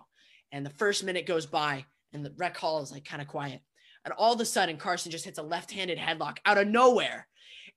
And 0.52 0.64
the 0.64 0.70
first 0.70 1.04
minute 1.04 1.26
goes 1.26 1.46
by 1.46 1.84
and 2.12 2.24
the 2.24 2.32
rec 2.36 2.56
hall 2.56 2.82
is 2.82 2.92
like 2.92 3.04
kind 3.04 3.22
of 3.22 3.28
quiet. 3.28 3.60
And 4.04 4.14
all 4.14 4.32
of 4.32 4.40
a 4.40 4.44
sudden, 4.44 4.76
Carson 4.76 5.12
just 5.12 5.24
hits 5.24 5.38
a 5.38 5.42
left 5.42 5.70
handed 5.70 5.98
headlock 5.98 6.38
out 6.44 6.58
of 6.58 6.66
nowhere. 6.66 7.26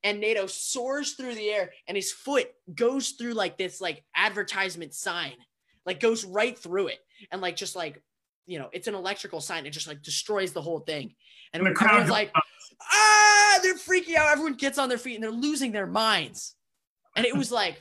And 0.04 0.20
NATO 0.20 0.48
soars 0.48 1.14
through 1.14 1.36
the 1.36 1.50
air 1.50 1.72
and 1.88 1.96
his 1.96 2.12
foot 2.12 2.48
goes 2.74 3.12
through 3.12 3.34
like 3.34 3.58
this 3.58 3.80
like 3.80 4.04
advertisement 4.16 4.94
sign, 4.94 5.34
like 5.86 6.00
goes 6.00 6.26
right 6.26 6.58
through 6.58 6.88
it. 6.88 7.00
And 7.32 7.42
like 7.42 7.56
just 7.56 7.76
like, 7.76 8.02
you 8.46 8.60
know, 8.60 8.70
it's 8.74 8.88
an 8.88 8.96
electrical 8.96 9.40
sign. 9.40 9.66
It 9.66 9.72
just 9.72 9.88
like 9.88 10.02
destroys 10.02 10.52
the 10.52 10.62
whole 10.62 10.80
thing. 10.80 11.16
And, 11.54 11.66
And 11.66 11.74
the 11.74 11.78
crowd's 11.78 12.10
like, 12.10 12.32
ah, 12.82 13.60
they're 13.62 13.76
freaking 13.76 14.16
out. 14.16 14.32
Everyone 14.32 14.56
gets 14.56 14.78
on 14.78 14.90
their 14.90 14.98
feet 14.98 15.16
and 15.16 15.24
they're 15.24 15.32
losing 15.32 15.72
their 15.72 15.88
minds. 15.88 16.56
And 17.16 17.26
it 17.26 17.38
was 17.38 17.52
like 17.52 17.80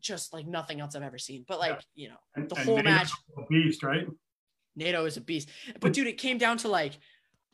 just 0.00 0.32
like 0.32 0.46
nothing 0.46 0.80
else 0.80 0.94
I've 0.94 1.02
ever 1.02 1.18
seen. 1.18 1.44
But 1.46 1.58
like, 1.58 1.80
you 1.94 2.08
know, 2.08 2.16
And- 2.34 2.48
the 2.48 2.56
and 2.56 2.64
whole 2.64 2.82
match, 2.82 3.10
a 3.36 3.42
beast, 3.46 3.82
right? 3.82 4.06
NATO 4.74 5.04
is 5.06 5.16
a 5.16 5.20
beast. 5.20 5.48
But 5.80 5.92
dude, 5.92 6.06
it 6.06 6.18
came 6.18 6.38
down 6.38 6.58
to 6.58 6.68
like 6.68 6.98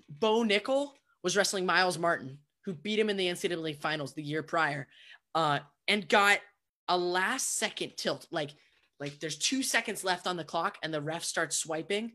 Bo 0.09 0.43
Nickal 0.43 0.93
was 1.23 1.37
wrestling 1.37 1.65
Myles 1.67 1.99
Martin, 1.99 2.39
who 2.65 2.75
beat 2.75 2.99
him 2.99 3.09
in 3.11 3.17
the 3.17 3.27
NCAA 3.29 3.77
finals 3.81 4.13
the 4.15 4.23
year 4.23 4.43
prior, 4.43 4.89
uh, 5.35 5.61
and 5.89 6.09
got 6.09 6.41
a 6.89 6.99
last 6.99 7.57
second 7.59 7.93
tilt. 7.97 8.27
Like, 8.31 8.51
like 8.99 9.21
there's 9.21 9.39
two 9.39 9.63
seconds 9.63 10.05
left 10.05 10.27
on 10.27 10.37
the 10.37 10.45
clock, 10.45 10.79
and 10.83 10.93
the 10.93 11.01
ref 11.01 11.25
starts 11.25 11.57
swiping, 11.57 12.13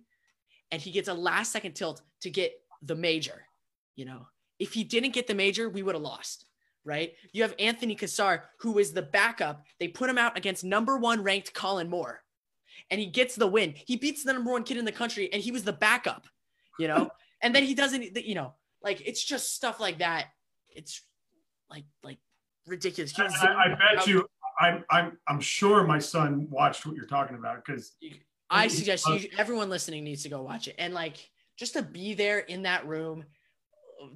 and 0.71 0.81
he 0.81 0.91
gets 0.91 1.07
a 1.07 1.13
last 1.13 1.51
second 1.51 1.73
tilt 1.73 2.01
to 2.21 2.29
get 2.29 2.51
the 2.81 2.95
major. 2.95 3.45
You 3.95 4.05
know, 4.05 4.27
if 4.59 4.73
he 4.73 4.83
didn't 4.83 5.11
get 5.13 5.27
the 5.27 5.33
major, 5.35 5.69
we 5.69 5.83
would 5.83 5.95
have 5.95 6.01
lost. 6.03 6.45
Right? 6.87 7.13
You 7.33 7.41
have 7.43 7.53
Anthony 7.59 7.95
Cassar, 7.95 8.45
who 8.59 8.79
is 8.79 8.93
the 8.93 9.01
backup. 9.01 9.65
They 9.77 9.89
put 9.89 10.09
him 10.09 10.17
out 10.17 10.37
against 10.37 10.63
number 10.63 10.97
one 10.97 11.21
ranked 11.21 11.53
Kollin 11.53 11.89
Moore 11.89 12.21
and 12.89 12.99
he 12.99 13.07
gets 13.07 13.35
the 13.35 13.47
win. 13.47 13.73
He 13.75 13.97
beats 13.97 14.23
the 14.23 14.31
number 14.33 14.51
one 14.51 14.63
kid 14.63 14.77
in 14.77 14.85
the 14.85 14.91
country, 14.91 15.31
and 15.33 15.41
he 15.41 15.51
was 15.51 15.63
the 15.63 15.73
backup, 15.73 16.27
you 16.79 16.87
know. 16.87 17.09
and 17.41 17.53
then 17.53 17.63
he 17.63 17.73
doesn't, 17.75 18.15
you 18.25 18.35
know, 18.35 18.53
like 18.81 19.01
it's 19.05 19.23
just 19.23 19.53
stuff 19.53 19.79
like 19.79 19.99
that. 19.99 20.27
It's 20.69 21.01
like 21.69 21.83
like 22.03 22.19
ridiculous. 22.65 23.11
He 23.11 23.21
was- 23.21 23.33
I, 23.35 23.65
I 23.65 23.95
bet 23.95 24.07
you. 24.07 24.25
I'm 24.59 24.83
I'm 24.89 25.17
I'm 25.27 25.39
sure 25.39 25.83
my 25.83 25.99
son 25.99 26.47
watched 26.49 26.85
what 26.85 26.95
you're 26.95 27.05
talking 27.05 27.35
about 27.35 27.63
because 27.63 27.95
I 28.49 28.67
suggest 28.69 29.05
you, 29.07 29.29
everyone 29.37 29.69
listening 29.69 30.03
needs 30.03 30.23
to 30.23 30.29
go 30.29 30.41
watch 30.41 30.67
it, 30.67 30.75
and 30.79 30.93
like 30.93 31.29
just 31.57 31.73
to 31.73 31.83
be 31.83 32.13
there 32.15 32.39
in 32.39 32.63
that 32.63 32.87
room, 32.87 33.25
uh, 34.01 34.07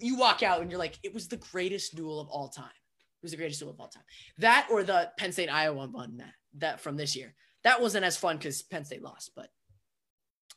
you 0.00 0.16
walk 0.16 0.42
out 0.42 0.60
and 0.60 0.70
you're 0.70 0.78
like, 0.78 0.98
it 1.02 1.12
was 1.12 1.28
the 1.28 1.36
greatest 1.36 1.96
duel 1.96 2.20
of 2.20 2.28
all 2.28 2.48
time. 2.48 2.66
It 2.66 3.24
was 3.24 3.32
the 3.32 3.36
greatest 3.36 3.60
duel 3.60 3.70
of 3.70 3.80
all 3.80 3.88
time. 3.88 4.02
That 4.38 4.68
or 4.70 4.82
the 4.82 5.10
Penn 5.18 5.32
State 5.32 5.48
Iowa 5.48 5.86
one 5.86 6.16
that 6.18 6.34
that 6.58 6.80
from 6.80 6.96
this 6.96 7.16
year. 7.16 7.34
That 7.64 7.80
wasn't 7.80 8.04
as 8.04 8.16
fun 8.16 8.38
because 8.38 8.62
Penn 8.62 8.84
State 8.84 9.02
lost, 9.02 9.32
but 9.36 9.48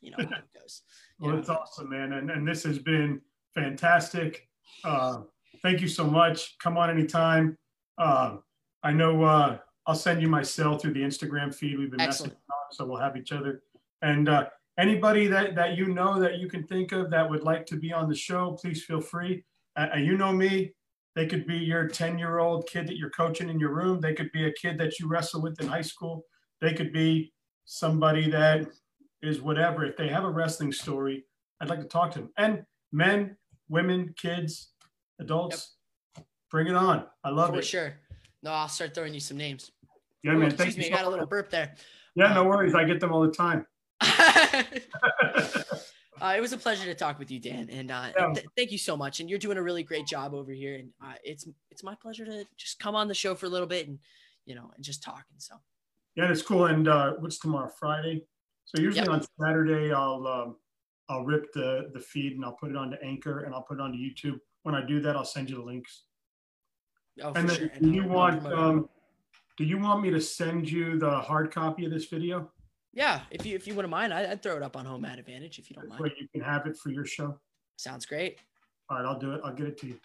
you 0.01 0.11
know 0.11 0.17
how 0.19 0.23
it 0.23 0.59
goes. 0.59 0.82
You 1.19 1.28
well, 1.28 1.34
know 1.34 1.39
it's 1.39 1.47
how 1.47 1.55
it 1.55 1.57
goes. 1.57 1.67
awesome, 1.67 1.89
man, 1.89 2.13
and 2.13 2.32
and 2.32 2.47
this 2.47 2.63
has 2.63 2.80
been 2.80 3.21
fantastic. 3.53 4.47
Uh, 4.84 5.21
thank 5.61 5.82
you 5.82 5.88
so 5.88 6.05
much. 6.05 6.57
Come 6.59 6.78
on 6.78 6.89
anytime. 6.89 7.57
Uh, 7.97 8.38
I 8.84 8.91
know 8.91 9.23
uh, 9.23 9.57
I'll 9.88 9.95
send 9.95 10.21
you 10.21 10.28
my 10.28 10.41
cell 10.41 10.78
through 10.78 10.93
the 10.93 11.01
Instagram 11.01 11.53
feed. 11.53 11.78
We've 11.78 11.91
been 11.91 12.01
Excellent. 12.01 12.34
messaging 12.34 12.53
on, 12.53 12.73
so 12.73 12.86
we'll 12.86 12.99
have 12.99 13.15
each 13.15 13.32
other. 13.32 13.61
And 14.01 14.28
uh, 14.28 14.47
anybody 14.78 15.28
that 15.28 15.55
that 15.55 15.78
you 15.78 15.88
know 15.88 16.19
that 16.19 16.38
you 16.39 16.47
can 16.47 16.65
think 16.65 16.91
of 16.91 17.09
that 17.11 17.30
would 17.30 17.43
like 17.43 17.65
to 17.67 17.76
be 17.78 17.93
on 17.93 18.09
the 18.09 18.15
show, 18.15 18.51
please 18.59 18.84
feel 18.84 19.01
free. 19.01 19.43
Uh, 19.76 19.88
uh, 19.93 19.97
you 19.97 20.17
know 20.17 20.32
me. 20.32 20.71
They 21.15 21.26
could 21.26 21.47
be 21.47 21.55
your 21.57 21.88
10 21.88 22.19
year 22.19 22.39
old 22.39 22.67
kid 22.67 22.88
that 22.88 22.97
you're 22.97 23.09
coaching 23.11 23.49
in 23.49 23.57
your 23.57 23.73
room. 23.73 24.01
They 24.01 24.13
could 24.13 24.32
be 24.34 24.47
a 24.47 24.51
kid 24.51 24.78
that 24.80 24.99
you 24.99 25.07
wrestle 25.07 25.41
with 25.41 25.59
in 25.61 25.67
high 25.67 25.82
school. 25.82 26.26
They 26.59 26.73
could 26.73 26.91
be 26.91 27.32
somebody 27.63 28.30
that 28.32 28.67
is 29.21 29.41
whatever. 29.41 29.86
If 29.86 29.95
they 29.95 30.09
have 30.09 30.26
a 30.26 30.30
wrestling 30.30 30.73
story, 30.73 31.23
I'd 31.61 31.69
like 31.69 31.80
to 31.80 31.88
talk 31.88 32.11
to 32.11 32.19
them. 32.19 32.32
And 32.38 32.65
men, 32.91 33.38
women, 33.69 34.13
kids, 34.17 34.71
adults, 35.19 35.76
bring 36.51 36.67
it 36.67 36.76
on. 36.76 37.05
I 37.23 37.30
love 37.30 37.51
For 37.51 37.55
it. 37.55 37.61
For 37.61 37.65
sure. 37.67 37.93
No, 38.43 38.51
I'll 38.51 38.67
start 38.67 38.93
throwing 38.93 39.13
you 39.13 39.21
some 39.21 39.38
names. 39.38 39.71
Yeah, 40.21 40.34
Oh, 40.34 40.38
man. 40.38 40.51
excuse 40.51 40.76
Thank 40.76 40.78
me, 40.78 40.89
you 40.89 40.95
I 40.95 40.97
got 40.97 41.05
a 41.05 41.09
little 41.09 41.26
burp 41.26 41.49
there. 41.49 41.76
Yeah, 42.15 42.34
no 42.34 42.43
worries. 42.43 42.76
I 42.76 42.84
get 42.84 42.99
them 42.99 43.13
all 43.13 43.21
the 43.21 43.32
time. 43.32 43.65
uh, 46.22 46.34
it 46.36 46.41
was 46.41 46.54
a 46.54 46.58
pleasure 46.58 46.86
to 46.86 46.96
talk 46.96 47.20
with 47.20 47.30
you, 47.32 47.39
Dan, 47.39 47.70
and 47.70 47.91
uh, 47.91 48.12
Yeah. 48.18 48.34
th- 48.34 48.46
thank 48.56 48.72
you 48.72 48.78
so 48.78 48.96
much. 48.98 49.20
And 49.20 49.30
you're 49.30 49.39
doing 49.39 49.58
a 49.58 49.64
really 49.64 49.84
great 49.84 50.08
job 50.08 50.34
over 50.34 50.52
here, 50.52 50.76
and 50.76 50.89
uh, 51.04 51.14
it's 51.24 51.48
it's 51.72 51.84
my 51.84 51.96
pleasure 51.96 52.26
to 52.26 52.46
just 52.58 52.80
come 52.80 52.96
on 52.96 53.08
the 53.08 53.14
show 53.14 53.36
for 53.36 53.46
a 53.46 53.50
little 53.50 53.68
bit 53.68 53.88
and 53.88 54.00
you 54.46 54.56
know 54.56 54.72
and 54.76 54.84
just 54.84 55.04
talk. 55.04 55.26
And 55.32 55.41
so 55.41 55.56
Yeah, 56.16 56.32
it's 56.32 56.41
cool. 56.41 56.66
And 56.66 56.88
uh, 56.88 57.14
what's 57.20 57.39
tomorrow? 57.39 57.70
Friday. 57.80 58.24
So 58.66 58.80
usually 58.82 59.06
Yep. 59.08 59.14
on 59.14 59.22
Saturday, 59.39 59.93
I'll 59.93 60.28
um, 60.28 60.56
I'll 61.10 61.24
rip 61.24 61.52
the 61.54 61.91
the 61.93 62.00
feed 62.00 62.34
and 62.34 62.43
I'll 62.46 62.54
put 62.56 62.72
it 62.72 62.78
onto 62.78 62.98
Anchor 63.04 63.43
and 63.46 63.54
I'll 63.54 63.64
put 63.64 63.80
it 63.80 63.82
onto 63.82 63.98
YouTube. 63.98 64.39
When 64.64 64.76
I 64.76 64.86
do 64.86 65.00
that, 65.02 65.16
I'll 65.16 65.24
send 65.26 65.50
you 65.50 65.58
the 65.58 65.62
links. 65.64 66.04
oh, 67.22 67.32
And 67.36 67.48
then, 67.48 67.56
sure. 67.56 67.70
do 67.82 67.89
you 67.91 68.08
want 68.08 68.46
um, 68.52 68.89
do 69.58 69.64
you 69.64 69.78
want 69.78 70.02
me 70.02 70.10
to 70.12 70.20
send 70.20 70.70
you 70.70 70.98
the 71.00 71.20
hard 71.20 71.54
copy 71.54 71.86
of 71.86 71.91
this 71.91 72.06
video? 72.06 72.52
Yeah, 72.96 73.22
if 73.30 73.46
you 73.46 73.56
if 73.56 73.68
you 73.68 73.76
wouldn't 73.76 73.91
mind, 73.91 74.14
I, 74.14 74.32
I'd 74.32 74.41
throw 74.41 74.56
it 74.56 74.64
up 74.64 74.78
on 74.78 74.86
Home 74.86 75.02
Mat 75.02 75.20
Advantage 75.20 75.60
if 75.60 75.70
you 75.70 75.76
don't 75.76 75.89
mind. 75.89 76.12
you 76.18 76.28
can 76.34 76.41
have 76.41 76.66
it 76.66 76.78
for 76.78 76.89
your 76.89 77.06
show. 77.06 77.38
Sounds 77.76 78.06
great. 78.06 78.39
All 78.89 78.98
right, 78.98 79.06
I'll 79.06 79.20
do 79.20 79.34
it. 79.34 79.41
I'll 79.43 79.54
get 79.54 79.68
it 79.68 79.78
to 79.80 79.88
you. 79.88 80.00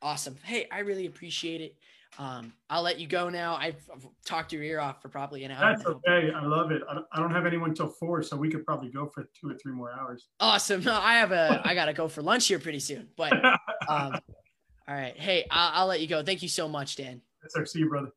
Awesome. 0.00 0.36
Hey, 0.44 0.66
I 0.70 0.78
really 0.78 1.06
appreciate 1.06 1.60
it. 1.60 1.76
Um, 2.18 2.52
I'll 2.68 2.82
let 2.82 2.98
you 3.00 3.06
go 3.06 3.28
now. 3.28 3.56
I've, 3.56 3.76
I've 3.92 4.06
talked 4.24 4.52
your 4.52 4.62
ear 4.62 4.80
off 4.80 5.02
for 5.02 5.08
probably 5.08 5.44
an 5.44 5.50
hour. 5.50 5.74
That's 5.76 5.86
okay. 5.86 6.30
I 6.34 6.44
love 6.44 6.70
it. 6.70 6.82
I 6.88 6.94
don't, 6.94 7.06
I 7.12 7.20
don't 7.20 7.30
have 7.32 7.46
anyone 7.46 7.74
till 7.74 7.88
four, 7.88 8.22
so 8.22 8.36
we 8.36 8.48
could 8.48 8.64
probably 8.64 8.90
go 8.90 9.06
for 9.06 9.28
two 9.38 9.50
or 9.50 9.54
three 9.54 9.72
more 9.72 9.92
hours. 9.92 10.28
Awesome. 10.38 10.82
No, 10.84 10.94
I 10.94 11.14
have 11.14 11.32
a 11.32 11.60
I 11.64 11.74
gotta 11.74 11.92
go 11.92 12.08
for 12.08 12.22
lunch 12.22 12.46
here 12.46 12.58
pretty 12.58 12.80
soon. 12.80 13.08
But 13.16 13.32
um, 13.88 14.18
all 14.88 14.94
right. 14.94 15.16
Hey, 15.18 15.46
I'll, 15.50 15.82
I'll 15.82 15.86
let 15.86 16.00
you 16.00 16.06
go. 16.06 16.22
Thank 16.22 16.42
you 16.42 16.48
so 16.48 16.68
much, 16.68 16.96
Dan. 16.96 17.22
Yes, 17.42 17.52
sir. 17.54 17.64
See 17.64 17.80
you, 17.80 17.88
brother. 17.88 18.10